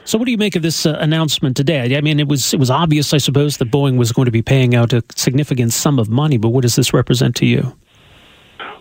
So, 0.05 0.17
what 0.17 0.23
do 0.23 0.31
you 0.31 0.37
make 0.37 0.55
of 0.55 0.61
this 0.61 0.85
uh, 0.85 0.97
announcement 1.01 1.57
today? 1.57 1.97
I 1.97 1.99
mean, 1.99 2.17
it 2.21 2.29
was 2.29 2.53
it 2.53 2.61
was 2.61 2.71
obvious, 2.71 3.13
I 3.13 3.17
suppose, 3.17 3.57
that 3.57 3.69
Boeing 3.69 3.97
was 3.97 4.13
going 4.13 4.27
to 4.27 4.31
be 4.31 4.41
paying 4.41 4.73
out 4.73 4.93
a 4.93 5.03
significant 5.17 5.73
sum 5.73 5.99
of 5.99 6.07
money. 6.07 6.37
But 6.37 6.49
what 6.49 6.61
does 6.61 6.77
this 6.77 6.93
represent 6.93 7.35
to 7.35 7.45
you? 7.45 7.75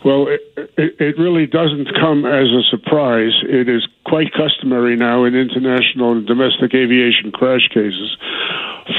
Well, 0.04 0.28
it, 0.28 0.40
it, 0.76 1.00
it, 1.00 1.18
really 1.18 1.46
doesn't 1.46 1.88
come 1.98 2.26
as 2.26 2.48
a 2.48 2.62
surprise. 2.68 3.32
It 3.42 3.70
is 3.70 3.88
quite 4.04 4.32
customary 4.34 4.96
now 4.96 5.24
in 5.24 5.34
international 5.34 6.12
and 6.12 6.26
domestic 6.26 6.74
aviation 6.74 7.32
crash 7.32 7.68
cases 7.72 8.16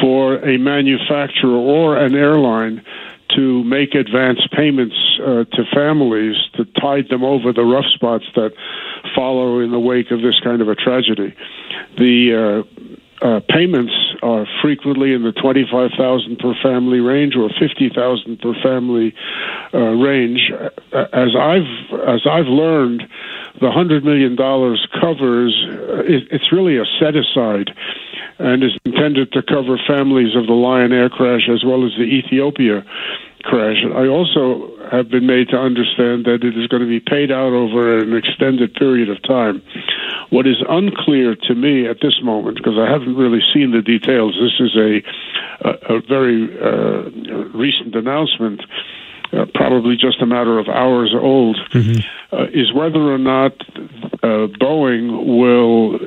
for 0.02 0.38
a 0.38 0.58
manufacturer 0.58 1.56
or 1.56 1.96
an 1.98 2.16
airline 2.16 2.84
to 3.36 3.64
make 3.66 3.94
advance 3.94 4.40
payments 4.52 4.96
uh, 5.22 5.44
to 5.44 5.64
families 5.74 6.36
to 6.56 6.66
tide 6.82 7.10
them 7.10 7.24
over 7.24 7.54
the 7.54 7.64
rough 7.64 7.86
spots 7.94 8.26
that 8.36 8.54
follow 9.16 9.60
in 9.60 9.72
the 9.72 9.80
wake 9.80 10.10
of 10.10 10.22
this 10.22 10.40
kind 10.44 10.62
of 10.62 10.70
a 10.70 10.76
tragedy. 10.76 11.36
The 11.98 12.66
uh, 12.66 12.95
uh, 13.22 13.40
payments 13.50 13.94
are 14.22 14.46
frequently 14.62 15.14
in 15.14 15.24
the 15.24 15.32
25,000 15.32 16.38
per 16.38 16.54
family 16.62 17.00
range 17.00 17.36
or 17.36 17.50
50,000 17.50 18.40
per 18.40 18.54
family 18.62 19.14
uh, 19.74 19.78
range. 19.78 20.52
As 20.92 21.36
I've 21.36 21.72
as 22.08 22.22
I've 22.30 22.48
learned, 22.48 23.04
the 23.60 23.68
100 23.68 24.04
million 24.04 24.36
dollars 24.36 24.86
covers 25.00 25.56
uh, 25.70 26.04
it, 26.04 26.28
it's 26.32 26.52
really 26.52 26.78
a 26.78 26.86
set 27.00 27.16
aside 27.16 27.72
and 28.38 28.64
is 28.64 28.78
intended 28.84 29.32
to 29.32 29.42
cover 29.42 29.80
families 29.88 30.36
of 30.36 30.48
the 30.48 30.54
Lion 30.54 30.92
Air 30.92 31.10
crash 31.10 31.48
as 31.50 31.64
well 31.64 31.86
as 31.86 31.92
the 31.98 32.04
Ethiopia 32.04 32.84
crash. 33.44 33.78
I 33.96 34.08
also 34.08 34.76
have 34.92 35.10
been 35.10 35.26
made 35.26 35.50
to 35.50 35.58
understand 35.58 36.26
that 36.26 36.44
it 36.44 36.58
is 36.58 36.68
going 36.68 36.82
to 36.82 36.90
be 36.90 37.00
paid 37.00 37.32
out 37.32 37.54
over 37.54 38.00
an 38.00 38.16
extended 38.16 38.74
period 38.74 39.10
of 39.10 39.22
time. 39.24 39.62
What 40.30 40.48
is 40.48 40.58
unclear 40.68 41.36
to 41.36 41.56
me 41.56 41.88
at 41.88 41.98
this 42.02 42.20
moment, 42.24 42.58
because 42.58 42.78
I 42.78 42.90
haven't 42.90 43.16
really 43.16 43.42
seen 43.54 43.72
the 43.72 43.82
details, 43.82 44.36
this 44.40 44.60
is 44.60 44.76
a 44.76 45.02
a, 45.62 45.98
a 45.98 46.02
very 46.02 46.50
uh, 46.60 47.10
recent 47.58 47.96
announcement. 47.96 48.62
Uh, 49.34 49.44
probably 49.56 49.96
just 49.98 50.22
a 50.22 50.26
matter 50.26 50.60
of 50.60 50.70
hours 50.70 51.14
old, 51.20 51.58
mm-hmm. 51.72 52.00
uh, 52.32 52.46
is 52.54 52.72
whether 52.74 53.00
or 53.00 53.18
not 53.18 53.54
uh, 54.22 54.48
Boeing 54.62 55.26
will 55.26 56.00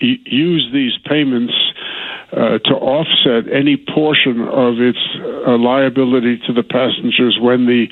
use 0.00 0.70
these 0.72 0.92
payments 1.04 1.52
uh, 2.32 2.58
to 2.58 2.74
offset 2.74 3.52
any 3.52 3.76
portion 3.76 4.42
of 4.48 4.80
its 4.80 4.98
uh, 5.46 5.58
liability 5.58 6.38
to 6.46 6.52
the 6.52 6.62
passengers 6.62 7.38
when 7.40 7.66
the 7.66 7.86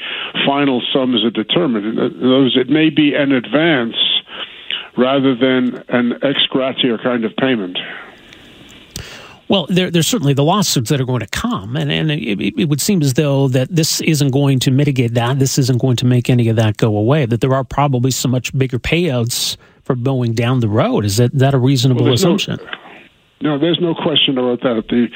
final 0.47 0.81
sums 0.93 1.25
are 1.25 1.31
determined. 1.31 1.85
In 1.87 1.99
other 1.99 2.43
words, 2.43 2.57
it 2.57 2.71
may 2.71 2.89
be 2.89 3.15
an 3.15 3.33
advance 3.33 3.97
rather 4.97 5.35
than 5.35 5.83
an 5.89 6.19
ex 6.23 6.41
gratia 6.51 6.99
kind 7.03 7.25
of 7.25 7.35
payment. 7.37 7.79
Well, 9.49 9.67
there, 9.69 9.91
there's 9.91 10.07
certainly 10.07 10.33
the 10.33 10.45
lawsuits 10.45 10.89
that 10.89 11.01
are 11.01 11.05
going 11.05 11.21
to 11.21 11.27
come, 11.27 11.77
and, 11.77 11.93
and 11.93 12.11
it, 12.11 12.59
it, 12.59 12.69
would 12.71 12.81
seem 12.81 13.03
as 13.03 13.15
though 13.15 13.49
that 13.49 13.69
this 13.75 14.01
isn't 14.01 14.31
going 14.31 14.61
to 14.61 14.71
mitigate 14.71 15.13
that. 15.13 15.39
This 15.39 15.59
isn't 15.59 15.79
going 15.79 15.97
to 15.97 16.07
make 16.07 16.31
any 16.31 16.49
of 16.49 16.57
that 16.57 16.79
go 16.79 16.97
away. 16.97 17.27
That 17.27 17.43
there 17.43 17.53
are 17.53 17.65
probably 17.65 18.13
so 18.13 18.31
much 18.31 18.57
bigger 18.57 18.79
payouts 18.79 19.59
for 19.83 19.95
Boeing 19.95 20.35
down 20.35 20.61
the 20.61 20.69
road. 20.69 21.05
Is 21.05 21.19
that, 21.19 21.33
that 21.35 21.53
a 21.53 21.59
reasonable 21.59 22.05
well, 22.05 22.15
assumption? 22.15 22.59
No, 22.63 22.79
no, 23.43 23.59
there's 23.59 23.81
no 23.81 23.95
question 23.95 24.39
about 24.39 24.61
that. 24.63 24.85
The 24.89 25.09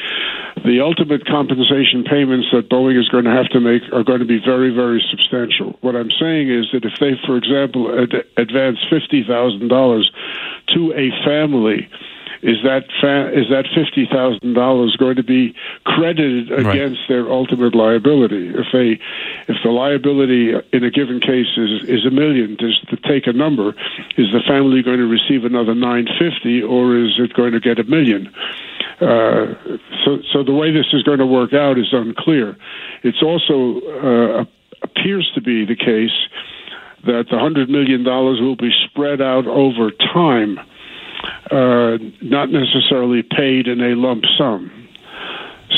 the 0.65 0.81
ultimate 0.81 1.25
compensation 1.27 2.03
payments 2.03 2.49
that 2.53 2.69
Boeing 2.69 2.99
is 2.99 3.09
going 3.09 3.25
to 3.25 3.31
have 3.31 3.49
to 3.51 3.61
make 3.61 3.83
are 3.93 4.03
going 4.03 4.19
to 4.21 4.27
be 4.27 4.41
very, 4.45 4.75
very 4.75 5.05
substantial. 5.11 5.79
What 5.81 5.95
I'm 5.95 6.11
saying 6.11 6.51
is 6.51 6.67
that 6.73 6.85
if 6.85 6.99
they, 6.99 7.15
for 7.25 7.37
example, 7.37 7.87
ad- 7.95 8.27
advance 8.37 8.79
fifty 8.91 9.23
thousand 9.23 9.69
dollars 9.69 10.11
to 10.75 10.93
a 10.93 11.11
family 11.25 11.89
is 12.43 12.57
that 12.65 12.85
fa- 13.01 13.31
is 13.33 13.49
that 13.51 13.67
fifty 13.75 14.07
thousand 14.07 14.55
dollars 14.55 14.97
going 14.97 15.17
to 15.17 15.23
be 15.23 15.55
credited 15.85 16.53
against 16.53 17.01
right. 17.01 17.09
their 17.09 17.31
ultimate 17.31 17.75
liability? 17.75 18.49
If 18.49 18.67
they 18.73 19.01
if 19.53 19.57
the 19.63 19.71
liability 19.71 20.53
in 20.73 20.85
a 20.85 20.91
given 20.91 21.21
case 21.21 21.57
is 21.57 21.89
is 21.89 22.07
a 22.07 22.11
million, 22.11 22.57
just 22.59 22.89
to 22.91 22.97
take 22.97 23.27
a 23.27 23.33
number, 23.33 23.71
is 24.17 24.33
the 24.33 24.43
family 24.47 24.83
going 24.83 24.99
to 24.99 25.07
receive 25.07 25.45
another 25.45 25.75
nine 25.75 26.07
fifty, 26.19 26.63
or 26.63 26.97
is 26.97 27.19
it 27.19 27.33
going 27.35 27.53
to 27.53 27.61
get 27.61 27.79
a 27.79 27.85
million? 27.85 28.33
Uh, 29.01 29.53
so, 30.05 30.19
so 30.33 30.43
the 30.43 30.55
way 30.55 30.73
this 30.73 30.87
is 30.95 31.03
going 31.03 31.19
to 31.19 31.27
work 31.27 31.53
out 31.53 31.79
is 31.79 31.93
unclear. 31.93 32.57
It's 33.03 33.23
also 33.23 33.81
uh, 33.81 34.45
appears 34.83 35.31
to 35.35 35.43
be 35.43 35.67
the 35.67 35.77
case 35.77 36.17
that 37.05 37.27
the 37.31 37.39
hundred 37.39 37.69
million 37.69 38.05
dollars 38.05 38.41
will 38.41 38.57
be 38.57 38.71
spread 38.87 39.21
out 39.21 39.47
over 39.47 39.91
time 39.91 40.59
uh, 41.51 41.99
not 42.23 42.51
necessarily 42.51 43.23
paid 43.23 43.69
in 43.69 43.81
a 43.81 43.95
lump 43.95 44.25
sum. 44.39 44.71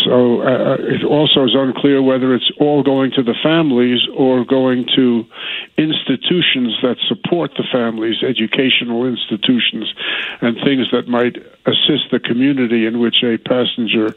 So 0.04 0.42
uh, 0.42 0.76
it 0.80 1.02
also 1.04 1.44
is 1.44 1.54
unclear 1.54 2.02
whether 2.02 2.34
it's 2.34 2.50
all 2.60 2.82
going 2.82 3.10
to 3.12 3.22
the 3.22 3.34
families 3.42 4.00
or 4.14 4.44
going 4.44 4.86
to 4.96 5.24
institutions 5.76 6.76
that 6.82 6.96
support 7.08 7.52
the 7.56 7.64
families, 7.72 8.22
educational 8.22 9.06
institutions, 9.06 9.92
and 10.40 10.56
things 10.62 10.90
that 10.92 11.08
might 11.08 11.36
assist 11.66 12.10
the 12.10 12.20
community 12.20 12.84
in 12.84 13.00
which 13.00 13.22
a 13.22 13.38
passenger 13.38 14.14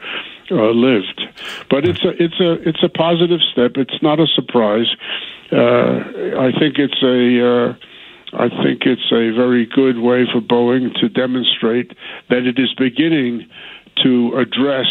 uh, 0.52 0.72
lived. 0.72 1.22
But 1.70 1.86
it's 1.86 2.04
a 2.04 2.22
it's 2.22 2.40
a 2.40 2.52
it's 2.68 2.84
a 2.84 2.90
positive 2.90 3.40
step. 3.52 3.72
It's 3.76 4.02
not 4.02 4.20
a 4.20 4.28
surprise. 4.28 4.88
Uh, 5.52 6.04
I 6.38 6.52
think 6.60 6.80
it's 6.80 7.02
a 7.02 7.48
uh, 7.48 7.76
I 8.34 8.50
think 8.64 8.84
it's 8.86 9.12
a 9.12 9.32
very 9.36 9.66
good 9.66 10.00
way 10.00 10.26
for 10.32 10.42
Boeing 10.42 10.94
to 11.00 11.10
demonstrate 11.10 11.92
that 12.30 12.46
it 12.46 12.58
is 12.58 12.74
beginning 12.78 13.48
to 14.04 14.38
address 14.38 14.88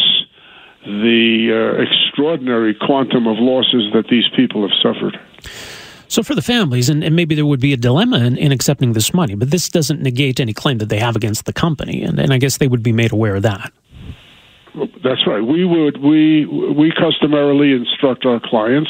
the 0.83 1.49
uh, 1.51 1.81
extraordinary 1.81 2.75
quantum 2.75 3.27
of 3.27 3.37
losses 3.39 3.91
that 3.93 4.07
these 4.09 4.25
people 4.35 4.67
have 4.67 4.77
suffered. 4.81 5.19
So, 6.07 6.23
for 6.23 6.35
the 6.35 6.41
families, 6.41 6.89
and, 6.89 7.03
and 7.03 7.15
maybe 7.15 7.35
there 7.35 7.45
would 7.45 7.61
be 7.61 7.71
a 7.71 7.77
dilemma 7.77 8.19
in, 8.19 8.37
in, 8.37 8.51
accepting 8.51 8.93
this 8.93 9.13
money, 9.13 9.33
but 9.35 9.49
this 9.49 9.69
doesn't 9.69 10.01
negate 10.01 10.39
any 10.39 10.53
claim 10.53 10.79
that 10.79 10.89
they 10.89 10.99
have 10.99 11.15
against 11.15 11.45
the 11.45 11.53
company, 11.53 12.03
and, 12.03 12.19
and 12.19 12.33
I 12.33 12.37
guess 12.37 12.57
they 12.57 12.67
would 12.67 12.83
be 12.83 12.91
made 12.91 13.13
aware 13.13 13.35
of 13.35 13.43
that. 13.43 13.71
That's 15.03 15.25
right. 15.27 15.41
We 15.41 15.65
would 15.65 15.97
we 16.01 16.45
we 16.45 16.91
customarily 16.91 17.73
instruct 17.73 18.25
our 18.25 18.39
clients 18.39 18.89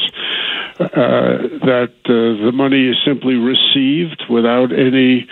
that 0.78 1.92
uh, 2.04 2.44
the 2.44 2.52
money 2.52 2.88
is 2.88 2.96
simply 3.04 3.34
received 3.34 4.24
without 4.28 4.72
any 4.72 5.26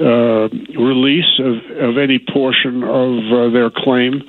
uh, 0.00 0.48
release 0.78 1.38
of, 1.38 1.54
of 1.80 1.98
any 1.98 2.18
portion 2.18 2.82
of 2.82 3.18
uh, 3.32 3.50
their 3.50 3.70
claim, 3.70 4.22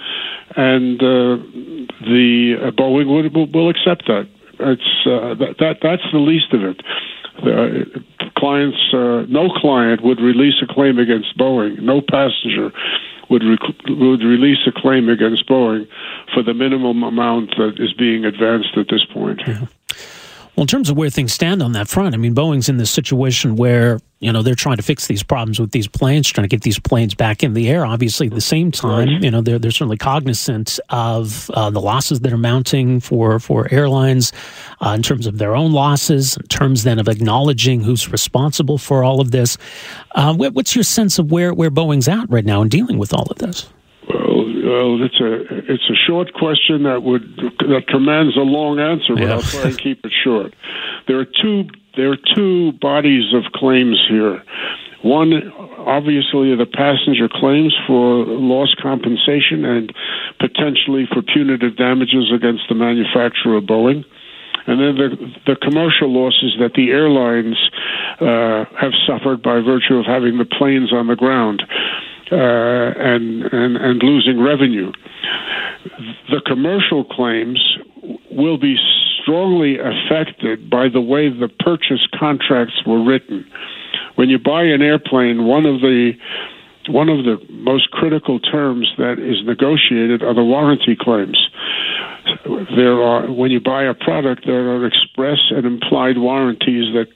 and 0.55 1.01
uh, 1.01 1.37
the 2.07 2.55
uh, 2.61 2.71
Boeing 2.71 3.07
would, 3.07 3.33
will, 3.35 3.51
will 3.51 3.69
accept 3.69 4.07
that. 4.07 4.27
It's 4.59 5.03
that, 5.05 5.55
that 5.59 5.77
that's 5.83 6.01
the 6.11 6.19
least 6.19 6.51
of 6.53 6.63
it. 6.63 6.81
clients, 8.35 8.77
no 9.29 9.49
client 9.49 10.01
would 10.03 10.19
release 10.19 10.55
a 10.63 10.73
claim 10.73 10.97
against 10.97 11.37
Boeing. 11.37 11.79
No 11.81 12.01
passenger 12.01 12.71
would 13.29 13.43
rec- 13.43 13.85
would 13.87 14.23
release 14.23 14.59
a 14.65 14.71
claim 14.71 15.09
against 15.09 15.47
Boeing 15.47 15.87
for 16.33 16.43
the 16.43 16.53
minimum 16.53 17.03
amount 17.03 17.51
that 17.57 17.75
is 17.77 17.93
being 17.93 18.25
advanced 18.25 18.77
at 18.77 18.87
this 18.89 19.05
point. 19.13 19.41
Yeah. 19.45 19.65
Well, 20.57 20.63
in 20.63 20.67
terms 20.67 20.89
of 20.89 20.97
where 20.97 21.11
things 21.11 21.33
stand 21.33 21.61
on 21.61 21.73
that 21.73 21.87
front, 21.87 22.15
I 22.15 22.17
mean, 22.17 22.33
Boeing's 22.33 22.67
in 22.67 22.77
this 22.77 22.89
situation 22.89 23.57
where 23.57 23.99
you 24.19 24.31
know 24.31 24.41
they're 24.41 24.55
trying 24.55 24.77
to 24.77 24.81
fix 24.81 25.05
these 25.05 25.21
problems 25.21 25.59
with 25.59 25.69
these 25.69 25.87
planes, 25.87 26.27
trying 26.27 26.45
to 26.45 26.47
get 26.47 26.63
these 26.63 26.79
planes 26.79 27.13
back 27.13 27.43
in 27.43 27.53
the 27.53 27.69
air. 27.69 27.85
Obviously, 27.85 28.25
at 28.25 28.33
the 28.33 28.41
same 28.41 28.71
time, 28.71 29.07
you 29.07 29.29
know 29.29 29.41
they're 29.41 29.59
they're 29.59 29.69
certainly 29.69 29.97
cognizant 29.97 30.79
of 30.89 31.51
uh, 31.51 31.69
the 31.69 31.79
losses 31.79 32.21
that 32.21 32.33
are 32.33 32.39
mounting 32.39 32.99
for 32.99 33.39
for 33.39 33.71
airlines 33.71 34.33
uh, 34.83 34.89
in 34.89 35.03
terms 35.03 35.27
of 35.27 35.37
their 35.37 35.55
own 35.55 35.73
losses, 35.73 36.35
in 36.37 36.47
terms 36.47 36.83
then 36.83 36.97
of 36.97 37.07
acknowledging 37.07 37.81
who's 37.81 38.11
responsible 38.11 38.79
for 38.79 39.03
all 39.03 39.21
of 39.21 39.29
this. 39.29 39.59
Uh, 40.15 40.33
what's 40.33 40.75
your 40.75 40.83
sense 40.83 41.19
of 41.19 41.31
where 41.31 41.53
where 41.53 41.69
Boeing's 41.69 42.07
at 42.07 42.27
right 42.31 42.45
now 42.45 42.63
in 42.63 42.67
dealing 42.67 42.97
with 42.97 43.13
all 43.13 43.27
of 43.29 43.37
this? 43.37 43.69
Well, 44.67 45.01
it's 45.01 45.19
a 45.21 45.71
it's 45.71 45.89
a 45.89 45.95
short 45.95 46.33
question 46.33 46.83
that 46.83 47.01
would 47.01 47.23
that 47.71 47.87
commands 47.87 48.35
a 48.35 48.43
long 48.43 48.79
answer, 48.79 49.15
but 49.15 49.23
yeah. 49.23 49.33
I'll 49.35 49.41
try 49.41 49.69
and 49.71 49.77
keep 49.77 50.03
it 50.03 50.11
short. 50.11 50.53
There 51.07 51.17
are 51.19 51.25
two 51.25 51.69
there 51.95 52.11
are 52.11 52.19
two 52.35 52.73
bodies 52.73 53.33
of 53.33 53.53
claims 53.53 54.03
here. 54.09 54.43
One, 55.03 55.31
obviously, 55.87 56.51
are 56.51 56.57
the 56.57 56.65
passenger 56.67 57.29
claims 57.31 57.73
for 57.87 58.25
loss 58.25 58.75
compensation 58.81 59.63
and 59.63 59.93
potentially 60.37 61.07
for 61.13 61.21
punitive 61.21 61.77
damages 61.77 62.27
against 62.35 62.67
the 62.67 62.75
manufacturer, 62.75 63.61
Boeing. 63.61 64.03
and 64.67 64.81
then 64.83 64.99
the 64.99 65.09
the 65.47 65.55
commercial 65.55 66.11
losses 66.11 66.59
that 66.59 66.73
the 66.73 66.91
airlines 66.91 67.55
uh, 68.19 68.65
have 68.75 68.91
suffered 69.07 69.41
by 69.41 69.61
virtue 69.61 69.95
of 69.95 70.05
having 70.05 70.37
the 70.37 70.49
planes 70.59 70.91
on 70.91 71.07
the 71.07 71.15
ground 71.15 71.63
Uh, 72.29 72.35
and, 72.35 73.43
and 73.53 73.77
and 73.77 74.03
losing 74.03 74.41
revenue. 74.41 74.91
The 76.29 76.41
commercial 76.45 77.05
claims 77.05 77.77
will 78.29 78.57
be 78.57 78.75
strongly 79.21 79.77
affected 79.79 80.69
by 80.69 80.89
the 80.89 80.99
way 80.99 81.29
the 81.29 81.47
purchase 81.47 82.05
contracts 82.19 82.81
were 82.85 83.01
written. 83.01 83.45
When 84.15 84.29
you 84.29 84.39
buy 84.39 84.63
an 84.63 84.81
airplane, 84.81 85.45
one 85.45 85.65
of 85.65 85.79
the 85.79 86.13
one 86.89 87.07
of 87.07 87.23
the 87.23 87.37
most 87.49 87.91
critical 87.91 88.39
terms 88.39 88.91
that 88.97 89.19
is 89.19 89.45
negotiated 89.45 90.23
are 90.23 90.33
the 90.33 90.43
warranty 90.43 90.97
claims. 90.99 91.37
There 92.75 93.01
are 93.01 93.31
when 93.31 93.51
you 93.51 93.61
buy 93.61 93.83
a 93.83 93.93
product, 93.93 94.45
there 94.45 94.69
are 94.69 94.85
express 94.85 95.39
and 95.51 95.65
implied 95.65 96.17
warranties 96.17 96.93
that 96.93 97.07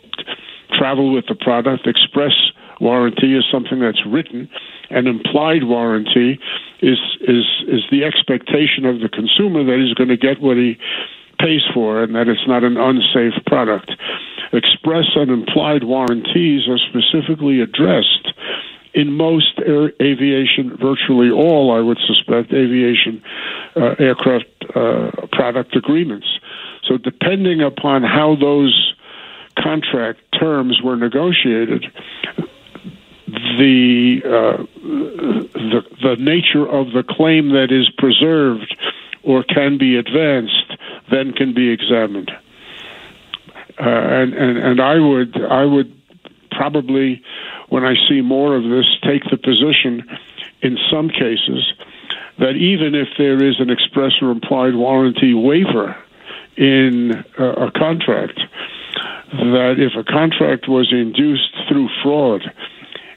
travel 0.72 1.14
with 1.14 1.26
the 1.28 1.36
product. 1.36 1.88
Express 1.88 2.34
warranty 2.80 3.38
is 3.38 3.46
something 3.52 3.80
that's 3.80 4.06
written, 4.06 4.50
and 4.90 5.08
implied 5.08 5.64
warranty 5.64 6.40
is 6.82 7.00
is 7.22 7.46
is 7.68 7.84
the 7.92 8.04
expectation 8.04 8.86
of 8.86 9.00
the 9.00 9.10
consumer 9.10 9.64
that 9.64 9.78
he's 9.78 9.94
going 9.94 10.10
to 10.10 10.18
get 10.18 10.42
what 10.42 10.58
he 10.58 10.78
pays 11.40 11.62
for 11.74 12.04
and 12.04 12.16
that 12.16 12.28
it's 12.28 12.48
not 12.48 12.64
an 12.64 12.78
unsafe 12.78 13.34
product. 13.46 13.92
Express 14.54 15.06
and 15.16 15.32
implied 15.32 15.84
warranties 15.84 16.68
are 16.68 16.78
specifically 16.78 17.62
addressed 17.62 18.34
in 18.94 19.14
most 19.14 19.60
air, 19.66 19.94
aviation, 20.02 20.76
virtually 20.78 21.32
all, 21.32 21.74
I 21.76 21.80
would 21.80 21.98
suspect, 22.06 22.52
aviation 22.54 23.24
uh, 23.76 23.96
aircraft 24.00 24.46
uh, 24.76 25.12
product 25.32 25.76
agreements. 25.76 26.28
So, 26.88 26.98
depending 26.98 27.62
upon 27.62 28.04
how 28.04 28.36
those 28.36 28.91
contract 29.62 30.20
terms 30.40 30.82
were 30.84 30.96
negotiated, 30.96 31.86
the, 33.28 34.22
uh, 34.26 34.64
the 34.84 35.86
the 36.02 36.16
nature 36.20 36.68
of 36.68 36.92
the 36.92 37.04
claim 37.08 37.50
that 37.50 37.72
is 37.72 37.90
preserved 37.98 38.76
or 39.24 39.44
can 39.44 39.78
be 39.78 39.96
advanced 39.96 40.74
then 41.10 41.34
can 41.34 41.54
be 41.54 41.70
examined. 41.70 42.32
Uh, 43.80 43.84
and, 43.84 44.34
and 44.34 44.58
and 44.58 44.82
I 44.82 45.00
would 45.00 45.36
I 45.38 45.66
would 45.66 45.94
probably 46.52 47.24
when 47.70 47.86
I 47.86 47.96
see 48.10 48.22
more 48.22 48.56
of 48.56 48.64
this 48.64 48.86
take 49.04 49.24
the 49.30 49.38
position 49.38 50.08
in 50.62 50.78
some 50.92 51.10
cases 51.10 51.74
that 52.40 52.56
even 52.56 52.96
if 52.96 53.08
there 53.18 53.44
is 53.44 53.60
an 53.60 53.70
express 53.70 54.14
or 54.22 54.32
implied 54.32 54.76
warranty 54.76 55.34
waiver 55.34 55.96
in 56.58 57.24
a, 57.38 57.44
a 57.44 57.72
contract, 57.72 58.40
that 59.32 59.76
if 59.78 59.94
a 59.96 60.04
contract 60.04 60.68
was 60.68 60.92
induced 60.92 61.56
through 61.68 61.90
fraud, 62.04 62.42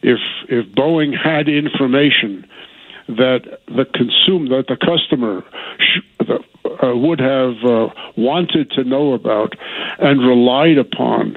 if 0.03 0.19
if 0.49 0.67
Boeing 0.75 1.17
had 1.17 1.49
information 1.49 2.47
that 3.09 3.61
the 3.67 3.85
consumer, 3.85 4.57
that 4.57 4.69
the 4.69 4.77
customer 4.77 5.45
sh- 5.79 6.01
uh, 6.83 6.97
would 6.97 7.21
have 7.21 7.57
uh, 7.65 7.89
wanted 8.17 8.71
to 8.71 8.85
know 8.85 9.13
about 9.13 9.55
and 9.99 10.21
relied 10.27 10.79
upon 10.79 11.37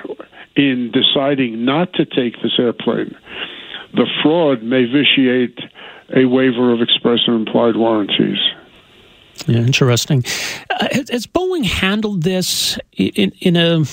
in 0.56 0.92
deciding 0.92 1.66
not 1.66 1.94
to 1.94 2.06
take 2.06 2.42
this 2.42 2.58
airplane, 2.58 3.16
the 3.94 4.08
fraud 4.22 4.64
may 4.64 4.86
vitiate 4.86 5.60
a 6.16 6.26
waiver 6.26 6.72
of 6.74 6.82
express 6.82 7.20
or 7.28 7.36
implied 7.36 7.76
warranties. 7.76 8.40
Yeah, 9.46 9.60
interesting. 9.60 10.24
Uh, 10.70 10.88
has 11.12 11.28
Boeing 11.28 11.66
handled 11.66 12.24
this 12.24 12.80
in, 12.94 13.32
in 13.40 13.56
a 13.56 13.86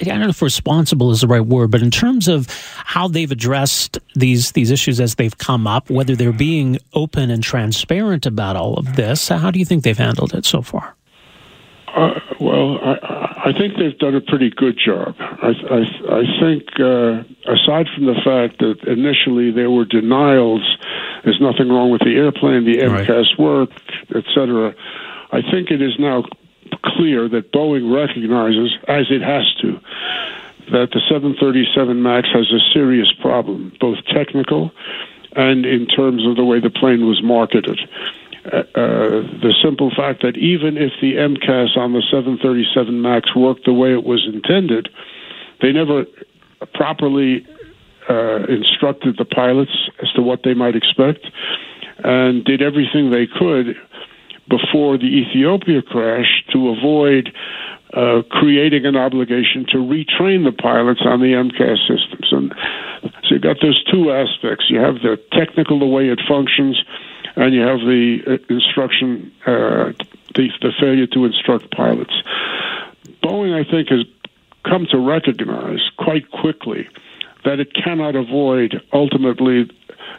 I 0.00 0.04
don't 0.04 0.20
know 0.20 0.28
if 0.28 0.42
responsible 0.42 1.10
is 1.12 1.20
the 1.20 1.28
right 1.28 1.44
word, 1.44 1.70
but 1.70 1.82
in 1.82 1.90
terms 1.90 2.28
of 2.28 2.48
how 2.84 3.08
they've 3.08 3.30
addressed 3.30 3.98
these 4.14 4.52
these 4.52 4.70
issues 4.70 5.00
as 5.00 5.14
they've 5.14 5.36
come 5.38 5.66
up, 5.66 5.90
whether 5.90 6.16
they're 6.16 6.32
being 6.32 6.78
open 6.94 7.30
and 7.30 7.42
transparent 7.42 8.26
about 8.26 8.56
all 8.56 8.74
of 8.74 8.96
this, 8.96 9.28
how 9.28 9.50
do 9.50 9.58
you 9.58 9.64
think 9.64 9.84
they've 9.84 9.98
handled 9.98 10.34
it 10.34 10.44
so 10.44 10.62
far? 10.62 10.96
Uh, 11.94 12.18
well, 12.40 12.78
I, 12.82 13.50
I 13.50 13.52
think 13.56 13.74
they've 13.78 13.96
done 13.98 14.16
a 14.16 14.20
pretty 14.20 14.50
good 14.50 14.76
job. 14.84 15.14
I, 15.20 15.52
I, 15.70 15.80
I 16.10 16.22
think, 16.40 16.64
uh, 16.80 17.22
aside 17.46 17.86
from 17.94 18.06
the 18.06 18.18
fact 18.24 18.58
that 18.58 18.82
initially 18.90 19.52
there 19.52 19.70
were 19.70 19.84
denials, 19.84 20.62
there's 21.22 21.40
nothing 21.40 21.68
wrong 21.68 21.92
with 21.92 22.00
the 22.00 22.16
airplane, 22.16 22.64
the 22.64 22.78
MCAS 22.78 23.08
right. 23.08 23.38
worked, 23.38 23.92
etc. 24.14 24.74
I 25.30 25.40
think 25.52 25.70
it 25.70 25.80
is 25.80 25.92
now 26.00 26.24
clear 26.84 27.28
that 27.28 27.52
Boeing 27.52 27.94
recognizes, 27.94 28.76
as 28.88 29.06
it 29.10 29.22
has 29.22 29.44
to, 29.62 29.80
that 30.70 30.90
the 30.92 31.00
737 31.08 32.02
MAX 32.02 32.28
has 32.32 32.50
a 32.52 32.60
serious 32.72 33.12
problem, 33.20 33.72
both 33.80 33.98
technical 34.06 34.70
and 35.36 35.66
in 35.66 35.86
terms 35.86 36.26
of 36.26 36.36
the 36.36 36.44
way 36.44 36.60
the 36.60 36.70
plane 36.70 37.06
was 37.06 37.22
marketed. 37.22 37.80
Uh, 38.44 38.58
uh, 38.58 39.22
the 39.42 39.54
simple 39.62 39.90
fact 39.90 40.22
that 40.22 40.36
even 40.36 40.76
if 40.76 40.92
the 41.00 41.14
MCAS 41.14 41.76
on 41.76 41.92
the 41.92 42.02
737 42.10 43.00
MAX 43.00 43.34
worked 43.34 43.64
the 43.64 43.72
way 43.72 43.92
it 43.92 44.04
was 44.04 44.26
intended, 44.26 44.88
they 45.60 45.72
never 45.72 46.04
properly 46.74 47.46
uh, 48.08 48.44
instructed 48.44 49.16
the 49.16 49.24
pilots 49.24 49.72
as 50.02 50.10
to 50.12 50.22
what 50.22 50.42
they 50.44 50.54
might 50.54 50.76
expect 50.76 51.26
and 51.98 52.44
did 52.44 52.60
everything 52.60 53.10
they 53.10 53.26
could 53.26 53.76
before 54.48 54.98
the 54.98 55.06
Ethiopia 55.06 55.82
crash 55.82 56.44
to 56.52 56.68
avoid 56.70 57.32
uh, 57.94 58.22
creating 58.28 58.86
an 58.86 58.96
obligation 58.96 59.64
to 59.70 59.78
retrain 59.78 60.44
the 60.44 60.52
pilots 60.52 61.00
on 61.04 61.20
the 61.20 61.32
MCAS 61.32 61.78
systems. 61.86 62.28
And 62.32 62.54
so 63.22 63.34
you've 63.34 63.42
got 63.42 63.58
those 63.62 63.82
two 63.84 64.10
aspects. 64.10 64.66
You 64.68 64.80
have 64.80 64.96
the 64.96 65.20
technical, 65.32 65.78
the 65.78 65.86
way 65.86 66.08
it 66.08 66.20
functions, 66.26 66.82
and 67.36 67.54
you 67.54 67.60
have 67.60 67.80
the 67.80 68.18
uh, 68.26 68.52
instruction, 68.54 69.32
uh, 69.46 69.92
the, 70.34 70.50
the 70.60 70.72
failure 70.80 71.06
to 71.06 71.24
instruct 71.24 71.70
pilots. 71.70 72.14
Boeing, 73.22 73.54
I 73.54 73.68
think, 73.68 73.88
has 73.88 74.04
come 74.68 74.86
to 74.90 74.98
recognize 74.98 75.80
quite 75.96 76.30
quickly 76.30 76.88
that 77.44 77.60
it 77.60 77.72
cannot 77.74 78.16
avoid 78.16 78.82
ultimately 78.92 79.70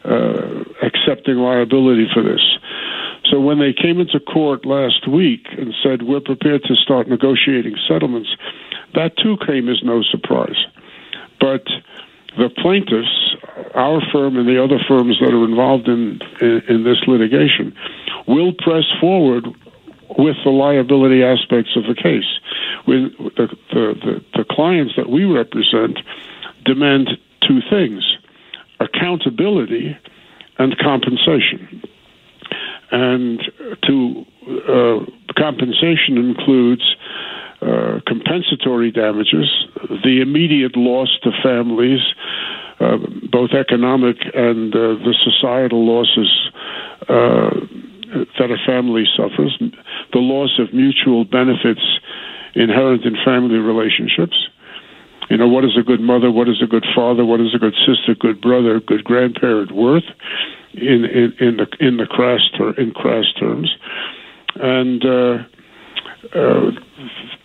uh, 0.06 0.64
accepting 0.82 1.38
liability 1.38 2.08
for 2.14 2.24
this. 2.24 2.42
So 3.32 3.40
when 3.40 3.60
they 3.60 3.74
came 3.74 4.00
into 4.00 4.20
court 4.20 4.66
last 4.66 5.08
week 5.08 5.48
and 5.58 5.74
said, 5.84 6.04
we're 6.04 6.20
prepared 6.20 6.64
to 6.64 6.76
start 6.76 7.08
negotiating 7.08 7.76
settlements, 7.88 8.30
that 8.94 9.18
too 9.18 9.38
came 9.46 9.68
as 9.70 9.82
no 9.84 10.04
surprise. 10.04 10.58
But 11.40 11.66
the 12.38 12.50
plaintiffs, 12.50 13.36
our 13.74 14.02
firm 14.12 14.38
and 14.38 14.48
the 14.48 14.62
other 14.64 14.80
firms 14.88 15.20
that 15.20 15.34
are 15.34 15.46
involved 15.46 15.88
in, 15.88 16.20
in, 16.42 16.62
in 16.70 16.84
this 16.84 17.02
litigation, 17.08 17.76
will 18.28 18.54
press 18.54 18.86
forward 19.00 19.46
with 20.18 20.36
the 20.44 20.52
liability 20.52 21.24
aspects 21.24 21.76
of 21.76 21.84
the 21.84 21.96
case. 21.96 22.30
With 22.88 23.12
the, 23.36 23.48
the, 23.74 23.94
the, 24.06 24.26
the 24.38 24.46
clients 24.50 24.94
that 24.98 25.10
we 25.10 25.26
represent 25.26 26.00
demand 26.64 27.10
two 27.48 27.60
things 27.70 28.04
accountability 28.80 29.98
and 30.58 30.78
compensation 30.78 31.82
and 32.92 33.42
to 33.84 34.26
uh, 34.68 35.06
compensation 35.38 36.18
includes 36.18 36.96
uh, 37.62 38.00
compensatory 38.06 38.92
damages, 38.92 39.50
the 40.04 40.22
immediate 40.22 40.76
loss 40.76 41.10
to 41.24 41.32
families, 41.42 42.02
uh, 42.80 42.98
both 43.32 43.52
economic 43.52 44.18
and 44.34 44.76
uh, 44.76 44.96
the 45.02 45.16
societal 45.24 45.86
losses 45.86 46.30
uh, 47.10 47.50
that 48.38 48.52
a 48.52 48.58
family 48.66 49.06
suffers, 49.16 49.58
the 50.14 50.20
loss 50.20 50.60
of 50.60 50.74
mutual 50.74 51.26
benefits 51.26 51.82
inherent 52.54 53.04
in 53.04 53.16
family 53.24 53.58
relationships. 53.58 54.36
You 55.30 55.38
know, 55.38 55.48
what 55.48 55.66
is 55.66 55.76
a 55.78 55.82
good 55.82 56.02
mother? 56.02 56.30
What 56.32 56.48
is 56.48 56.62
a 56.62 56.68
good 56.68 56.86
father? 56.96 57.26
What 57.26 57.42
is 57.42 57.56
a 57.56 57.58
good 57.58 57.74
sister, 57.86 58.14
good 58.14 58.40
brother, 58.42 58.80
good 58.80 59.04
grandparent 59.04 59.72
worth? 59.72 60.04
In 60.78 61.06
in, 61.06 61.34
in 61.40 61.58
the 61.58 61.68
in 61.80 61.98
the 61.98 62.06
crass 62.06 62.42
ter- 62.58 62.74
in 62.74 62.92
crass 62.92 63.26
terms, 63.40 63.76
and 64.56 65.06
uh, 65.06 65.38
uh, 66.34 66.72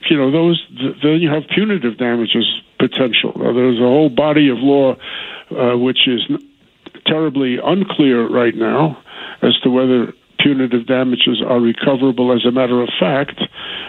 you 0.09 0.17
know 0.17 0.31
those. 0.31 0.63
Then 1.03 1.21
you 1.21 1.31
have 1.31 1.45
punitive 1.55 1.99
damages 1.99 2.47
potential. 2.79 3.33
Now, 3.37 3.53
there's 3.53 3.79
a 3.79 3.83
whole 3.83 4.09
body 4.09 4.49
of 4.49 4.59
law 4.59 4.97
uh, 5.51 5.77
which 5.77 6.09
is 6.09 6.23
terribly 7.07 7.59
unclear 7.63 8.27
right 8.29 8.55
now 8.55 9.03
as 9.43 9.59
to 9.63 9.71
whether 9.71 10.13
punitive 10.39 10.87
damages 10.87 11.43
are 11.47 11.61
recoverable 11.61 12.33
as 12.33 12.47
a 12.47 12.51
matter 12.51 12.83
of 12.83 12.89
fact, 12.99 13.41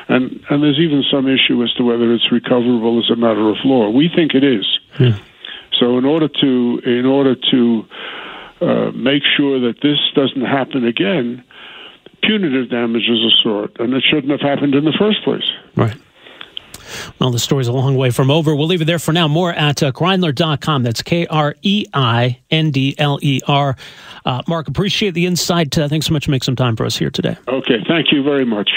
and 0.10 0.44
and 0.50 0.64
there's 0.64 0.80
even 0.80 1.04
some 1.10 1.28
issue 1.28 1.64
as 1.64 1.72
to 1.74 1.84
whether 1.84 2.14
it's 2.14 2.32
recoverable 2.32 3.00
as 3.00 3.10
a 3.10 3.16
matter 3.16 3.50
of 3.50 3.58
law. 3.64 3.90
We 3.90 4.10
think 4.14 4.34
it 4.36 4.44
is. 4.44 4.66
Yeah. 5.00 5.18
So 5.80 5.98
in 5.98 6.06
order 6.06 6.28
to 6.28 6.82
in 6.86 7.06
order 7.06 7.36
to 7.36 7.86
uh, 8.62 8.92
make 8.92 9.24
sure 9.38 9.60
that 9.60 9.82
this 9.82 9.98
doesn't 10.16 10.46
happen 10.46 10.86
again, 10.86 11.44
punitive 12.24 12.70
damages 12.70 13.24
of 13.26 13.32
sort, 13.42 13.80
and 13.80 13.94
it 13.94 14.04
shouldn't 14.10 14.32
have 14.32 14.42
happened 14.42 14.76
in 14.76 14.86
the 14.86 14.96
first 14.98 15.24
place. 15.24 15.50
Right. 15.76 15.96
Well, 17.20 17.32
the 17.32 17.40
story's 17.40 17.68
a 17.68 17.72
long 17.72 17.96
way 17.96 18.12
from 18.12 18.30
over. 18.30 18.56
We'll 18.56 18.68
leave 18.68 18.82
it 18.82 18.86
there 18.86 19.00
for 19.00 19.14
now. 19.14 19.28
More 19.28 19.54
at 19.54 19.82
uh, 19.82 19.92
Kreindler.com. 19.92 20.84
That's 20.84 21.02
K 21.02 21.26
R 21.28 21.56
E 21.62 21.86
I 21.94 22.40
N 22.50 22.72
D 22.72 22.96
L 22.98 23.20
E 23.22 23.40
R. 23.48 23.76
Uh, 24.26 24.42
Marc, 24.48 24.68
appreciate 24.68 25.12
the 25.12 25.26
insight. 25.26 25.78
Uh, 25.78 25.88
thanks 25.88 26.08
so 26.08 26.14
much 26.14 26.26
for 26.26 26.32
making 26.32 26.46
some 26.46 26.56
time 26.56 26.76
for 26.76 26.86
us 26.86 26.98
here 26.98 27.10
today. 27.10 27.38
Okay, 27.48 27.78
thank 27.88 28.12
you 28.12 28.24
very 28.24 28.46
much. 28.46 28.70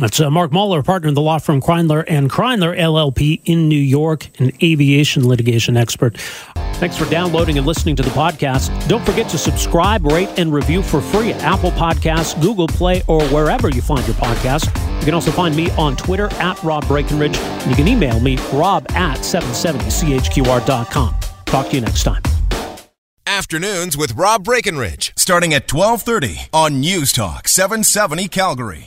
That's 0.00 0.18
uh, 0.18 0.28
Marc 0.28 0.50
Moller, 0.50 0.82
partner 0.82 1.08
in 1.08 1.14
the 1.14 1.20
law 1.20 1.38
firm 1.38 1.60
Kreindler 1.60 2.04
and 2.08 2.28
Kreindler 2.28 2.76
LLP 2.76 3.42
in 3.44 3.68
New 3.68 3.76
York, 3.76 4.28
an 4.40 4.50
aviation 4.60 5.28
litigation 5.28 5.76
expert. 5.76 6.18
Thanks 6.74 6.98
for 6.98 7.08
downloading 7.08 7.58
and 7.58 7.66
listening 7.66 7.94
to 7.96 8.02
the 8.02 8.10
podcast. 8.10 8.88
Don't 8.88 9.06
forget 9.06 9.28
to 9.28 9.38
subscribe, 9.38 10.04
rate, 10.04 10.28
and 10.36 10.52
review 10.52 10.82
for 10.82 11.00
free 11.00 11.32
at 11.32 11.40
Apple 11.42 11.70
Podcasts, 11.70 12.40
Google 12.42 12.66
Play, 12.66 13.04
or 13.06 13.22
wherever 13.28 13.68
you 13.68 13.80
find 13.80 14.04
your 14.08 14.16
podcast. 14.16 14.66
You 14.98 15.04
can 15.04 15.14
also 15.14 15.30
find 15.30 15.54
me 15.54 15.70
on 15.72 15.96
Twitter 15.96 16.26
at 16.34 16.60
Rob 16.64 16.88
Breckenridge, 16.88 17.36
and 17.36 17.70
you 17.70 17.76
can 17.76 17.86
email 17.86 18.18
me, 18.18 18.36
rob 18.52 18.90
at 18.90 19.18
770chqr.com. 19.18 21.14
Talk 21.44 21.68
to 21.68 21.74
you 21.76 21.80
next 21.80 22.02
time. 22.02 22.22
Afternoons 23.26 23.96
with 23.96 24.16
Rob 24.16 24.42
Breckenridge, 24.42 25.12
starting 25.16 25.54
at 25.54 25.72
1230 25.72 26.48
on 26.52 26.80
News 26.80 27.12
Talk 27.12 27.46
770 27.46 28.26
Calgary. 28.26 28.82